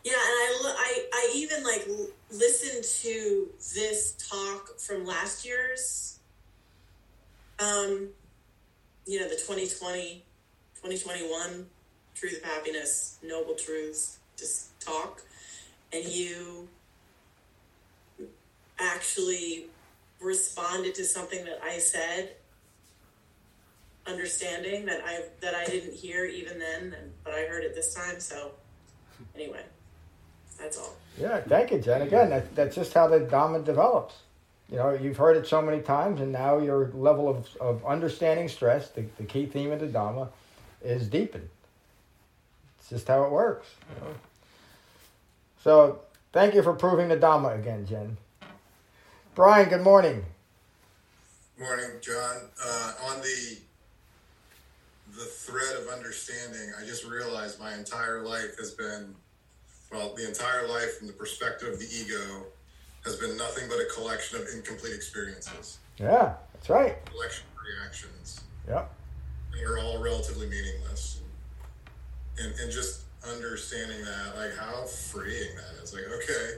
Yeah, 0.04 0.12
and 0.14 0.68
I, 0.68 0.76
I, 0.78 1.06
I 1.14 1.32
even 1.34 1.64
like 1.64 1.84
l- 1.90 2.08
listened 2.32 2.84
to 3.02 3.50
this 3.74 4.14
talk 4.30 4.78
from 4.78 5.04
last 5.04 5.44
year's, 5.48 6.20
um, 7.58 8.10
you 9.08 9.20
know, 9.20 9.28
the 9.28 9.34
2020, 9.36 10.24
2021 10.86 11.66
truth 12.14 12.38
of 12.38 12.44
happiness, 12.44 13.18
noble 13.24 13.56
truths, 13.56 14.20
just 14.38 14.80
talk, 14.80 15.24
and 15.92 16.06
you 16.06 16.68
actually 18.80 19.66
responded 20.22 20.94
to 20.94 21.04
something 21.04 21.44
that 21.46 21.60
I 21.64 21.80
said, 21.80 22.36
understanding 24.06 24.86
that 24.86 25.02
I 25.04 25.24
that 25.42 25.56
I 25.56 25.66
didn't 25.66 25.96
hear 25.96 26.26
even 26.26 26.60
then, 26.60 26.96
but 27.24 27.34
I 27.34 27.46
heard 27.46 27.64
it 27.64 27.74
this 27.74 27.96
time. 27.96 28.20
So 28.20 28.52
anyway, 29.34 29.64
that's 30.60 30.78
all. 30.78 30.96
Yeah, 31.20 31.42
thank 31.42 31.72
you, 31.72 31.80
Jen. 31.80 32.04
Again, 32.04 32.30
that, 32.30 32.56
that's 32.56 32.76
just 32.76 32.94
how 32.94 33.08
the 33.08 33.22
Dhamma 33.22 33.66
develops. 33.66 34.14
You 34.70 34.78
know, 34.78 34.94
you've 34.94 35.18
heard 35.18 35.36
it 35.36 35.48
so 35.48 35.64
many 35.64 35.82
times, 35.82 36.22
and 36.22 36.32
now 36.32 36.60
your 36.60 36.92
level 36.94 37.28
of, 37.28 37.48
of 37.60 37.84
understanding 37.86 38.50
stress, 38.50 38.90
the, 38.90 39.06
the 39.18 39.24
key 39.24 39.46
theme 39.48 39.72
of 39.72 39.80
the 39.80 39.88
Dhamma, 39.88 40.30
is 40.86 41.08
deepened. 41.08 41.50
It's 42.80 42.90
just 42.90 43.08
how 43.08 43.24
it 43.24 43.32
works. 43.32 43.68
You 43.96 44.02
know? 44.06 44.14
So, 45.64 46.00
thank 46.32 46.54
you 46.54 46.62
for 46.62 46.74
proving 46.74 47.08
the 47.08 47.18
Dhamma 47.18 47.60
again, 47.60 47.86
Jen. 47.86 48.18
Brian, 49.34 49.68
good 49.68 49.82
morning. 49.82 50.24
Morning, 51.60 51.90
John. 52.02 52.50
Uh, 52.64 52.94
on 53.10 53.22
the 53.22 53.58
the 55.18 55.26
thread 55.26 55.76
of 55.82 55.88
understanding, 55.88 56.74
I 56.80 56.86
just 56.86 57.06
realized 57.06 57.60
my 57.60 57.74
entire 57.74 58.22
life 58.22 58.58
has 58.60 58.72
been, 58.72 59.16
well, 59.92 60.14
the 60.14 60.28
entire 60.28 60.68
life 60.68 60.98
from 60.98 61.08
the 61.08 61.14
perspective 61.14 61.74
of 61.74 61.80
the 61.80 61.86
ego 61.86 62.44
has 63.06 63.16
been 63.16 63.38
nothing 63.38 63.70
but 63.70 63.78
a 63.78 63.86
collection 63.94 64.42
of 64.42 64.48
incomplete 64.54 64.94
experiences. 64.94 65.78
Yeah, 65.98 66.34
that's 66.54 66.70
right. 66.70 67.04
Collection 67.06 67.46
of 67.56 67.64
reactions. 67.64 68.42
Yep. 68.68 68.92
They're 69.56 69.78
all 69.80 70.02
relatively 70.02 70.48
meaningless. 70.48 71.22
And, 72.38 72.54
and 72.60 72.72
just 72.72 73.04
understanding 73.28 74.04
that, 74.04 74.38
like 74.38 74.56
how 74.56 74.84
freeing 74.84 75.56
that 75.56 75.84
is. 75.84 75.94
Like, 75.94 76.04
okay. 76.18 76.58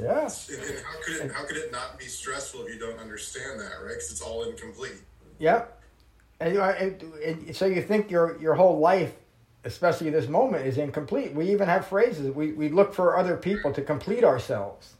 Yeah. 0.00 0.28
And, 0.50 0.62
and 0.62 0.84
how 0.84 1.02
could 1.04 1.16
it 1.16 1.32
how 1.32 1.44
could 1.44 1.56
it 1.56 1.70
not 1.70 1.98
be 1.98 2.06
stressful 2.06 2.62
if 2.62 2.72
you 2.72 2.80
don't 2.80 2.98
understand 2.98 3.60
that, 3.60 3.72
right? 3.82 3.94
Because 3.94 4.10
it's 4.10 4.22
all 4.22 4.44
incomplete. 4.44 5.02
Yep. 5.38 5.80
And, 6.40 6.56
and, 6.56 7.02
and 7.24 7.56
so 7.56 7.66
you 7.66 7.82
think 7.82 8.10
your 8.10 8.40
your 8.40 8.54
whole 8.54 8.78
life, 8.78 9.12
especially 9.64 10.10
this 10.10 10.28
moment, 10.28 10.66
is 10.66 10.78
incomplete. 10.78 11.34
We 11.34 11.50
even 11.50 11.68
have 11.68 11.86
phrases. 11.86 12.34
We 12.34 12.52
we 12.52 12.68
look 12.68 12.94
for 12.94 13.16
other 13.16 13.36
people 13.36 13.72
to 13.74 13.82
complete 13.82 14.24
ourselves. 14.24 14.94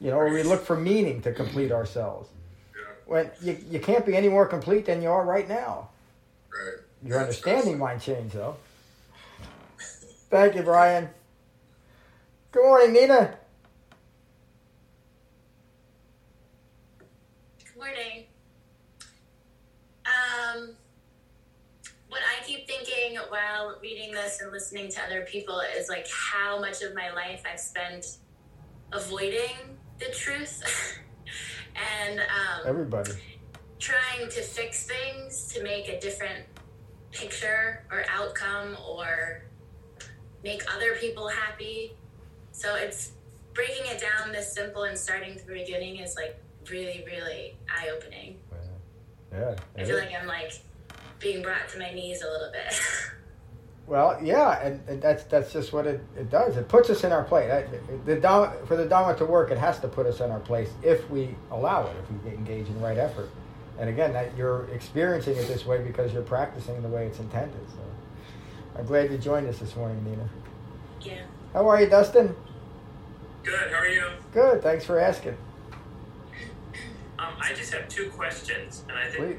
You 0.00 0.10
know, 0.10 0.18
or 0.18 0.30
we 0.30 0.42
look 0.42 0.64
for 0.64 0.76
meaning 0.76 1.22
to 1.22 1.32
complete 1.32 1.72
ourselves. 1.72 2.28
Yeah. 2.74 2.82
When 3.06 3.30
you 3.40 3.56
you 3.70 3.80
can't 3.80 4.04
be 4.04 4.14
any 4.14 4.28
more 4.28 4.46
complete 4.46 4.84
than 4.84 5.00
you 5.00 5.08
are 5.08 5.24
right 5.24 5.48
now. 5.48 5.88
Right. 6.56 6.74
Your 7.02 7.20
understanding 7.20 7.78
might 7.78 8.00
change 8.00 8.32
though. 8.32 8.56
Thank 10.30 10.56
you, 10.56 10.62
Brian. 10.62 11.08
Good 12.52 12.64
morning, 12.64 12.92
Nina. 12.92 13.36
Good 17.64 17.76
morning. 17.76 18.24
Um, 20.06 20.74
what 22.08 22.20
I 22.22 22.44
keep 22.44 22.66
thinking 22.66 23.18
while 23.28 23.78
reading 23.82 24.12
this 24.12 24.40
and 24.40 24.50
listening 24.50 24.90
to 24.92 25.02
other 25.02 25.22
people 25.22 25.60
is 25.76 25.88
like 25.88 26.06
how 26.10 26.60
much 26.60 26.82
of 26.82 26.94
my 26.94 27.12
life 27.12 27.42
I've 27.50 27.60
spent 27.60 28.18
avoiding 28.92 29.78
the 29.98 30.06
truth 30.06 30.62
and 32.08 32.20
um, 32.20 32.66
Everybody. 32.66 33.12
Trying 33.78 34.28
to 34.30 34.42
fix 34.42 34.86
things 34.86 35.48
to 35.52 35.62
make 35.62 35.88
a 35.88 36.00
different 36.00 36.44
picture 37.12 37.84
or 37.90 38.04
outcome 38.10 38.76
or 38.88 39.42
make 40.42 40.62
other 40.74 40.94
people 40.94 41.28
happy. 41.28 41.92
So 42.52 42.74
it's 42.76 43.12
breaking 43.54 43.86
it 43.86 44.00
down 44.00 44.32
this 44.32 44.52
simple 44.52 44.84
and 44.84 44.96
starting 44.96 45.38
from 45.38 45.48
the 45.48 45.60
beginning 45.60 45.96
is 45.96 46.14
like 46.16 46.38
really, 46.70 47.04
really 47.06 47.56
eye 47.70 47.88
opening. 47.94 48.38
Yeah. 49.32 49.56
I 49.76 49.84
feel 49.84 49.98
like 49.98 50.12
I'm 50.18 50.26
like 50.26 50.52
being 51.18 51.42
brought 51.42 51.68
to 51.70 51.78
my 51.78 51.90
knees 51.92 52.22
a 52.22 52.30
little 52.30 52.52
bit. 52.52 52.80
Well, 53.86 54.18
yeah, 54.20 54.60
and, 54.66 54.80
and 54.88 55.00
that's 55.00 55.22
that's 55.24 55.52
just 55.52 55.72
what 55.72 55.86
it, 55.86 56.00
it 56.16 56.28
does. 56.28 56.56
It 56.56 56.68
puts 56.68 56.90
us 56.90 57.04
in 57.04 57.12
our 57.12 57.22
place. 57.22 57.48
That- 57.48 58.04
The 58.04 58.16
Dhamma, 58.16 58.66
for 58.66 58.76
the 58.76 58.84
Dhamma 58.84 59.16
to 59.18 59.24
work, 59.24 59.52
it 59.52 59.58
has 59.58 59.78
to 59.78 59.86
put 59.88 60.06
us 60.06 60.20
in 60.20 60.30
our 60.30 60.40
place 60.40 60.70
if 60.82 61.08
we 61.08 61.36
allow 61.52 61.86
it, 61.86 61.94
if 62.02 62.24
we 62.24 62.30
engage 62.32 62.66
in 62.66 62.80
right 62.80 62.98
effort. 62.98 63.30
And 63.78 63.88
again, 63.90 64.12
that 64.14 64.36
you're 64.36 64.64
experiencing 64.72 65.36
it 65.36 65.46
this 65.48 65.66
way 65.66 65.82
because 65.82 66.12
you're 66.12 66.22
practicing 66.22 66.80
the 66.82 66.88
way 66.88 67.06
it's 67.06 67.18
intended. 67.18 67.60
So 67.70 67.78
I'm 68.78 68.86
glad 68.86 69.10
you 69.10 69.18
joined 69.18 69.46
us 69.48 69.58
this 69.58 69.76
morning, 69.76 70.02
Nina. 70.04 70.28
yeah. 71.02 71.22
How 71.52 71.68
are 71.68 71.80
you, 71.80 71.88
Dustin? 71.88 72.34
Good. 73.42 73.70
How 73.70 73.78
are 73.78 73.88
you? 73.88 74.04
Good. 74.32 74.62
Thanks 74.62 74.84
for 74.84 74.98
asking. 74.98 75.36
Um, 77.18 77.32
I 77.40 77.54
just 77.54 77.72
have 77.72 77.88
two 77.88 78.10
questions, 78.10 78.82
and 78.88 78.98
I 78.98 79.08
think 79.08 79.38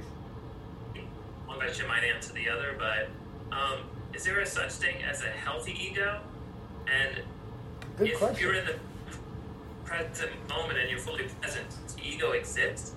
Please. 0.94 1.04
one 1.46 1.60
question 1.60 1.88
might 1.88 2.04
answer 2.04 2.34
the 2.34 2.50
other. 2.50 2.76
But 2.78 3.10
um, 3.56 3.82
is 4.14 4.24
there 4.24 4.40
a 4.40 4.46
such 4.46 4.72
thing 4.74 5.04
as 5.04 5.22
a 5.24 5.28
healthy 5.30 5.76
ego? 5.80 6.20
And 6.92 7.24
Good 7.98 8.10
if 8.10 8.18
question. 8.20 8.42
you're 8.44 8.56
in 8.56 8.66
the 8.66 8.76
present 9.84 10.32
moment 10.50 10.80
and 10.80 10.90
you're 10.90 11.00
fully 11.00 11.26
present, 11.42 11.66
does 11.86 11.98
ego 12.04 12.32
exist? 12.32 12.94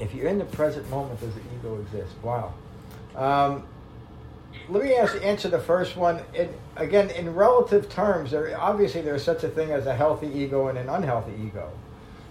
If 0.00 0.14
you're 0.14 0.28
in 0.28 0.38
the 0.38 0.44
present 0.44 0.88
moment, 0.90 1.20
does 1.20 1.34
the 1.34 1.40
ego 1.58 1.80
exist? 1.80 2.12
Wow. 2.22 2.52
Um, 3.14 3.64
let 4.68 4.82
me 4.82 4.94
ask, 4.94 5.16
answer 5.22 5.48
the 5.48 5.60
first 5.60 5.96
one. 5.96 6.20
In, 6.34 6.52
again, 6.76 7.10
in 7.10 7.34
relative 7.34 7.88
terms, 7.88 8.30
there 8.32 8.58
obviously 8.60 9.00
there's 9.00 9.22
such 9.22 9.44
a 9.44 9.48
thing 9.48 9.70
as 9.70 9.86
a 9.86 9.94
healthy 9.94 10.28
ego 10.28 10.68
and 10.68 10.76
an 10.76 10.88
unhealthy 10.88 11.32
ego, 11.40 11.70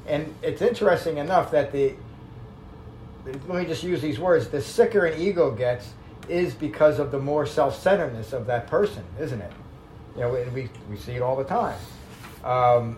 and 0.07 0.33
it's 0.41 0.61
interesting 0.61 1.17
enough 1.17 1.51
that 1.51 1.71
the 1.71 1.93
let 3.25 3.61
me 3.61 3.65
just 3.65 3.83
use 3.83 4.01
these 4.01 4.19
words: 4.19 4.49
the 4.49 4.61
sicker 4.61 5.05
an 5.05 5.19
ego 5.19 5.51
gets 5.51 5.93
is 6.27 6.53
because 6.53 6.99
of 6.99 7.11
the 7.11 7.19
more 7.19 7.45
self-centeredness 7.45 8.33
of 8.33 8.47
that 8.47 8.67
person, 8.67 9.03
isn't 9.19 9.41
it? 9.41 9.51
You 10.15 10.21
know, 10.21 10.31
we 10.53 10.69
we 10.89 10.97
see 10.97 11.13
it 11.13 11.21
all 11.21 11.35
the 11.35 11.43
time. 11.43 11.77
Um, 12.43 12.97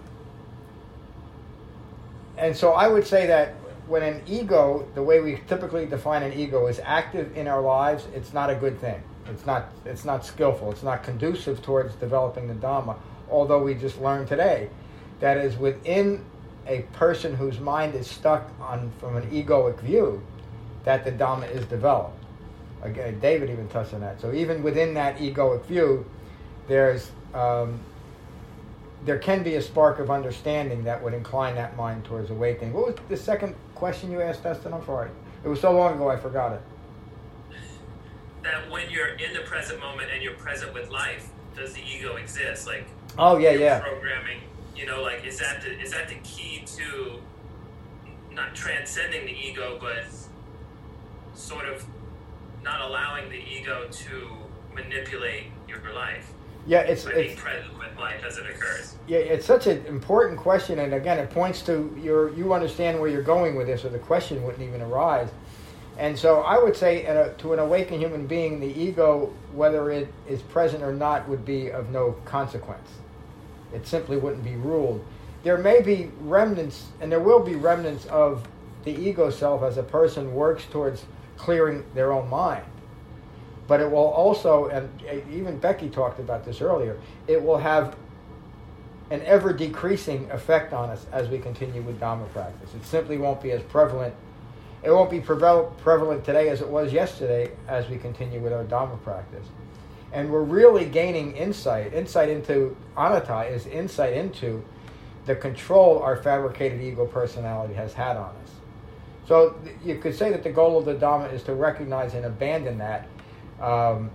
and 2.38 2.55
so 2.55 2.74
I 2.74 2.88
would 2.88 3.05
say 3.05 3.28
that 3.28 3.55
when 3.88 4.03
an 4.03 4.21
ego, 4.27 4.88
the 4.95 5.03
way 5.03 5.19
we 5.21 5.39
typically 5.47 5.85
define 5.85 6.23
an 6.23 6.33
ego, 6.33 6.67
is 6.67 6.79
active 6.83 7.35
in 7.38 7.47
our 7.47 7.61
lives, 7.61 8.07
it's 8.13 8.33
not 8.33 8.49
a 8.49 8.55
good 8.55 8.79
thing. 8.79 9.01
It's 9.29 9.45
not. 9.45 9.69
It's 9.85 10.05
not 10.05 10.25
skillful. 10.25 10.71
It's 10.71 10.83
not 10.83 11.03
conducive 11.03 11.61
towards 11.61 11.95
developing 11.95 12.47
the 12.47 12.53
dhamma. 12.53 12.97
Although 13.29 13.63
we 13.63 13.73
just 13.73 13.99
learned 13.99 14.27
today 14.27 14.69
that 15.19 15.38
is 15.38 15.57
within 15.57 16.23
a 16.67 16.81
person 16.93 17.35
whose 17.35 17.59
mind 17.59 17.95
is 17.95 18.07
stuck 18.07 18.49
on 18.61 18.91
from 18.99 19.17
an 19.17 19.29
egoic 19.31 19.79
view, 19.79 20.21
that 20.83 21.03
the 21.03 21.11
dhamma 21.11 21.49
is 21.51 21.65
developed. 21.65 22.23
Again, 22.81 23.19
David 23.19 23.49
even 23.49 23.67
touched 23.69 23.93
on 23.93 24.01
that. 24.01 24.21
So 24.21 24.33
even 24.33 24.63
within 24.63 24.93
that 24.93 25.17
egoic 25.17 25.65
view, 25.65 26.05
there's 26.67 27.11
um, 27.33 27.79
there 29.05 29.17
can 29.17 29.43
be 29.43 29.55
a 29.55 29.61
spark 29.61 29.99
of 29.99 30.09
understanding 30.09 30.83
that 30.83 31.01
would 31.03 31.13
incline 31.13 31.55
that 31.55 31.77
mind 31.77 32.05
towards 32.05 32.29
awakening. 32.29 32.73
What 32.73 32.87
was 32.87 32.95
the 33.09 33.17
second 33.17 33.55
question 33.75 34.11
you 34.11 34.21
asked, 34.21 34.43
Dustin? 34.43 34.73
I'm 34.73 34.85
sorry. 34.85 35.09
It 35.43 35.47
was 35.47 35.61
so 35.61 35.71
long 35.71 35.95
ago, 35.95 36.09
I 36.09 36.17
forgot 36.17 36.53
it. 36.53 36.61
That 38.43 38.71
when 38.71 38.89
you're 38.89 39.09
in 39.09 39.33
the 39.33 39.41
present 39.41 39.81
moment 39.81 40.09
and 40.13 40.23
you're 40.23 40.35
present 40.35 40.73
with 40.73 40.89
life, 40.89 41.27
does 41.53 41.73
the 41.73 41.81
ego 41.81 42.15
exist? 42.15 42.65
Like 42.65 42.87
Oh 43.17 43.37
yeah, 43.37 43.51
yeah. 43.51 43.79
programming, 43.79 44.39
you 44.75 44.85
know, 44.85 45.01
like 45.01 45.25
is 45.25 45.39
that 45.39 45.61
the, 45.61 45.77
is 45.81 45.91
that 45.91 46.07
the 46.07 46.15
key 46.23 46.63
to 46.77 47.19
not 48.31 48.55
transcending 48.55 49.25
the 49.25 49.33
ego, 49.33 49.77
but 49.81 50.05
sort 51.33 51.65
of 51.65 51.85
not 52.63 52.81
allowing 52.81 53.29
the 53.29 53.37
ego 53.37 53.87
to 53.91 54.27
manipulate 54.73 55.45
your 55.67 55.79
life 55.93 56.31
Yeah, 56.68 56.82
it's 56.82 57.05
it's 57.05 57.39
present 57.39 57.78
with 57.80 57.97
life 57.97 58.22
as 58.26 58.38
it 58.38 58.45
occurs. 58.49 58.95
yeah, 59.07 59.20
it's 59.20 59.45
such 59.45 59.68
an 59.68 59.86
important 59.86 60.38
question, 60.38 60.80
and 60.80 60.93
again, 60.93 61.18
it 61.18 61.30
points 61.30 61.61
to 61.63 61.97
your 62.01 62.34
you 62.34 62.53
understand 62.53 62.99
where 62.99 63.09
you're 63.09 63.24
going 63.24 63.55
with 63.55 63.68
this, 63.68 63.86
or 63.86 63.89
the 63.89 63.99
question 63.99 64.43
wouldn't 64.43 64.63
even 64.63 64.82
arise. 64.82 65.30
And 65.97 66.18
so, 66.18 66.41
I 66.41 66.61
would 66.61 66.76
say, 66.76 67.05
a, 67.05 67.34
to 67.39 67.53
an 67.53 67.59
awakened 67.59 68.01
human 68.01 68.28
being, 68.28 68.59
the 68.59 68.68
ego, 68.68 69.34
whether 69.53 69.89
it 69.89 70.13
is 70.28 70.43
present 70.43 70.84
or 70.84 70.93
not, 70.93 71.28
would 71.28 71.43
be 71.43 71.72
of 71.72 71.89
no 71.89 72.11
consequence. 72.24 72.88
It 73.74 73.88
simply 73.88 74.18
wouldn't 74.18 74.43
be 74.43 74.55
ruled. 74.57 75.03
There 75.43 75.57
may 75.57 75.82
be 75.82 76.11
remnants, 76.22 76.86
and 77.01 77.11
there 77.11 77.20
will 77.20 77.39
be 77.39 77.55
remnants 77.55 78.05
of 78.07 78.47
the 78.84 78.91
ego 78.91 79.32
self 79.32 79.63
as 79.63 79.78
a 79.78 79.84
person 79.84 80.34
works 80.34 80.65
towards 80.65 81.05
clearing 81.36 81.84
their 81.95 82.11
own 82.11 82.30
mind. 82.30 82.65
But 83.68 83.82
it 83.82 83.91
will 83.91 83.97
also, 83.97 84.68
and 84.68 84.89
eh, 85.07 85.20
even 85.32 85.57
Becky 85.57 85.89
talked 85.89 86.20
about 86.20 86.45
this 86.45 86.61
earlier, 86.61 86.97
it 87.28 87.41
will 87.41 87.57
have 87.57 87.97
an 89.09 89.22
ever 89.24 89.53
decreasing 89.53 90.30
effect 90.32 90.74
on 90.74 90.89
us 90.89 91.05
as 91.11 91.30
we 91.30 91.38
continue 91.38 91.82
with 91.82 91.99
Dhamma 91.99 92.30
practice. 92.32 92.74
It 92.74 92.86
simply 92.86 93.18
won't 93.18 93.41
be 93.41 93.51
as 93.51 93.61
prevalent. 93.63 94.13
It 94.84 94.91
won't 94.91 95.09
be 95.09 95.20
preval- 95.20 95.76
prevalent 95.78 96.24
today 96.24 96.49
as 96.49 96.61
it 96.61 96.68
was 96.68 96.91
yesterday 96.91 97.51
as 97.68 97.89
we 97.89 97.97
continue 97.97 98.39
with 98.39 98.53
our 98.53 98.63
Dhamma 98.63 99.01
practice. 99.03 99.47
And 100.13 100.32
we're 100.32 100.43
really 100.43 100.86
gaining 100.86 101.36
insight. 101.36 101.93
Insight 101.93 102.30
into 102.30 102.76
anatta 102.97 103.47
is 103.47 103.65
insight 103.68 104.13
into 104.13 104.63
the 105.26 105.36
control 105.36 105.99
our 105.99 106.15
fabricated 106.15 106.82
ego 106.82 107.05
personality 107.05 107.74
has 107.74 107.93
had 107.93 108.15
on 108.15 108.34
us. 108.43 108.51
So 109.28 109.55
you 109.84 109.97
could 109.97 110.15
say 110.15 110.32
that 110.32 110.43
the 110.43 110.51
goal 110.51 110.78
of 110.78 110.86
the 110.86 110.95
Dhamma 110.95 111.34
is 111.34 111.43
to 111.43 111.53
recognize 111.53 112.13
and 112.13 112.26
abandon 112.26 112.78
that 112.78 113.07
um, 113.62 114.10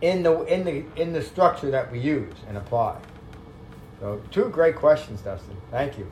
in 0.00 0.22
the 0.22 0.42
in 0.44 0.64
the 0.64 0.84
in 1.00 1.12
the 1.12 1.22
structure 1.22 1.70
that 1.70 1.90
we 1.90 1.98
use 1.98 2.34
and 2.48 2.56
apply. 2.56 2.96
So 4.00 4.20
two 4.30 4.48
great 4.50 4.76
questions, 4.76 5.20
Dustin. 5.22 5.56
Thank 5.70 5.98
you. 5.98 6.10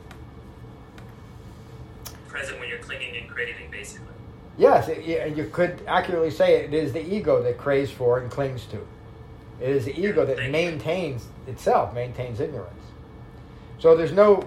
Present 2.27 2.59
when 2.59 2.69
you're 2.69 2.79
clinging 2.79 3.15
and 3.17 3.29
craving, 3.29 3.69
basically. 3.69 4.07
Yes, 4.57 4.87
it, 4.87 5.35
you 5.35 5.45
could 5.51 5.81
accurately 5.87 6.31
say 6.31 6.63
it 6.63 6.73
is 6.73 6.93
the 6.93 7.01
ego 7.01 7.41
that 7.43 7.57
craves 7.57 7.91
for 7.91 8.19
and 8.19 8.29
clings 8.31 8.65
to. 8.67 8.77
It 9.59 9.69
is 9.69 9.85
the 9.85 9.99
ego 9.99 10.25
that 10.25 10.49
maintains 10.49 11.25
itself, 11.47 11.93
maintains 11.93 12.39
ignorance. 12.39 12.73
So 13.79 13.95
there's 13.95 14.11
no, 14.11 14.43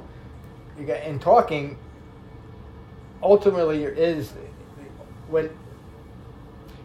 you 0.78 0.86
got- 0.86 1.02
in 1.02 1.18
talking, 1.18 1.76
ultimately 3.22 3.84
is 3.84 4.32
when, 5.28 5.50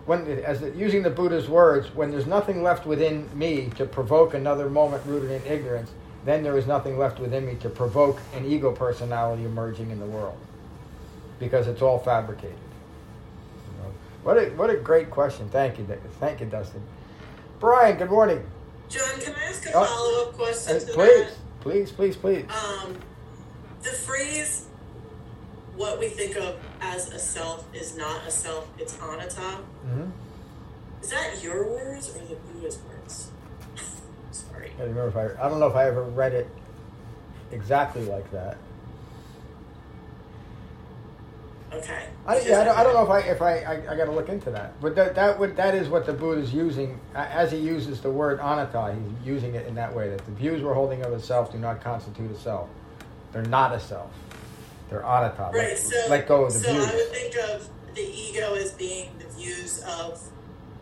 when, 0.05 0.27
as 0.43 0.59
the- 0.61 0.71
using 0.71 1.03
the 1.03 1.09
Buddha's 1.09 1.47
words, 1.49 1.93
when 1.95 2.11
there's 2.11 2.25
nothing 2.27 2.63
left 2.63 2.85
within 2.85 3.27
me 3.37 3.69
to 3.77 3.85
provoke 3.85 4.33
another 4.33 4.69
moment 4.69 5.03
rooted 5.05 5.31
in 5.31 5.45
ignorance, 5.51 5.91
then 6.25 6.43
there 6.43 6.57
is 6.57 6.67
nothing 6.67 6.97
left 6.97 7.19
within 7.19 7.45
me 7.45 7.55
to 7.55 7.69
provoke 7.69 8.19
an 8.35 8.45
ego 8.45 8.71
personality 8.71 9.43
emerging 9.45 9.89
in 9.91 9.99
the 9.99 10.05
world. 10.05 10.37
Because 11.39 11.67
it's 11.67 11.81
all 11.81 11.97
fabricated. 11.99 12.55
You 12.55 13.83
know, 13.83 13.91
What 14.23 14.37
a, 14.37 14.49
what 14.51 14.69
a 14.69 14.75
great 14.77 15.09
question. 15.09 15.49
Thank 15.49 15.79
you, 15.79 15.87
Thank 16.19 16.39
you, 16.39 16.45
Dustin. 16.45 16.81
Brian, 17.59 17.97
good 17.97 18.09
morning. 18.11 18.43
John, 18.89 19.19
can 19.19 19.33
I 19.35 19.45
ask 19.45 19.65
a 19.67 19.71
Oh, 19.73 19.85
follow 19.85 20.29
up 20.29 20.35
question 20.37 20.77
Uh, 20.89 20.93
please, 20.93 21.27
please, 21.61 21.91
please, 21.91 22.15
please. 22.17 22.45
that? 22.47 22.83
Um, 22.85 22.97
the 23.81 23.89
phrase, 23.89 24.65
what 25.75 25.99
we 25.99 26.09
think 26.09 26.35
of 26.37 26.57
as 26.81 27.11
a 27.11 27.19
self 27.19 27.65
is 27.73 27.95
not 27.97 28.27
a 28.27 28.31
self, 28.31 28.67
it's 28.77 28.97
anatta. 28.99 29.57
hmm 29.85 30.09
Is 31.01 31.09
that 31.09 31.41
your 31.43 31.67
words 31.67 32.09
or 32.15 32.19
the 32.25 32.35
Buddha's 32.35 32.79
words? 32.89 33.31
Sorry. 34.31 34.71
I 34.79 34.83
remember 34.83 35.07
if 35.07 35.15
I, 35.15 35.45
I 35.45 35.49
don't 35.49 35.59
know 35.59 35.67
if 35.67 35.75
I 35.75 35.87
ever 35.87 36.03
read 36.03 36.33
it 36.33 36.47
exactly 37.51 38.05
like 38.05 38.29
that. 38.31 38.57
Okay. 41.73 42.07
I, 42.27 42.39
yeah, 42.41 42.61
I, 42.61 42.63
don't, 42.65 42.77
I 42.79 42.83
don't 42.83 42.93
know 42.93 43.03
if 43.03 43.09
I 43.09 43.19
if 43.29 43.41
I 43.41 43.59
I, 43.59 43.93
I 43.93 43.95
got 43.95 44.05
to 44.05 44.11
look 44.11 44.27
into 44.27 44.51
that. 44.51 44.79
But 44.81 44.93
that 44.95 45.15
that 45.15 45.39
would 45.39 45.55
that 45.55 45.73
is 45.73 45.87
what 45.87 46.05
the 46.05 46.11
Buddha 46.11 46.41
is 46.41 46.53
using 46.53 46.99
as 47.15 47.51
he 47.51 47.57
uses 47.57 48.01
the 48.01 48.11
word 48.11 48.39
anatta. 48.39 48.93
He's 48.93 49.25
using 49.27 49.55
it 49.55 49.65
in 49.67 49.75
that 49.75 49.95
way 49.95 50.09
that 50.09 50.25
the 50.25 50.31
views 50.33 50.61
we're 50.61 50.73
holding 50.73 51.01
of 51.05 51.13
a 51.13 51.19
self 51.21 51.51
do 51.51 51.57
not 51.57 51.81
constitute 51.81 52.29
a 52.29 52.37
self. 52.37 52.67
They're 53.31 53.43
not 53.43 53.73
a 53.73 53.79
self. 53.79 54.11
They're 54.91 55.05
anatta. 55.05 55.43
Right, 55.53 55.69
let, 55.69 55.77
so, 55.77 56.05
let 56.09 56.27
go 56.27 56.43
of 56.45 56.53
the 56.53 56.59
view. 56.59 56.67
so 56.67 56.73
views. 56.73 56.85
I 56.91 56.95
would 56.95 57.11
think 57.11 57.35
of 57.49 57.69
the 57.95 58.01
ego 58.01 58.53
as 58.55 58.73
being 58.73 59.09
the 59.17 59.25
views 59.33 59.81
of 59.83 60.21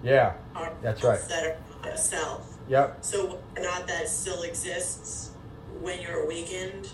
yeah. 0.03 0.33
our 0.55 0.73
That's 0.81 1.03
right. 1.03 1.21
that 1.29 1.61
are 1.83 1.95
self. 1.95 2.57
Yep. 2.67 2.97
So 3.05 3.39
not 3.59 3.87
that 3.87 4.09
still 4.09 4.41
exists 4.43 5.31
when 5.79 6.01
you're 6.01 6.23
awakened, 6.23 6.89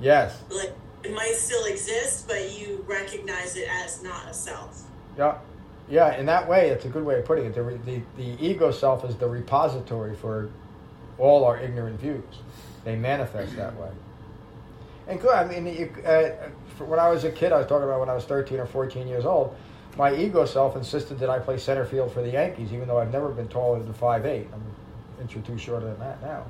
Yes. 0.00 0.42
like 0.50 0.72
it 1.04 1.12
might 1.12 1.34
still 1.34 1.64
exist, 1.66 2.26
but 2.26 2.58
you 2.58 2.84
recognize 2.88 3.56
it 3.56 3.68
as 3.68 4.02
not 4.02 4.28
a 4.28 4.34
self. 4.34 4.82
Yeah, 5.16 5.38
yeah. 5.88 6.16
In 6.16 6.26
that 6.26 6.48
way, 6.48 6.70
it's 6.70 6.84
a 6.84 6.88
good 6.88 7.04
way 7.04 7.18
of 7.18 7.24
putting 7.24 7.46
it. 7.46 7.54
The, 7.54 7.78
the 7.84 8.02
the 8.16 8.44
ego 8.44 8.70
self 8.70 9.04
is 9.04 9.16
the 9.16 9.28
repository 9.28 10.16
for 10.16 10.50
all 11.18 11.44
our 11.44 11.58
ignorant 11.58 12.00
views. 12.00 12.24
They 12.84 12.96
manifest 12.96 13.56
that 13.56 13.76
way. 13.76 13.90
And 15.08 15.20
good. 15.20 15.34
I 15.34 15.46
mean, 15.46 15.66
you, 15.66 15.90
uh, 16.04 16.30
when 16.84 17.00
I 17.00 17.08
was 17.08 17.24
a 17.24 17.32
kid, 17.32 17.50
I 17.50 17.58
was 17.58 17.66
talking 17.66 17.84
about 17.84 18.00
when 18.00 18.10
I 18.10 18.14
was 18.14 18.24
thirteen 18.24 18.60
or 18.60 18.66
fourteen 18.66 19.08
years 19.08 19.24
old. 19.24 19.56
My 19.96 20.14
ego 20.14 20.44
self 20.44 20.76
insisted 20.76 21.18
that 21.20 21.30
I 21.30 21.38
play 21.38 21.58
center 21.58 21.84
field 21.84 22.12
for 22.12 22.22
the 22.22 22.30
Yankees, 22.30 22.72
even 22.72 22.86
though 22.86 22.98
I've 22.98 23.10
never 23.10 23.30
been 23.30 23.48
taller 23.48 23.82
than 23.82 23.92
five 23.94 24.26
eight. 24.26 24.46
I'm 24.52 24.60
an 24.60 25.22
inch 25.22 25.34
or 25.34 25.40
two 25.40 25.58
shorter 25.58 25.86
than 25.86 25.98
that 25.98 26.22
now. 26.22 26.44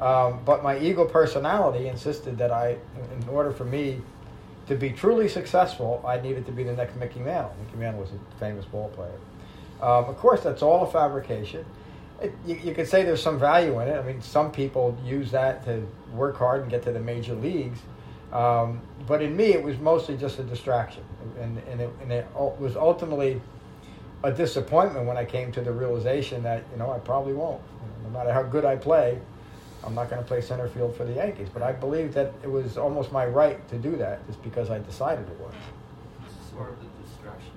Um, 0.00 0.40
but 0.44 0.64
my 0.64 0.78
ego 0.78 1.04
personality 1.04 1.86
insisted 1.86 2.38
that 2.38 2.50
I, 2.50 2.78
in 3.12 3.28
order 3.28 3.52
for 3.52 3.64
me 3.64 4.00
to 4.66 4.74
be 4.74 4.90
truly 4.90 5.28
successful, 5.28 6.02
I 6.06 6.18
needed 6.18 6.46
to 6.46 6.52
be 6.52 6.64
the 6.64 6.72
next 6.72 6.96
Mickey 6.96 7.20
Mantle. 7.20 7.54
Mickey 7.64 7.76
Mantle 7.76 8.00
was 8.00 8.10
a 8.10 8.40
famous 8.40 8.64
ball 8.64 8.88
player. 8.88 9.20
Um, 9.80 10.06
of 10.06 10.16
course, 10.16 10.40
that's 10.40 10.62
all 10.62 10.82
a 10.82 10.90
fabrication. 10.90 11.64
It, 12.20 12.32
you, 12.46 12.56
you 12.56 12.74
could 12.74 12.88
say 12.88 13.04
there's 13.04 13.22
some 13.22 13.38
value 13.38 13.78
in 13.80 13.88
it. 13.88 13.96
I 13.96 14.02
mean, 14.02 14.20
some 14.22 14.50
people 14.50 14.96
use 15.04 15.30
that 15.32 15.64
to 15.66 15.86
work 16.14 16.36
hard 16.36 16.62
and 16.62 16.70
get 16.70 16.82
to 16.84 16.92
the 16.92 17.00
major 17.00 17.34
leagues. 17.34 17.80
Um, 18.32 18.80
but 19.06 19.22
in 19.22 19.36
me, 19.36 19.52
it 19.52 19.62
was 19.62 19.78
mostly 19.78 20.16
just 20.16 20.38
a 20.38 20.42
distraction. 20.42 21.04
And, 21.40 21.58
and, 21.70 21.80
it, 21.80 21.90
and 22.02 22.12
it 22.12 22.26
was 22.34 22.76
ultimately 22.76 23.40
a 24.22 24.32
disappointment 24.32 25.06
when 25.06 25.16
I 25.16 25.24
came 25.24 25.52
to 25.52 25.60
the 25.60 25.70
realization 25.72 26.42
that, 26.42 26.64
you 26.72 26.78
know, 26.78 26.90
I 26.90 26.98
probably 26.98 27.34
won't. 27.34 27.60
No 28.02 28.10
matter 28.10 28.32
how 28.32 28.42
good 28.42 28.64
I 28.64 28.76
play, 28.76 29.18
I'm 29.84 29.94
not 29.94 30.08
going 30.10 30.20
to 30.20 30.26
play 30.26 30.40
center 30.40 30.68
field 30.68 30.96
for 30.96 31.04
the 31.04 31.12
Yankees. 31.12 31.48
But 31.52 31.62
I 31.62 31.72
believe 31.72 32.14
that 32.14 32.32
it 32.42 32.50
was 32.50 32.76
almost 32.78 33.12
my 33.12 33.26
right 33.26 33.66
to 33.68 33.76
do 33.78 33.96
that 33.96 34.26
just 34.26 34.42
because 34.42 34.70
I 34.70 34.78
decided 34.78 35.28
it 35.28 35.38
was. 35.40 35.52
Sort 36.50 36.70
of 36.70 36.76
the 36.80 36.86
distractions, 37.06 37.50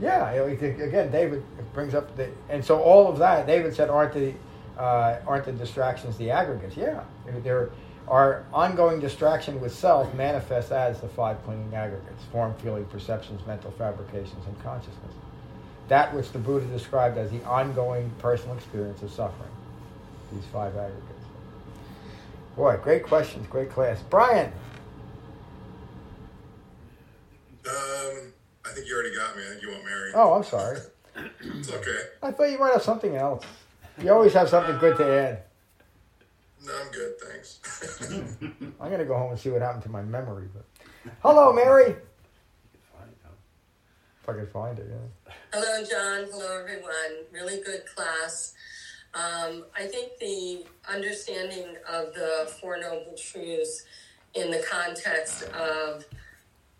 Yeah, 0.00 0.32
you 0.32 0.40
know, 0.40 0.46
it- 0.46 0.80
again, 0.80 1.10
David 1.10 1.44
brings 1.74 1.94
up 1.94 2.16
the, 2.16 2.30
and 2.48 2.64
so 2.64 2.80
all 2.80 3.08
of 3.08 3.18
that. 3.18 3.46
David 3.46 3.74
said, 3.74 3.90
"Aren't 3.90 4.14
the 4.14 4.32
uh, 4.78 5.18
aren't 5.26 5.44
the 5.44 5.52
distractions 5.52 6.16
the 6.16 6.30
aggregates?" 6.30 6.76
Yeah, 6.76 7.02
there 7.42 7.70
are 8.06 8.44
ongoing 8.52 9.00
distraction 9.00 9.60
with 9.60 9.74
self 9.74 10.12
manifests 10.14 10.72
as 10.72 11.00
the 11.00 11.08
five 11.08 11.42
clinging 11.44 11.74
aggregates: 11.74 12.24
form, 12.32 12.54
feeling, 12.62 12.84
perceptions, 12.86 13.46
mental 13.46 13.70
fabrications, 13.72 14.46
and 14.46 14.62
consciousness. 14.62 15.14
That 15.88 16.14
which 16.14 16.32
the 16.32 16.38
Buddha 16.38 16.66
described 16.66 17.16
as 17.16 17.30
the 17.30 17.42
ongoing 17.44 18.10
personal 18.18 18.54
experience 18.56 19.02
of 19.02 19.10
suffering. 19.10 19.50
These 20.32 20.44
five 20.52 20.76
aggregates. 20.76 21.24
Boy, 22.56 22.76
great 22.82 23.04
questions, 23.04 23.46
great 23.46 23.70
class, 23.70 24.02
Brian. 24.10 24.52
Um, 27.66 28.32
I 28.66 28.70
think 28.74 28.86
you 28.86 28.94
already 28.94 29.14
got 29.14 29.36
me. 29.36 29.44
I 29.44 29.50
think 29.50 29.62
you 29.62 29.70
want 29.70 29.84
Mary. 29.84 30.12
Oh, 30.14 30.34
I'm 30.34 30.44
sorry. 30.44 30.78
It's 31.40 31.72
okay. 31.72 31.98
I 32.22 32.32
thought 32.32 32.50
you 32.50 32.58
might 32.58 32.72
have 32.72 32.82
something 32.82 33.16
else. 33.16 33.44
You 34.00 34.12
always 34.12 34.32
have 34.34 34.48
something 34.48 34.78
good 34.78 34.96
to 34.98 35.04
add. 35.04 35.42
No, 36.64 36.72
I'm 36.80 36.90
good. 36.90 37.18
Thanks. 37.20 37.60
I'm 38.80 38.90
gonna 38.90 39.04
go 39.04 39.16
home 39.16 39.32
and 39.32 39.40
see 39.40 39.50
what 39.50 39.62
happened 39.62 39.82
to 39.84 39.90
my 39.90 40.02
memory. 40.02 40.48
But 40.54 40.64
hello, 41.22 41.52
Mary. 41.52 41.96
If 44.22 44.28
I 44.28 44.32
can 44.34 44.46
find 44.48 44.78
it, 44.78 44.86
yeah. 44.90 45.32
Hello, 45.52 45.84
John. 45.84 46.28
Hello, 46.30 46.60
everyone. 46.60 47.24
Really 47.32 47.62
good 47.62 47.84
class. 47.86 48.54
Um, 49.14 49.64
I 49.74 49.86
think 49.86 50.18
the 50.20 50.66
understanding 50.92 51.76
of 51.90 52.12
the 52.12 52.52
Four 52.60 52.78
Noble 52.78 53.14
Truths 53.16 53.84
in 54.34 54.50
the 54.50 54.62
context 54.70 55.44
of, 55.54 56.04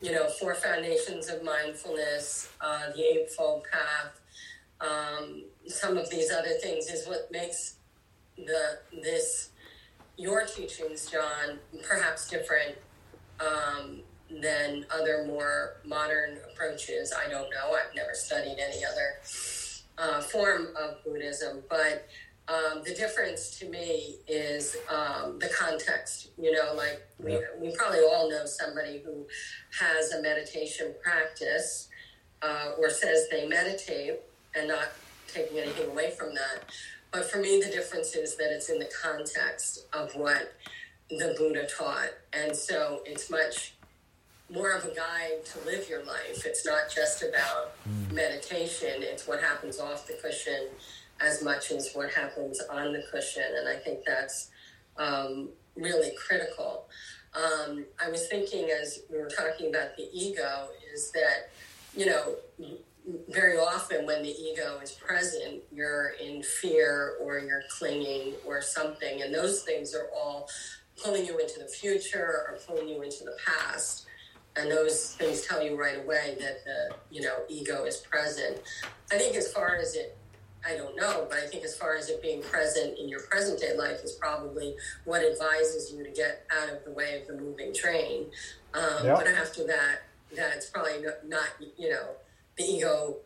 you 0.02 0.12
know, 0.12 0.28
four 0.28 0.54
foundations 0.54 1.30
of 1.30 1.42
mindfulness, 1.42 2.50
uh, 2.60 2.90
the 2.94 3.02
Eightfold 3.02 3.64
Path, 3.72 4.20
um, 4.82 5.44
some 5.68 5.96
of 5.96 6.10
these 6.10 6.32
other 6.32 6.54
things 6.62 6.90
is 6.90 7.06
what 7.06 7.30
makes 7.30 7.76
the 8.36 8.78
this 9.02 9.50
your 10.16 10.44
teachings, 10.44 11.08
John, 11.10 11.58
perhaps 11.88 12.28
different 12.28 12.76
um, 13.38 14.00
than 14.42 14.84
other 14.92 15.24
more 15.26 15.76
modern 15.84 16.38
approaches. 16.50 17.12
I 17.16 17.30
don't 17.30 17.48
know. 17.50 17.72
I've 17.72 17.94
never 17.94 18.14
studied 18.14 18.56
any 18.58 18.84
other 18.84 19.20
uh, 19.96 20.20
form 20.20 20.68
of 20.76 21.02
Buddhism, 21.04 21.62
but 21.70 22.08
um, 22.48 22.82
the 22.84 22.94
difference 22.94 23.58
to 23.58 23.68
me 23.68 24.16
is 24.26 24.76
um, 24.88 25.38
the 25.38 25.48
context. 25.48 26.30
You 26.36 26.52
know, 26.52 26.74
like 26.74 27.06
we, 27.18 27.38
we 27.60 27.74
probably 27.76 28.00
all 28.00 28.28
know 28.28 28.44
somebody 28.44 29.02
who 29.04 29.26
has 29.78 30.12
a 30.12 30.22
meditation 30.22 30.94
practice 31.02 31.88
uh, 32.42 32.72
or 32.78 32.90
says 32.90 33.28
they 33.30 33.46
meditate 33.46 34.20
and 34.54 34.68
not 34.68 34.88
taking 35.28 35.58
anything 35.58 35.90
away 35.90 36.10
from 36.10 36.34
that. 36.34 36.64
But 37.10 37.30
for 37.30 37.38
me, 37.38 37.60
the 37.60 37.70
difference 37.70 38.14
is 38.14 38.36
that 38.36 38.52
it's 38.52 38.68
in 38.68 38.78
the 38.78 38.90
context 39.02 39.86
of 39.92 40.14
what 40.14 40.54
the 41.08 41.34
Buddha 41.38 41.66
taught. 41.66 42.10
And 42.32 42.54
so 42.54 43.00
it's 43.06 43.30
much 43.30 43.74
more 44.50 44.72
of 44.72 44.84
a 44.84 44.94
guide 44.94 45.44
to 45.44 45.58
live 45.66 45.88
your 45.88 46.04
life. 46.04 46.44
It's 46.44 46.66
not 46.66 46.90
just 46.94 47.22
about 47.22 47.72
meditation, 48.10 49.02
it's 49.02 49.26
what 49.26 49.40
happens 49.40 49.78
off 49.78 50.06
the 50.06 50.14
cushion 50.14 50.68
as 51.20 51.42
much 51.42 51.70
as 51.70 51.92
what 51.94 52.10
happens 52.12 52.60
on 52.70 52.92
the 52.92 53.02
cushion. 53.10 53.42
And 53.58 53.68
I 53.68 53.76
think 53.76 54.00
that's 54.06 54.50
um, 54.96 55.48
really 55.76 56.12
critical. 56.16 56.88
um, 57.34 57.84
I 58.04 58.10
was 58.10 58.26
thinking 58.28 58.70
as 58.70 59.00
we 59.10 59.18
were 59.18 59.28
talking 59.28 59.68
about 59.68 59.96
the 59.96 60.08
ego 60.12 60.68
is 60.92 61.10
that, 61.12 61.50
you 61.96 62.06
know, 62.06 62.36
very 63.28 63.56
often 63.56 64.06
when 64.06 64.22
the 64.22 64.30
ego 64.30 64.78
is 64.82 64.92
present, 64.92 65.62
you're 65.72 66.14
in 66.22 66.42
fear 66.42 67.16
or 67.20 67.38
you're 67.38 67.62
clinging 67.78 68.34
or 68.46 68.60
something. 68.60 69.22
And 69.22 69.34
those 69.34 69.62
things 69.62 69.94
are 69.94 70.08
all 70.14 70.48
pulling 71.02 71.24
you 71.26 71.38
into 71.38 71.58
the 71.58 71.66
future 71.66 72.46
or 72.48 72.58
pulling 72.66 72.88
you 72.88 73.02
into 73.02 73.24
the 73.24 73.36
past. 73.46 74.06
And 74.56 74.70
those 74.70 75.14
things 75.14 75.42
tell 75.42 75.62
you 75.62 75.80
right 75.80 75.98
away 75.98 76.36
that 76.40 76.64
the, 76.64 76.96
you 77.10 77.22
know, 77.22 77.36
ego 77.48 77.84
is 77.84 77.98
present. 77.98 78.60
I 79.12 79.16
think 79.16 79.36
as 79.36 79.52
far 79.52 79.76
as 79.76 79.94
it 79.94 80.16
I 80.66 80.76
don't 80.76 80.96
know, 80.96 81.24
but 81.30 81.38
I 81.38 81.46
think 81.46 81.64
as 81.64 81.76
far 81.76 81.96
as 81.96 82.08
it 82.08 82.20
being 82.20 82.42
present 82.42 82.98
in 82.98 83.08
your 83.08 83.20
present 83.20 83.60
day 83.60 83.76
life 83.76 84.02
is 84.02 84.12
probably 84.12 84.74
what 85.04 85.22
advises 85.22 85.92
you 85.92 86.02
to 86.02 86.10
get 86.10 86.46
out 86.50 86.68
of 86.68 86.84
the 86.84 86.90
way 86.90 87.20
of 87.20 87.28
the 87.28 87.40
moving 87.40 87.72
train. 87.72 88.26
Um, 88.74 89.04
yep. 89.06 89.18
But 89.18 89.28
after 89.28 89.64
that, 89.68 90.00
that's 90.34 90.68
probably 90.68 91.04
not, 91.26 91.46
you 91.76 91.90
know, 91.90 92.08
the 92.58 92.64
ego 92.64 93.16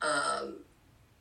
um, 0.00 0.56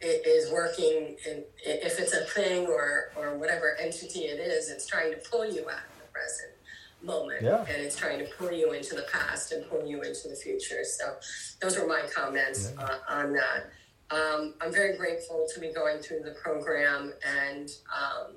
is 0.01 0.51
working. 0.51 1.17
In, 1.27 1.43
if 1.65 1.99
it's 1.99 2.13
a 2.13 2.25
thing 2.25 2.67
or 2.67 3.11
or 3.17 3.37
whatever 3.37 3.75
entity 3.79 4.21
it 4.21 4.39
is, 4.39 4.69
it's 4.69 4.87
trying 4.87 5.11
to 5.11 5.17
pull 5.29 5.45
you 5.45 5.61
out 5.61 5.83
of 5.83 5.99
the 5.99 6.07
present 6.13 6.53
moment, 7.01 7.41
yeah. 7.41 7.65
and 7.67 7.81
it's 7.81 7.95
trying 7.95 8.19
to 8.19 8.27
pull 8.37 8.51
you 8.51 8.73
into 8.73 8.95
the 8.95 9.05
past 9.11 9.51
and 9.51 9.67
pull 9.69 9.85
you 9.85 10.01
into 10.01 10.29
the 10.29 10.35
future. 10.35 10.83
So, 10.83 11.15
those 11.61 11.77
were 11.77 11.87
my 11.87 12.03
comments 12.13 12.73
yeah. 12.77 12.85
uh, 12.85 12.97
on 13.09 13.33
that. 13.33 13.69
Um, 14.11 14.55
I'm 14.59 14.71
very 14.71 14.97
grateful 14.97 15.47
to 15.53 15.59
be 15.59 15.71
going 15.71 15.99
through 15.99 16.21
the 16.21 16.35
program, 16.41 17.13
and 17.25 17.69
um, 17.95 18.35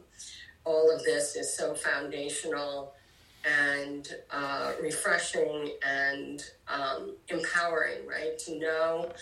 all 0.65 0.95
of 0.95 1.03
this 1.05 1.37
is 1.37 1.57
so 1.57 1.75
foundational 1.75 2.95
and 3.45 4.09
uh, 4.31 4.73
refreshing 4.81 5.73
and 5.87 6.45
um, 6.69 7.17
empowering, 7.29 8.07
right? 8.07 8.39
To 8.41 8.59
know, 8.59 9.13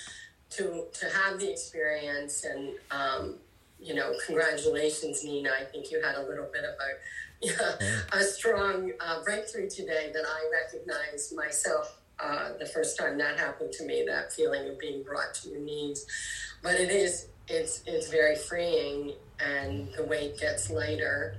to 0.51 0.87
to 0.93 1.07
have 1.07 1.39
the 1.39 1.51
experience, 1.51 2.45
and 2.45 2.71
um, 2.91 3.37
you 3.79 3.95
know, 3.95 4.13
congratulations, 4.27 5.25
Nina. 5.25 5.51
I 5.59 5.65
think 5.65 5.91
you 5.91 6.03
had 6.03 6.17
a 6.17 6.23
little 6.23 6.49
bit 6.53 6.65
of 6.65 6.75
a 6.75 8.19
a 8.19 8.23
strong 8.23 8.93
uh, 9.01 9.23
breakthrough 9.23 9.69
today 9.69 10.11
that 10.13 10.25
I 10.27 10.51
recognize 10.53 11.33
myself 11.35 12.01
uh, 12.23 12.51
the 12.59 12.67
first 12.67 12.99
time 12.99 13.19
that 13.19 13.39
happened 13.39 13.73
to 13.73 13.85
me, 13.85 14.05
that 14.07 14.33
feeling 14.33 14.69
of 14.69 14.79
being 14.79 15.03
brought 15.03 15.35
to 15.35 15.49
your 15.49 15.61
knees. 15.61 16.07
But 16.63 16.75
it 16.75 16.91
is, 16.91 17.29
it's, 17.49 17.83
it's 17.87 18.09
very 18.09 18.37
freeing 18.37 19.15
and 19.39 19.89
the 19.97 20.05
weight 20.05 20.39
gets 20.39 20.71
lighter 20.71 21.37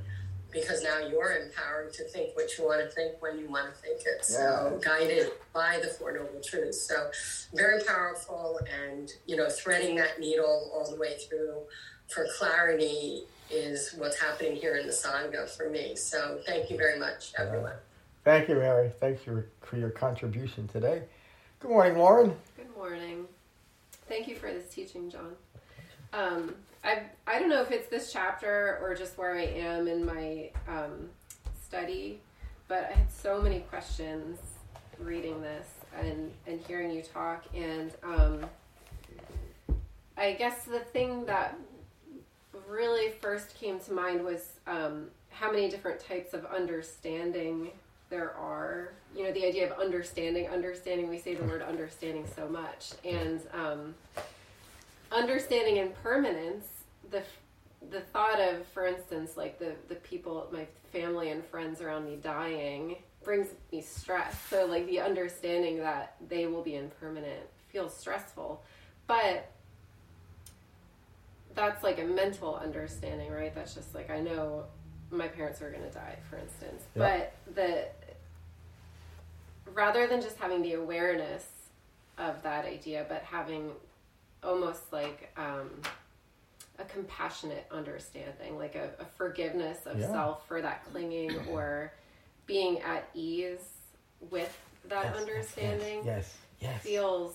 because 0.51 0.83
now 0.83 0.99
you're 0.99 1.37
empowered 1.37 1.93
to 1.93 2.03
think 2.05 2.35
what 2.35 2.57
you 2.57 2.65
want 2.65 2.81
to 2.81 2.89
think 2.89 3.21
when 3.21 3.39
you 3.39 3.49
want 3.49 3.73
to 3.73 3.81
think 3.81 4.01
it. 4.05 4.25
So 4.25 4.79
yeah. 4.81 4.89
guided 4.89 5.31
by 5.53 5.79
the 5.81 5.87
Four 5.87 6.13
Noble 6.13 6.41
Truths. 6.43 6.81
So 6.87 7.09
very 7.53 7.83
powerful 7.83 8.59
and, 8.83 9.11
you 9.25 9.35
know, 9.35 9.49
threading 9.49 9.95
that 9.95 10.19
needle 10.19 10.71
all 10.73 10.89
the 10.89 10.99
way 10.99 11.17
through 11.17 11.61
for 12.07 12.27
clarity 12.37 13.23
is 13.49 13.93
what's 13.97 14.19
happening 14.19 14.55
here 14.55 14.77
in 14.77 14.87
the 14.87 14.93
Sangha 14.93 15.49
for 15.49 15.69
me. 15.69 15.95
So 15.95 16.39
thank 16.45 16.69
you 16.69 16.77
very 16.77 16.99
much, 16.99 17.33
everyone. 17.37 17.73
Thank 18.23 18.49
you, 18.49 18.55
Mary. 18.55 18.91
Thanks 18.99 19.23
for, 19.23 19.47
for 19.61 19.77
your 19.77 19.89
contribution 19.89 20.67
today. 20.67 21.03
Good 21.59 21.71
morning, 21.71 21.97
Lauren. 21.97 22.35
Good 22.55 22.75
morning. 22.75 23.25
Thank 24.07 24.27
you 24.27 24.35
for 24.35 24.51
this 24.51 24.73
teaching, 24.73 25.09
John. 25.09 25.35
Um, 26.13 26.55
I 26.83 27.03
I 27.27 27.39
don't 27.39 27.49
know 27.49 27.61
if 27.61 27.71
it's 27.71 27.87
this 27.87 28.11
chapter 28.11 28.79
or 28.81 28.95
just 28.95 29.17
where 29.17 29.35
I 29.35 29.43
am 29.43 29.87
in 29.87 30.05
my 30.05 30.49
um, 30.67 31.09
study, 31.63 32.19
but 32.67 32.89
I 32.91 32.97
had 32.97 33.11
so 33.11 33.41
many 33.41 33.59
questions 33.61 34.39
reading 34.99 35.41
this 35.41 35.67
and 35.99 36.31
and 36.47 36.59
hearing 36.61 36.91
you 36.91 37.03
talk, 37.03 37.45
and 37.55 37.91
um, 38.03 38.45
I 40.17 40.33
guess 40.33 40.63
the 40.63 40.79
thing 40.79 41.25
that 41.25 41.57
really 42.67 43.11
first 43.21 43.55
came 43.55 43.79
to 43.79 43.93
mind 43.93 44.23
was 44.23 44.53
um, 44.67 45.07
how 45.29 45.51
many 45.51 45.69
different 45.69 45.99
types 45.99 46.33
of 46.33 46.45
understanding 46.45 47.69
there 48.09 48.35
are. 48.35 48.93
You 49.15 49.23
know 49.25 49.31
the 49.31 49.45
idea 49.45 49.71
of 49.71 49.79
understanding 49.79 50.47
understanding 50.49 51.09
we 51.09 51.19
say 51.19 51.35
the 51.35 51.43
word 51.43 51.61
understanding 51.61 52.25
so 52.35 52.47
much. 52.47 52.93
And 53.05 53.41
um, 53.53 53.95
understanding 55.11 55.77
impermanence 55.77 56.67
the 57.09 57.23
the 57.89 57.99
thought 57.99 58.39
of 58.39 58.65
for 58.67 58.85
instance 58.85 59.35
like 59.35 59.59
the 59.59 59.73
the 59.89 59.95
people 59.95 60.47
my 60.51 60.65
family 60.91 61.29
and 61.29 61.43
friends 61.45 61.81
around 61.81 62.05
me 62.05 62.17
dying 62.21 62.97
brings 63.23 63.47
me 63.71 63.81
stress. 63.81 64.35
So 64.49 64.65
like 64.65 64.87
the 64.87 64.99
understanding 64.99 65.77
that 65.77 66.15
they 66.27 66.47
will 66.47 66.63
be 66.63 66.75
impermanent 66.75 67.45
feels 67.71 67.95
stressful. 67.95 68.61
But 69.07 69.49
that's 71.53 71.83
like 71.83 71.99
a 71.99 72.03
mental 72.03 72.55
understanding 72.55 73.31
right? 73.31 73.53
That's 73.53 73.75
just 73.75 73.93
like 73.93 74.09
i 74.09 74.19
know 74.19 74.63
my 75.11 75.27
parents 75.27 75.61
are 75.61 75.69
going 75.69 75.83
to 75.83 75.91
die 75.91 76.17
for 76.29 76.37
instance. 76.37 76.83
Yep. 76.95 77.33
but 77.45 77.55
the 77.55 77.87
rather 79.73 80.07
than 80.07 80.21
just 80.21 80.37
having 80.37 80.61
the 80.61 80.73
awareness 80.73 81.45
of 82.17 82.41
that 82.43 82.65
idea, 82.65 83.05
but 83.07 83.23
having 83.23 83.71
almost 84.43 84.91
like 84.91 85.31
um, 85.37 85.69
a 86.79 86.85
compassionate 86.85 87.65
understanding, 87.71 88.57
like 88.57 88.75
a, 88.75 88.89
a 88.99 89.05
forgiveness 89.17 89.79
of 89.85 89.99
yeah. 89.99 90.11
self 90.11 90.47
for 90.47 90.61
that 90.61 90.85
clinging 90.91 91.35
or 91.49 91.93
being 92.45 92.79
at 92.81 93.09
ease 93.13 93.59
with 94.29 94.57
that 94.89 95.05
yes, 95.05 95.17
understanding. 95.17 96.01
Yes, 96.05 96.33
yes, 96.59 96.71
yes, 96.73 96.83
Feels 96.83 97.33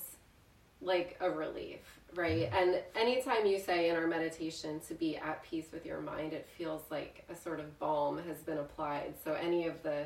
like 0.82 1.16
a 1.20 1.30
relief, 1.30 1.80
right? 2.14 2.50
Mm-hmm. 2.50 2.56
And 2.56 2.82
anytime 2.94 3.46
you 3.46 3.58
say 3.58 3.88
in 3.88 3.96
our 3.96 4.06
meditation 4.06 4.80
to 4.88 4.94
be 4.94 5.16
at 5.16 5.42
peace 5.42 5.66
with 5.72 5.86
your 5.86 6.00
mind, 6.00 6.32
it 6.32 6.46
feels 6.58 6.82
like 6.90 7.24
a 7.30 7.36
sort 7.36 7.60
of 7.60 7.78
balm 7.78 8.20
has 8.26 8.38
been 8.38 8.58
applied. 8.58 9.14
So 9.24 9.32
any 9.32 9.66
of 9.66 9.82
the 9.82 10.04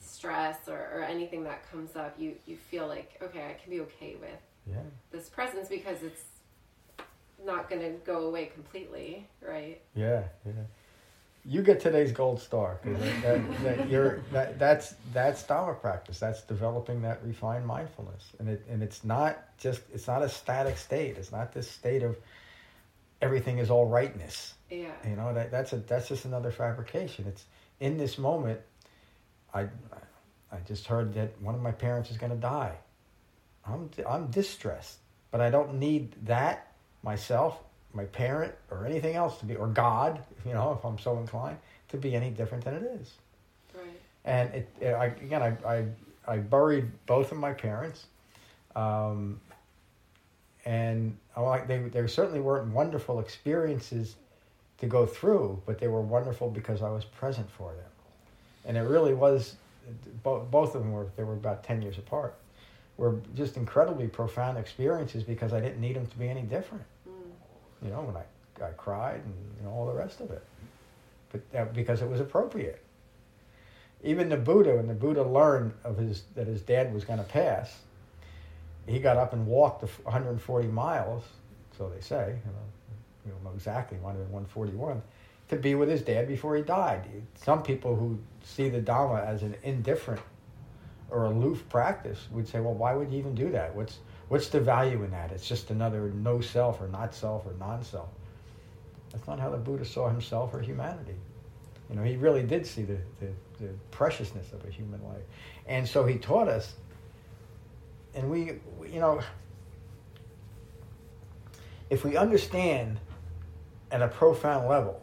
stress 0.00 0.68
or, 0.68 0.90
or 0.94 1.02
anything 1.02 1.44
that 1.44 1.70
comes 1.70 1.94
up, 1.96 2.14
you, 2.18 2.34
you 2.46 2.56
feel 2.56 2.86
like, 2.86 3.20
okay, 3.22 3.46
I 3.50 3.54
can 3.54 3.70
be 3.70 3.80
okay 3.82 4.16
with 4.20 4.30
yeah. 4.66 4.80
this 5.10 5.28
presence 5.28 5.68
because 5.68 6.02
it's 6.02 6.22
not 7.44 7.68
going 7.68 7.82
to 7.82 7.90
go 8.04 8.26
away 8.26 8.46
completely, 8.46 9.26
right? 9.46 9.80
Yeah, 9.94 10.24
yeah. 10.44 10.52
You 11.44 11.62
get 11.62 11.80
today's 11.80 12.12
gold 12.12 12.40
star 12.40 12.78
because 12.82 13.00
that, 13.22 13.62
that, 13.62 13.88
you're 13.88 14.20
that, 14.30 14.58
that's 14.58 14.94
that's 15.14 15.42
Dharma 15.42 15.74
practice. 15.74 16.18
That's 16.18 16.42
developing 16.42 17.00
that 17.02 17.24
refined 17.24 17.66
mindfulness, 17.66 18.24
and 18.38 18.48
it 18.50 18.66
and 18.68 18.82
it's 18.82 19.04
not 19.04 19.56
just 19.56 19.80
it's 19.92 20.06
not 20.06 20.22
a 20.22 20.28
static 20.28 20.76
state. 20.76 21.16
It's 21.16 21.32
not 21.32 21.54
this 21.54 21.70
state 21.70 22.02
of 22.02 22.18
everything 23.22 23.56
is 23.56 23.70
all 23.70 23.86
rightness. 23.86 24.52
Yeah. 24.70 24.88
You 25.08 25.16
know 25.16 25.32
that 25.32 25.50
that's 25.50 25.72
a 25.72 25.76
that's 25.76 26.08
just 26.08 26.26
another 26.26 26.50
fabrication. 26.50 27.24
It's 27.26 27.46
in 27.80 27.96
this 27.96 28.18
moment 28.18 28.60
I, 29.54 29.62
I 30.52 30.58
just 30.66 30.86
heard 30.86 31.14
that 31.14 31.40
one 31.40 31.54
of 31.54 31.62
my 31.62 31.72
parents 31.72 32.10
is 32.10 32.16
going 32.16 32.32
to 32.32 32.38
die. 32.38 32.76
I'm, 33.66 33.90
I'm 34.08 34.26
distressed, 34.28 34.98
but 35.30 35.40
I 35.40 35.50
don't 35.50 35.74
need 35.74 36.14
that 36.26 36.69
myself, 37.02 37.58
my 37.92 38.04
parent, 38.04 38.54
or 38.70 38.86
anything 38.86 39.16
else 39.16 39.38
to 39.38 39.46
be, 39.46 39.56
or 39.56 39.66
God, 39.66 40.20
you 40.44 40.52
know, 40.52 40.76
if 40.78 40.84
I'm 40.84 40.98
so 40.98 41.18
inclined, 41.18 41.58
to 41.88 41.96
be 41.96 42.14
any 42.14 42.30
different 42.30 42.64
than 42.64 42.74
it 42.74 42.82
is. 43.00 43.12
Right. 43.74 44.00
And 44.24 44.54
it, 44.54 44.68
it 44.80 44.94
I, 44.94 45.06
again, 45.06 45.42
I, 45.42 45.68
I, 45.68 45.84
I 46.26 46.36
buried 46.38 46.90
both 47.06 47.32
of 47.32 47.38
my 47.38 47.52
parents. 47.52 48.06
Um, 48.76 49.40
and 50.64 51.16
I, 51.36 51.60
they, 51.60 51.78
they 51.78 52.06
certainly 52.06 52.40
weren't 52.40 52.72
wonderful 52.72 53.18
experiences 53.18 54.16
to 54.78 54.86
go 54.86 55.06
through, 55.06 55.62
but 55.66 55.78
they 55.78 55.88
were 55.88 56.02
wonderful 56.02 56.50
because 56.50 56.82
I 56.82 56.90
was 56.90 57.04
present 57.04 57.50
for 57.50 57.72
them 57.74 57.90
and 58.64 58.76
it 58.76 58.82
really 58.82 59.14
was 59.14 59.56
both 60.22 60.50
both 60.50 60.74
of 60.74 60.82
them 60.82 60.92
were 60.92 61.06
they 61.16 61.24
were 61.24 61.34
about 61.34 61.64
10 61.64 61.82
years 61.82 61.98
apart 61.98 62.34
were 63.00 63.16
just 63.34 63.56
incredibly 63.56 64.06
profound 64.06 64.58
experiences 64.58 65.24
because 65.24 65.54
I 65.54 65.60
didn't 65.60 65.80
need 65.80 65.96
them 65.96 66.06
to 66.06 66.18
be 66.18 66.28
any 66.28 66.42
different. 66.42 66.84
Mm. 67.08 67.86
You 67.86 67.90
know, 67.90 68.02
when 68.02 68.14
I, 68.14 68.68
I 68.68 68.72
cried 68.72 69.22
and 69.24 69.34
you 69.58 69.64
know, 69.64 69.72
all 69.72 69.86
the 69.86 69.94
rest 69.94 70.20
of 70.20 70.30
it. 70.30 70.44
But 71.32 71.50
that, 71.52 71.72
because 71.72 72.02
it 72.02 72.10
was 72.10 72.20
appropriate. 72.20 72.84
Even 74.04 74.28
the 74.28 74.36
Buddha, 74.36 74.76
when 74.76 74.86
the 74.86 74.94
Buddha 74.94 75.22
learned 75.22 75.72
of 75.82 75.96
his 75.96 76.24
that 76.34 76.46
his 76.46 76.60
dad 76.60 76.92
was 76.92 77.04
going 77.04 77.18
to 77.18 77.24
pass, 77.24 77.74
he 78.86 78.98
got 78.98 79.16
up 79.16 79.32
and 79.32 79.46
walked 79.46 79.82
140 79.82 80.68
miles, 80.68 81.24
so 81.78 81.88
they 81.88 82.02
say. 82.02 82.36
You 82.44 82.52
know, 82.52 82.66
you 83.24 83.32
don't 83.32 83.44
know 83.44 83.52
exactly, 83.54 83.96
might 83.98 84.10
have 84.10 84.18
been 84.18 84.32
141 84.32 85.00
to 85.48 85.56
be 85.56 85.74
with 85.74 85.88
his 85.88 86.02
dad 86.02 86.28
before 86.28 86.54
he 86.54 86.62
died. 86.62 87.02
Some 87.34 87.62
people 87.62 87.96
who 87.96 88.18
see 88.44 88.68
the 88.68 88.80
Dhamma 88.80 89.26
as 89.26 89.42
an 89.42 89.56
indifferent 89.62 90.20
or 91.10 91.24
aloof 91.26 91.68
practice 91.68 92.28
would 92.30 92.46
say, 92.48 92.60
well, 92.60 92.74
why 92.74 92.94
would 92.94 93.10
you 93.10 93.18
even 93.18 93.34
do 93.34 93.50
that? 93.50 93.74
What's, 93.74 93.98
what's 94.28 94.48
the 94.48 94.60
value 94.60 95.02
in 95.02 95.10
that? 95.10 95.32
It's 95.32 95.48
just 95.48 95.70
another 95.70 96.10
no 96.14 96.40
self 96.40 96.80
or 96.80 96.88
not 96.88 97.14
self 97.14 97.46
or 97.46 97.54
non 97.58 97.82
self. 97.82 98.08
That's 99.12 99.26
not 99.26 99.40
how 99.40 99.50
the 99.50 99.56
Buddha 99.56 99.84
saw 99.84 100.08
himself 100.08 100.54
or 100.54 100.60
humanity. 100.60 101.16
You 101.88 101.96
know, 101.96 102.04
he 102.04 102.16
really 102.16 102.44
did 102.44 102.64
see 102.66 102.82
the, 102.82 102.98
the, 103.18 103.26
the 103.58 103.72
preciousness 103.90 104.52
of 104.52 104.64
a 104.64 104.70
human 104.70 105.02
life. 105.04 105.22
And 105.66 105.86
so 105.88 106.04
he 106.06 106.16
taught 106.18 106.46
us, 106.46 106.74
and 108.14 108.30
we, 108.30 108.60
we- 108.78 108.90
you 108.90 109.00
know, 109.00 109.20
if 111.90 112.04
we 112.04 112.16
understand 112.16 113.00
at 113.90 114.00
a 114.00 114.06
profound 114.08 114.68
level 114.68 115.02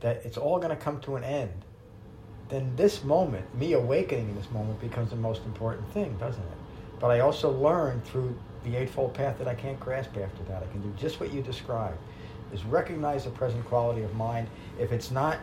that 0.00 0.22
it's 0.24 0.36
all 0.36 0.58
going 0.58 0.76
to 0.76 0.82
come 0.82 1.00
to 1.02 1.14
an 1.14 1.22
end, 1.22 1.64
then 2.50 2.72
this 2.76 3.04
moment, 3.04 3.52
me 3.54 3.72
awakening 3.72 4.28
in 4.28 4.34
this 4.34 4.50
moment, 4.50 4.80
becomes 4.80 5.10
the 5.10 5.16
most 5.16 5.44
important 5.44 5.88
thing, 5.92 6.16
doesn't 6.18 6.42
it? 6.42 6.58
But 6.98 7.12
I 7.12 7.20
also 7.20 7.50
learned 7.50 8.04
through 8.04 8.36
the 8.64 8.76
Eightfold 8.76 9.14
Path 9.14 9.38
that 9.38 9.48
I 9.48 9.54
can't 9.54 9.80
grasp 9.80 10.16
after 10.16 10.42
that. 10.48 10.62
I 10.62 10.66
can 10.66 10.82
do 10.82 10.92
just 10.98 11.20
what 11.20 11.32
you 11.32 11.42
described, 11.42 11.98
is 12.52 12.64
recognize 12.64 13.24
the 13.24 13.30
present 13.30 13.64
quality 13.66 14.02
of 14.02 14.14
mind. 14.14 14.48
If 14.78 14.92
it's 14.92 15.10
not 15.10 15.38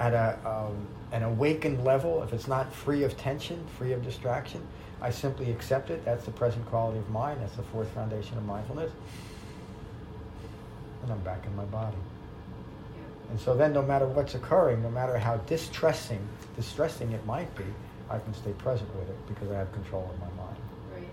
at 0.00 0.14
a, 0.14 0.38
um, 0.44 0.86
an 1.12 1.22
awakened 1.22 1.84
level, 1.84 2.22
if 2.22 2.32
it's 2.32 2.48
not 2.48 2.72
free 2.72 3.04
of 3.04 3.16
tension, 3.16 3.64
free 3.78 3.92
of 3.92 4.02
distraction, 4.02 4.66
I 5.00 5.10
simply 5.10 5.50
accept 5.50 5.90
it. 5.90 6.04
That's 6.04 6.24
the 6.24 6.30
present 6.32 6.66
quality 6.66 6.98
of 6.98 7.08
mind. 7.10 7.40
That's 7.42 7.56
the 7.56 7.62
fourth 7.64 7.90
foundation 7.90 8.36
of 8.38 8.44
mindfulness. 8.44 8.90
And 11.02 11.12
I'm 11.12 11.20
back 11.20 11.44
in 11.46 11.54
my 11.54 11.64
body. 11.66 11.96
And 13.30 13.40
so 13.40 13.56
then 13.56 13.72
no 13.72 13.82
matter 13.82 14.06
what's 14.06 14.34
occurring, 14.34 14.82
no 14.82 14.90
matter 14.90 15.18
how 15.18 15.36
distressing, 15.38 16.26
distressing 16.54 17.12
it 17.12 17.24
might 17.26 17.54
be, 17.56 17.64
I 18.08 18.18
can 18.18 18.34
stay 18.34 18.52
present 18.52 18.94
with 18.94 19.08
it 19.08 19.26
because 19.26 19.50
I 19.50 19.58
have 19.58 19.72
control 19.72 20.08
of 20.12 20.20
my 20.20 20.42
mind. 20.42 20.56
Right. 20.94 21.08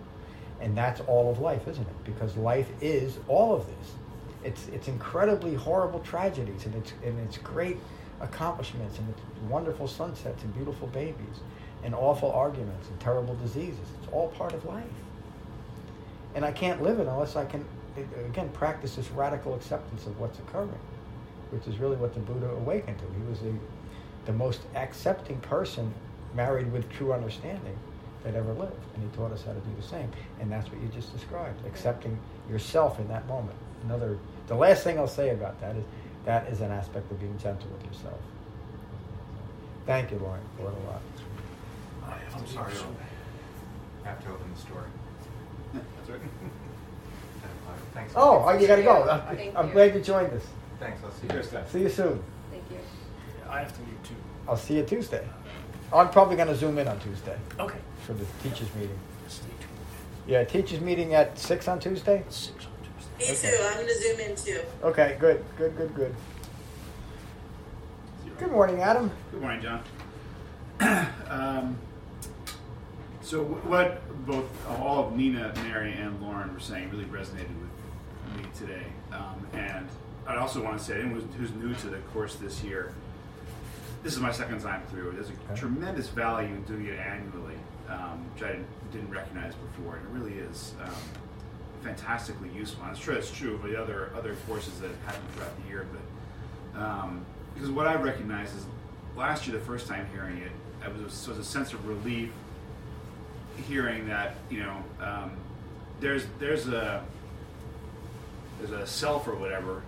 And 0.62 0.78
that's 0.78 1.02
all 1.02 1.32
of 1.32 1.40
life, 1.40 1.68
isn't 1.68 1.84
it? 1.84 2.04
Because 2.04 2.38
life 2.38 2.70
is 2.82 3.18
all 3.28 3.56
of 3.56 3.66
this. 3.66 3.92
It's 4.44 4.68
it's 4.68 4.88
incredibly 4.88 5.56
horrible 5.56 6.02
tragedies 6.02 6.66
and 6.66 6.76
it's 6.76 6.94
and 7.04 7.18
it's 7.20 7.38
great 7.38 7.78
accomplishments 8.22 9.00
and 9.00 9.10
it's 9.10 9.22
wonderful 9.50 9.88
sunsets 9.88 10.44
and 10.44 10.54
beautiful 10.54 10.88
babies 10.90 11.40
and 11.84 11.96
awful 11.96 12.32
arguments 12.32 12.88
and 12.90 13.00
terrible 13.00 13.36
diseases. 13.36 13.86
It's 14.02 14.12
all 14.12 14.30
part 14.30 14.54
of 14.54 14.66
life. 14.66 14.84
And 16.36 16.46
I 16.46 16.52
can't 16.52 16.82
live 16.82 17.00
it 17.00 17.08
unless 17.08 17.36
I 17.36 17.46
can 17.46 17.66
again 18.28 18.50
practice 18.50 18.96
this 18.96 19.10
radical 19.12 19.56
acceptance 19.56 20.06
of 20.08 20.20
what's 20.20 20.40
occurring, 20.40 20.80
which 21.54 21.68
is 21.68 21.80
really 21.80 21.96
what 21.96 22.14
the 22.14 22.20
Buddha 22.20 22.50
awakened 22.50 22.98
to. 22.98 23.06
He 23.06 23.30
was 23.30 23.40
the 23.40 23.54
the 24.26 24.34
most 24.34 24.62
accepting 24.76 25.40
person 25.42 25.94
married 26.34 26.72
with 26.72 26.90
true 26.90 27.14
understanding 27.14 27.78
that 28.24 28.36
ever 28.36 28.54
lived. 28.54 28.74
And 28.96 29.04
he 29.04 29.18
taught 29.18 29.32
us 29.32 29.44
how 29.44 29.52
to 29.52 29.60
do 29.60 29.76
the 29.76 29.86
same. 29.86 30.10
And 30.40 30.52
that's 30.52 30.70
what 30.72 30.82
you 30.82 30.88
just 30.88 31.14
described, 31.14 31.66
accepting 31.66 32.18
yourself 32.50 33.00
in 33.00 33.08
that 33.10 33.28
moment. 33.28 33.58
Another, 33.84 34.18
the 34.48 34.56
last 34.56 34.84
thing 34.84 34.98
I'll 34.98 35.08
say 35.08 35.32
about 35.32 35.60
that 35.60 35.76
is 35.76 35.84
that 36.26 36.48
is 36.48 36.62
an 36.62 36.72
aspect 36.72 37.12
of 37.12 37.20
being 37.20 37.38
gentle 37.38 37.70
with 37.70 37.86
yourself. 37.86 38.20
Thank 39.86 40.12
you, 40.12 40.20
Lauren, 40.20 40.42
for 40.58 40.70
it 40.70 40.74
a 40.74 40.90
lot. 40.90 41.02
I'm 42.34 42.48
sorry, 42.48 42.72
I 44.06 44.08
have 44.08 44.24
to 44.24 44.30
open 44.30 44.54
the 44.54 44.60
store. 44.60 44.86
That's 45.74 46.10
right. 46.10 46.20
Thanks. 47.94 48.14
Oh, 48.16 48.44
oh, 48.48 48.58
you 48.58 48.68
gotta 48.68 48.84
go. 48.84 49.04
I'm, 49.04 49.58
I'm 49.58 49.72
glad 49.72 49.94
you 49.94 50.02
joined 50.02 50.32
us. 50.34 50.46
Thanks, 50.84 51.02
I'll 51.04 51.12
see 51.12 51.28
you. 51.34 51.42
that. 51.52 51.70
See 51.72 51.82
you 51.82 51.90
soon. 51.90 52.22
Thank 52.52 52.64
you. 52.70 52.78
I 53.50 53.60
have 53.60 53.74
to 53.74 53.80
leave 53.84 54.04
too. 54.04 54.16
I'll 54.50 54.58
see 54.58 54.76
you 54.76 54.84
Tuesday. 54.84 55.26
I'm 55.94 56.10
probably 56.10 56.36
going 56.36 56.50
to 56.50 56.56
zoom 56.56 56.78
in 56.78 56.88
on 56.90 57.00
Tuesday 57.00 57.38
Okay. 57.60 57.78
for 58.06 58.14
the 58.14 58.26
teachers 58.42 58.68
meeting. 58.76 58.98
Stay 59.30 59.46
tuned. 59.60 59.70
Yeah, 60.28 60.44
teachers 60.44 60.82
meeting 60.82 61.14
at 61.14 61.38
6 61.40 61.68
on 61.70 61.80
Tuesday? 61.80 62.24
Six 62.30 62.66
on 62.66 62.72
Tuesday. 63.18 63.50
Me 63.50 63.58
too. 63.58 63.64
I'm 63.64 63.74
going 63.76 63.88
to 63.88 64.02
zoom 64.02 64.20
in 64.20 64.36
too. 64.36 64.62
Okay, 64.84 65.16
good, 65.20 65.46
good, 65.58 65.78
good, 65.78 65.96
good. 65.96 66.16
Zero. 68.26 68.36
Good 68.40 68.52
morning, 68.52 68.82
Adam. 68.82 69.10
Good 69.32 69.42
morning, 69.42 69.62
John. 69.62 69.84
um, 71.30 71.78
so 73.22 73.44
wh- 73.46 73.70
what 73.70 74.26
both 74.26 74.46
all 74.68 75.08
of 75.08 75.16
Nina, 75.16 75.54
Mary, 75.64 75.94
and 75.94 76.22
Lauren 76.22 76.54
were 76.54 76.60
saying 76.60 76.90
really 76.90 77.06
resonated 77.06 77.48
with 77.62 78.38
me 78.38 78.46
today. 78.58 78.88
Um, 79.14 79.48
and 79.54 79.88
I 80.26 80.38
also 80.38 80.64
want 80.64 80.78
to 80.78 80.84
say, 80.84 81.00
anyone 81.02 81.28
who's, 81.38 81.52
new 81.52 81.74
to 81.76 81.88
the 81.88 81.98
course 82.14 82.36
this 82.36 82.64
year, 82.64 82.94
this 84.04 84.14
is 84.14 84.20
my 84.20 84.32
second 84.32 84.62
time 84.62 84.82
through. 84.90 85.12
There's 85.12 85.30
a 85.30 85.34
Okay. 85.34 85.60
tremendous 85.60 86.08
value 86.10 86.48
in 86.50 86.64
doing 86.64 86.86
it 86.86 87.00
annually, 87.00 87.56
um, 87.90 88.26
which 88.34 88.44
I 88.44 88.54
didn't, 88.54 88.92
didn't 88.92 89.10
recognize 89.12 89.54
before. 89.56 89.96
And 89.98 90.06
it 90.06 90.20
really 90.20 90.38
is 90.40 90.74
um, 90.84 90.92
fantastically 91.84 92.50
useful. 92.50 92.84
And 92.84 92.92
I'm 92.92 93.02
sure 93.02 93.14
that's 93.14 93.32
true 93.32 93.56
of 93.56 93.64
the 93.64 93.82
other 93.82 94.12
other 94.16 94.36
courses 94.48 94.80
that 94.80 94.92
happen 95.06 95.22
throughout 95.34 95.62
the 95.62 95.70
year. 95.70 95.86
But 96.74 96.82
um, 96.82 97.26
because 97.54 97.70
what 97.70 97.88
I 97.88 97.96
recognize 97.96 98.54
is 98.54 98.66
last 99.16 99.48
year, 99.48 99.58
the 99.58 99.64
first 99.66 99.88
time 99.88 100.08
hearing 100.14 100.38
it, 100.38 100.52
I 100.84 100.90
was, 100.90 101.28
was 101.28 101.38
a 101.38 101.44
sense 101.44 101.72
of 101.74 101.88
relief 101.88 102.30
hearing 103.68 104.08
that 104.08 104.36
you 104.50 104.62
know 104.64 104.84
um, 105.00 105.32
there's 106.00 106.26
there's 106.40 106.68
a 106.68 107.04
there's 108.60 108.72
a 108.72 108.86
self 108.88 109.28
or 109.28 109.36
whatever 109.36 109.82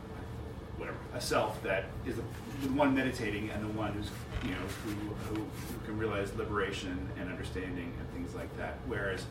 whatever 0.78 0.97
a 1.13 1.21
self 1.21 1.61
that 1.63 1.86
is 2.05 2.15
the, 2.17 2.21
the 2.63 2.73
one 2.73 2.93
meditating 2.95 3.49
and 3.49 3.63
the 3.63 3.78
one 3.78 3.93
who's 3.93 4.09
you 4.43 4.51
know 4.51 4.57
who, 4.84 4.91
who, 5.36 5.41
who 5.41 5.86
can 5.86 5.97
realize 5.97 6.34
liberation 6.36 7.07
and 7.19 7.30
understanding 7.30 7.91
and 7.99 8.09
things 8.13 8.36
like 8.36 8.55
that 8.57 8.76
whereas 8.88 9.26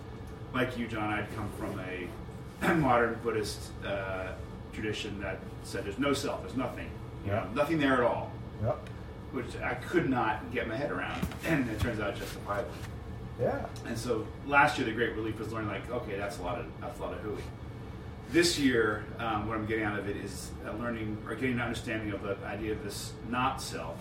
like 0.54 0.76
you 0.78 0.86
john 0.86 1.12
i'd 1.12 1.26
come 1.36 1.48
from 1.58 1.78
a 1.80 2.74
modern 2.80 3.18
buddhist 3.22 3.70
uh, 3.86 4.28
tradition 4.72 5.20
that 5.20 5.38
said 5.64 5.84
there's 5.84 5.98
no 5.98 6.12
self 6.12 6.40
there's 6.42 6.56
nothing 6.56 6.88
you 7.24 7.30
know, 7.30 7.46
nothing 7.54 7.78
there 7.78 7.94
at 7.94 8.00
all 8.00 8.30
Yep. 8.62 8.88
which 9.32 9.56
i 9.62 9.74
could 9.74 10.08
not 10.08 10.50
get 10.52 10.66
my 10.68 10.76
head 10.76 10.90
around 10.90 11.20
and 11.46 11.68
it 11.68 11.78
turns 11.80 12.00
out 12.00 12.16
justifiably 12.16 12.72
Yeah. 13.40 13.66
and 13.86 13.98
so 13.98 14.26
last 14.46 14.78
year, 14.78 14.86
the 14.86 14.92
great 14.92 15.14
relief 15.16 15.38
was 15.40 15.52
learning 15.52 15.68
like, 15.68 15.90
okay, 15.90 16.16
that's 16.16 16.38
a 16.38 16.42
lot 16.42 16.58
of 16.58 16.66
that's 16.80 16.98
a 17.00 17.02
lot 17.02 17.12
of 17.14 17.18
hooey. 17.20 17.42
This 18.34 18.58
year, 18.58 19.04
um, 19.20 19.46
what 19.46 19.56
I'm 19.56 19.64
getting 19.64 19.84
out 19.84 19.96
of 19.96 20.08
it 20.08 20.16
is 20.16 20.50
uh, 20.66 20.72
learning 20.72 21.18
or 21.24 21.36
getting 21.36 21.52
an 21.52 21.60
understanding 21.60 22.10
of 22.12 22.24
the 22.24 22.36
idea 22.44 22.72
of 22.72 22.82
this 22.82 23.12
not 23.30 23.62
self, 23.62 23.96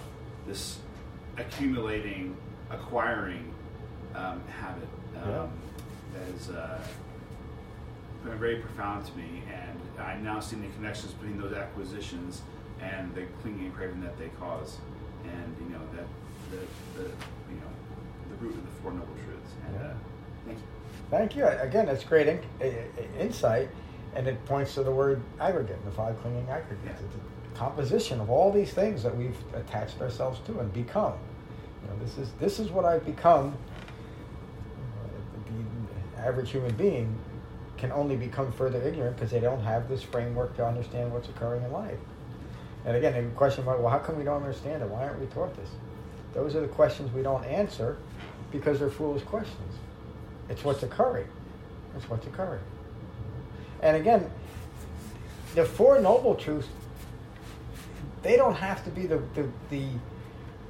this 0.47 0.79
accumulating, 1.37 2.35
acquiring 2.71 3.53
um, 4.15 4.41
habit 4.47 4.87
um, 5.21 5.29
Yeah. 5.29 5.47
that 6.15 6.35
is 6.35 6.49
uh, 6.49 6.81
been 8.23 8.39
very 8.39 8.55
profound 8.55 9.05
to 9.05 9.15
me, 9.15 9.43
and 9.53 10.01
I 10.03 10.15
now 10.15 10.39
see 10.39 10.55
the 10.55 10.65
connections 10.69 11.11
between 11.13 11.39
those 11.39 11.53
acquisitions 11.53 12.41
and 12.81 13.13
the 13.13 13.25
clinging 13.43 13.65
and 13.65 13.75
craving 13.75 14.01
that 14.01 14.17
they 14.17 14.29
cause, 14.39 14.79
and 15.25 15.55
you 15.59 15.69
know 15.75 15.85
that 15.95 16.07
the, 16.49 17.03
the 17.03 17.09
you 17.09 17.57
know 17.61 17.69
the 18.31 18.35
root 18.43 18.55
of 18.55 18.63
the 18.65 18.81
four 18.81 18.93
noble 18.93 19.13
truths. 19.25 19.51
And 19.67 19.77
uh, 19.77 19.93
thank 20.47 20.57
you. 20.57 20.63
Thank 21.11 21.35
you. 21.35 21.45
Again, 21.45 21.85
that's 21.85 22.03
great 22.03 22.27
in, 22.27 22.39
insight, 23.19 23.69
and 24.15 24.27
it 24.27 24.43
points 24.45 24.75
to 24.75 24.83
the 24.83 24.91
word 24.91 25.21
aggregate, 25.39 25.83
the 25.85 25.91
five 25.91 26.19
clinging 26.21 26.47
aggregates. 26.49 27.01
It's 27.01 27.15
a 27.15 27.57
composition 27.57 28.19
of 28.19 28.29
all 28.29 28.51
these 28.51 28.73
things 28.73 29.03
that 29.03 29.15
we've 29.15 29.37
attached 29.53 30.01
ourselves 30.01 30.39
to 30.47 30.59
and 30.59 30.71
become. 30.73 31.13
You 31.81 31.89
know, 31.89 32.05
this 32.05 32.17
is 32.17 32.31
this 32.39 32.59
is 32.59 32.69
what 32.69 32.85
I've 32.85 33.05
become. 33.05 33.57
The 36.15 36.21
average 36.21 36.51
human 36.51 36.73
being 36.75 37.17
can 37.77 37.91
only 37.91 38.15
become 38.15 38.51
further 38.53 38.81
ignorant 38.81 39.17
because 39.17 39.31
they 39.31 39.39
don't 39.39 39.61
have 39.61 39.89
this 39.89 40.03
framework 40.03 40.55
to 40.55 40.65
understand 40.65 41.11
what's 41.11 41.27
occurring 41.27 41.63
in 41.63 41.71
life. 41.71 41.99
And 42.85 42.95
again, 42.95 43.13
the 43.13 43.29
question 43.35 43.63
about 43.63 43.81
well, 43.81 43.89
how 43.89 43.99
come 43.99 44.17
we 44.17 44.23
don't 44.23 44.41
understand 44.41 44.81
it? 44.81 44.89
Why 44.89 45.03
aren't 45.03 45.19
we 45.19 45.25
taught 45.27 45.55
this? 45.55 45.69
Those 46.33 46.55
are 46.55 46.61
the 46.61 46.67
questions 46.67 47.11
we 47.13 47.21
don't 47.21 47.43
answer 47.45 47.97
because 48.51 48.79
they're 48.79 48.89
foolish 48.89 49.23
questions. 49.23 49.75
It's 50.49 50.63
what's 50.63 50.83
occurring. 50.83 51.27
It's 51.95 52.09
what's 52.09 52.25
occurring. 52.25 52.61
And 53.83 53.97
again, 53.97 54.31
the 55.55 55.65
Four 55.65 55.99
Noble 55.99 56.35
Truths, 56.35 56.69
they 58.23 58.37
don't 58.37 58.55
have 58.55 58.83
to 58.85 58.89
be 58.89 59.05
the, 59.05 59.21
the, 59.35 59.47
the 59.69 59.85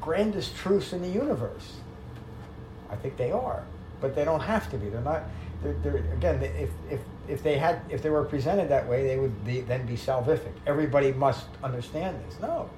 grandest 0.01 0.55
truths 0.57 0.91
in 0.91 1.01
the 1.01 1.07
universe. 1.07 1.77
I 2.89 2.95
think 2.95 3.15
they 3.15 3.31
are, 3.31 3.63
but 4.01 4.15
they 4.15 4.25
don't 4.25 4.41
have 4.41 4.69
to 4.71 4.77
be. 4.77 4.89
They're 4.89 5.01
not. 5.01 5.23
They're, 5.61 5.73
they're 5.83 5.97
again. 6.13 6.41
If 6.43 6.69
if 6.89 6.99
if 7.27 7.43
they 7.43 7.57
had 7.57 7.81
if 7.89 8.01
they 8.01 8.09
were 8.09 8.25
presented 8.25 8.69
that 8.69 8.87
way, 8.87 9.07
they 9.07 9.17
would 9.17 9.45
be, 9.45 9.61
then 9.61 9.85
be 9.85 9.95
salvific. 9.95 10.51
Everybody 10.67 11.13
must 11.13 11.45
understand 11.63 12.19
this. 12.27 12.39
No. 12.39 12.69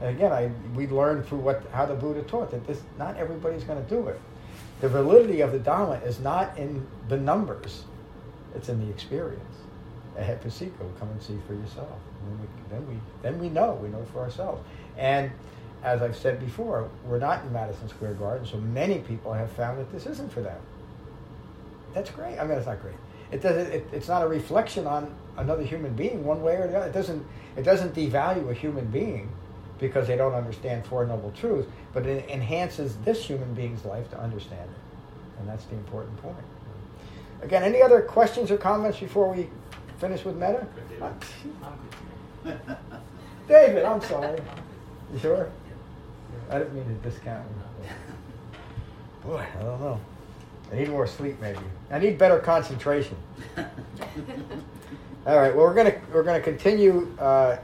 And 0.00 0.10
again, 0.10 0.32
I 0.32 0.50
we 0.74 0.86
learned 0.88 1.26
through 1.26 1.38
what 1.38 1.62
how 1.72 1.86
the 1.86 1.94
Buddha 1.94 2.22
taught 2.22 2.50
that 2.50 2.66
this 2.66 2.82
not 2.98 3.16
everybody's 3.16 3.64
going 3.64 3.82
to 3.82 3.88
do 3.88 4.08
it. 4.08 4.20
The 4.80 4.88
validity 4.88 5.40
of 5.40 5.52
the 5.52 5.58
Dhamma 5.58 6.04
is 6.04 6.18
not 6.18 6.56
in 6.58 6.84
the 7.08 7.16
numbers; 7.16 7.84
it's 8.54 8.68
in 8.68 8.84
the 8.84 8.90
experience. 8.92 9.56
Ehipassiko, 10.18 10.98
come 10.98 11.08
and 11.10 11.22
see 11.22 11.38
for 11.46 11.54
yourself. 11.54 11.88
Then 12.26 12.38
we 12.40 12.46
then 12.70 12.88
we 12.88 12.94
then 13.22 13.38
we 13.40 13.48
know 13.48 13.74
we 13.82 13.88
know 13.88 14.04
for 14.12 14.20
ourselves. 14.20 14.62
And 14.96 15.30
as 15.82 16.02
I've 16.02 16.16
said 16.16 16.38
before, 16.38 16.88
we're 17.04 17.18
not 17.18 17.44
in 17.44 17.52
Madison 17.52 17.88
Square 17.88 18.14
Garden, 18.14 18.46
so 18.46 18.58
many 18.58 19.00
people 19.00 19.32
have 19.32 19.50
found 19.52 19.78
that 19.78 19.90
this 19.90 20.06
isn't 20.06 20.32
for 20.32 20.40
them. 20.40 20.60
That's 21.94 22.10
great. 22.10 22.38
I 22.38 22.44
mean, 22.44 22.56
it's 22.56 22.66
not 22.66 22.80
great. 22.80 22.94
It 23.30 23.42
doesn't. 23.42 23.72
It, 23.72 23.86
it's 23.92 24.08
not 24.08 24.22
a 24.22 24.28
reflection 24.28 24.86
on 24.86 25.14
another 25.36 25.64
human 25.64 25.94
being 25.94 26.24
one 26.24 26.42
way 26.42 26.56
or 26.56 26.68
the 26.68 26.76
other. 26.76 26.86
It 26.86 26.92
doesn't. 26.92 27.26
It 27.56 27.62
doesn't 27.62 27.94
devalue 27.94 28.50
a 28.50 28.54
human 28.54 28.86
being 28.86 29.30
because 29.78 30.06
they 30.06 30.16
don't 30.16 30.34
understand 30.34 30.86
Four 30.86 31.04
Noble 31.06 31.32
Truths, 31.32 31.68
but 31.92 32.06
it 32.06 32.28
enhances 32.30 32.96
this 33.04 33.24
human 33.24 33.52
being's 33.54 33.84
life 33.84 34.08
to 34.10 34.20
understand 34.20 34.70
it. 34.70 35.40
And 35.40 35.48
that's 35.48 35.64
the 35.64 35.74
important 35.74 36.16
point. 36.22 36.36
Again, 37.42 37.62
any 37.64 37.82
other 37.82 38.02
questions 38.02 38.50
or 38.50 38.56
comments 38.56 38.98
before 38.98 39.32
we 39.32 39.48
finish 39.98 40.24
with 40.24 40.36
metta? 40.36 40.66
David, 43.48 43.84
I'm 43.84 44.00
sorry. 44.00 44.40
You 45.12 45.18
sure? 45.18 45.50
I 46.50 46.58
didn't 46.58 46.74
mean 46.74 46.84
to 46.84 47.08
discount 47.08 47.46
you. 47.84 47.90
Boy, 49.24 49.44
I 49.58 49.62
don't 49.62 49.80
know. 49.80 50.00
I 50.72 50.76
need 50.76 50.88
more 50.88 51.06
sleep, 51.06 51.40
maybe. 51.40 51.58
I 51.90 51.98
need 51.98 52.18
better 52.18 52.38
concentration. 52.38 53.16
All 55.26 55.36
right. 55.36 55.54
Well, 55.54 55.66
we're 55.66 55.74
gonna 55.74 55.94
we're 56.12 56.22
gonna 56.22 56.40
continue 56.40 57.14
uh, 57.18 57.58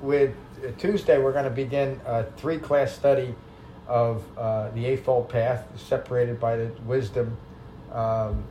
with 0.00 0.34
uh, 0.64 0.70
Tuesday. 0.78 1.18
We're 1.18 1.32
gonna 1.32 1.50
begin 1.50 2.00
a 2.06 2.24
three 2.24 2.58
class 2.58 2.92
study 2.92 3.34
of 3.86 4.24
uh, 4.38 4.70
the 4.70 4.86
eightfold 4.86 5.28
path, 5.28 5.66
separated 5.76 6.40
by 6.40 6.56
the 6.56 6.70
wisdom, 6.86 7.36
um, 7.92 8.42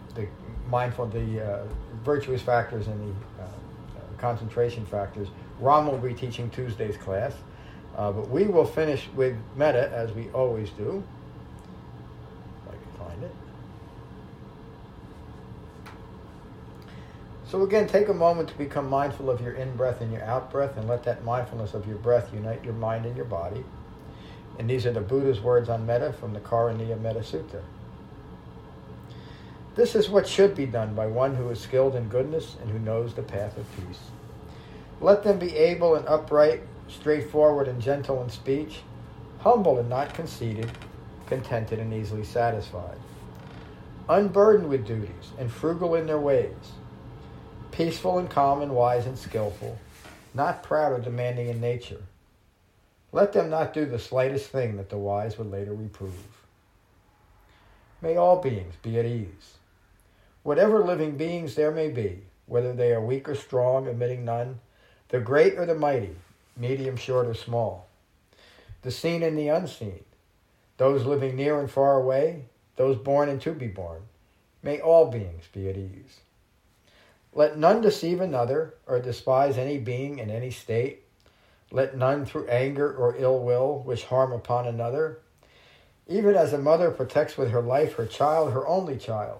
mindful, 0.72 1.06
the 1.08 1.46
uh, 1.46 1.64
virtuous 2.04 2.42
factors, 2.42 2.88
and 2.88 3.00
the 3.00 3.44
uh, 3.44 3.48
concentration 4.18 4.86
factors. 4.86 5.28
Ron 5.60 5.86
will 5.86 5.98
be 5.98 6.14
teaching 6.14 6.50
Tuesday's 6.50 6.98
class, 6.98 7.34
uh, 7.98 8.12
but 8.12 8.30
we 8.30 8.46
will 8.46 8.66
finish 8.66 9.08
with 9.16 9.36
metta 9.56 9.92
as 9.94 10.12
we 10.14 10.30
always 10.30 10.70
do. 10.72 11.04
If 12.64 12.74
I 12.74 12.78
can 12.78 13.08
find 13.08 13.24
it. 13.24 13.36
So 17.46 17.64
again, 17.64 17.86
take 17.86 18.08
a 18.08 18.14
moment 18.14 18.48
to 18.50 18.58
become 18.58 18.90
mindful 18.90 19.30
of 19.30 19.42
your 19.42 19.52
in-breath 19.52 20.00
and 20.00 20.12
your 20.12 20.24
out-breath 20.24 20.78
and 20.78 20.88
let 20.88 21.04
that 21.04 21.26
mindfulness 21.26 21.74
of 21.74 21.86
your 21.86 21.98
breath 21.98 22.34
unite 22.34 22.64
your 22.64 22.74
mind 22.74 23.06
and 23.06 23.16
your 23.16 23.26
body. 23.26 23.66
And 24.58 24.70
these 24.70 24.86
are 24.86 24.94
the 24.94 25.02
Buddha's 25.02 25.42
words 25.42 25.68
on 25.68 25.86
metta 25.86 26.14
from 26.14 26.34
the 26.34 26.40
Karaniya 26.40 27.00
Metta 27.02 27.20
Sutta. 27.20 27.62
This 29.74 29.96
is 29.96 30.10
what 30.10 30.28
should 30.28 30.54
be 30.54 30.66
done 30.66 30.94
by 30.96 31.08
one 31.08 31.36
who 31.36 31.50
is 31.50 31.60
skilled 31.60 31.96
in 31.96 32.10
goodness 32.10 32.58
and 32.62 32.70
who 32.70 32.80
knows 32.80 33.14
the 33.14 33.22
path 33.22 33.58
of 33.58 33.66
peace. 33.78 34.00
Let 35.00 35.24
them 35.24 35.40
be 35.40 35.56
able 35.56 35.96
and 35.96 36.06
upright, 36.08 36.62
straightforward 36.90 37.70
and 37.70 37.82
gentle 37.82 38.22
in 38.22 38.30
speech, 38.30 38.82
humble 39.40 39.80
and 39.80 39.90
not 39.90 40.14
conceited, 40.14 40.70
contented 41.28 41.80
and 41.80 41.94
easily 41.94 42.26
satisfied, 42.26 42.98
unburdened 44.10 44.68
with 44.68 44.86
duties 44.86 45.32
and 45.40 45.50
frugal 45.50 45.96
in 45.96 46.06
their 46.06 46.20
ways 46.20 46.74
peaceful 47.72 48.20
and 48.20 48.30
calm 48.30 48.62
and 48.62 48.76
wise 48.76 49.06
and 49.06 49.18
skillful, 49.18 49.80
not 50.34 50.62
proud 50.62 50.92
or 50.92 51.00
demanding 51.00 51.48
in 51.48 51.62
nature. 51.62 52.02
Let 53.14 53.32
them 53.32 53.50
not 53.50 53.74
do 53.74 53.86
the 53.86 53.98
slightest 53.98 54.50
thing 54.50 54.76
that 54.76 54.90
the 54.90 54.98
wise 54.98 55.38
would 55.38 55.50
later 55.50 55.74
reprove. 55.74 56.14
May 58.02 58.18
all 58.18 58.42
beings 58.42 58.76
be 58.82 59.00
at 59.00 59.06
ease. 59.06 59.58
Whatever 60.44 60.84
living 60.84 61.18
beings 61.18 61.56
there 61.56 61.72
may 61.72 61.90
be, 61.90 62.24
whether 62.48 62.74
they 62.74 62.92
are 62.92 63.02
weak 63.02 63.30
or 63.30 63.36
strong, 63.36 63.88
admitting 63.88 64.26
none, 64.26 64.60
the 65.10 65.20
great 65.20 65.58
or 65.58 65.66
the 65.66 65.76
mighty, 65.76 66.16
medium, 66.58 66.96
short, 66.96 67.28
or 67.28 67.34
small, 67.34 67.88
the 68.82 68.92
seen 68.92 69.22
and 69.22 69.38
the 69.38 69.50
unseen, 69.50 70.04
those 70.78 71.06
living 71.06 71.36
near 71.36 71.60
and 71.60 71.70
far 71.70 71.96
away, 71.96 72.46
those 72.76 72.98
born 72.98 73.30
and 73.30 73.40
to 73.42 73.54
be 73.54 73.68
born, 73.68 74.02
may 74.64 74.80
all 74.80 75.12
beings 75.12 75.46
be 75.54 75.70
at 75.70 75.78
ease. 75.78 76.22
Let 77.34 77.58
none 77.58 77.82
deceive 77.82 78.20
another 78.20 78.74
or 78.88 79.00
despise 79.00 79.58
any 79.58 79.78
being 79.78 80.20
in 80.20 80.30
any 80.30 80.52
state. 80.52 81.04
Let 81.72 81.96
none 81.96 82.26
through 82.26 82.48
anger 82.48 82.94
or 82.94 83.16
ill 83.16 83.40
will 83.40 83.80
wish 83.86 84.06
harm 84.06 84.34
upon 84.34 84.68
another. 84.68 85.20
Even 86.08 86.36
as 86.36 86.52
a 86.52 86.58
mother 86.58 86.92
protects 86.92 87.38
with 87.38 87.52
her 87.52 87.62
life 87.62 87.94
her 87.94 88.06
child, 88.06 88.52
her 88.52 88.68
only 88.68 88.98
child, 88.98 89.40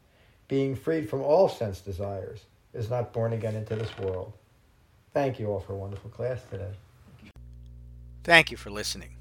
being 0.51 0.75
freed 0.75 1.09
from 1.09 1.21
all 1.21 1.47
sense 1.47 1.79
desires, 1.79 2.41
is 2.73 2.89
not 2.89 3.13
born 3.13 3.31
again 3.31 3.55
into 3.55 3.73
this 3.73 3.97
world. 3.99 4.33
Thank 5.13 5.39
you 5.39 5.47
all 5.47 5.61
for 5.61 5.71
a 5.71 5.77
wonderful 5.77 6.09
class 6.09 6.41
today. 6.51 6.73
Thank 8.25 8.51
you 8.51 8.57
for 8.57 8.69
listening. 8.69 9.15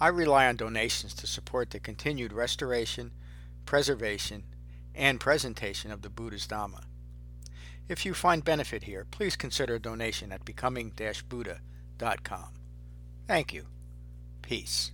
I 0.00 0.08
rely 0.08 0.46
on 0.46 0.54
donations 0.54 1.12
to 1.14 1.26
support 1.26 1.70
the 1.70 1.80
continued 1.80 2.32
restoration, 2.32 3.10
preservation, 3.66 4.44
and 4.94 5.18
presentation 5.18 5.90
of 5.90 6.02
the 6.02 6.08
Buddha's 6.08 6.46
Dhamma. 6.46 6.84
If 7.88 8.06
you 8.06 8.14
find 8.14 8.44
benefit 8.44 8.84
here, 8.84 9.04
please 9.10 9.34
consider 9.34 9.74
a 9.74 9.80
donation 9.80 10.30
at 10.30 10.44
becoming-buddha.com. 10.44 12.48
Thank 13.26 13.52
you. 13.52 13.66
Peace. 14.40 14.92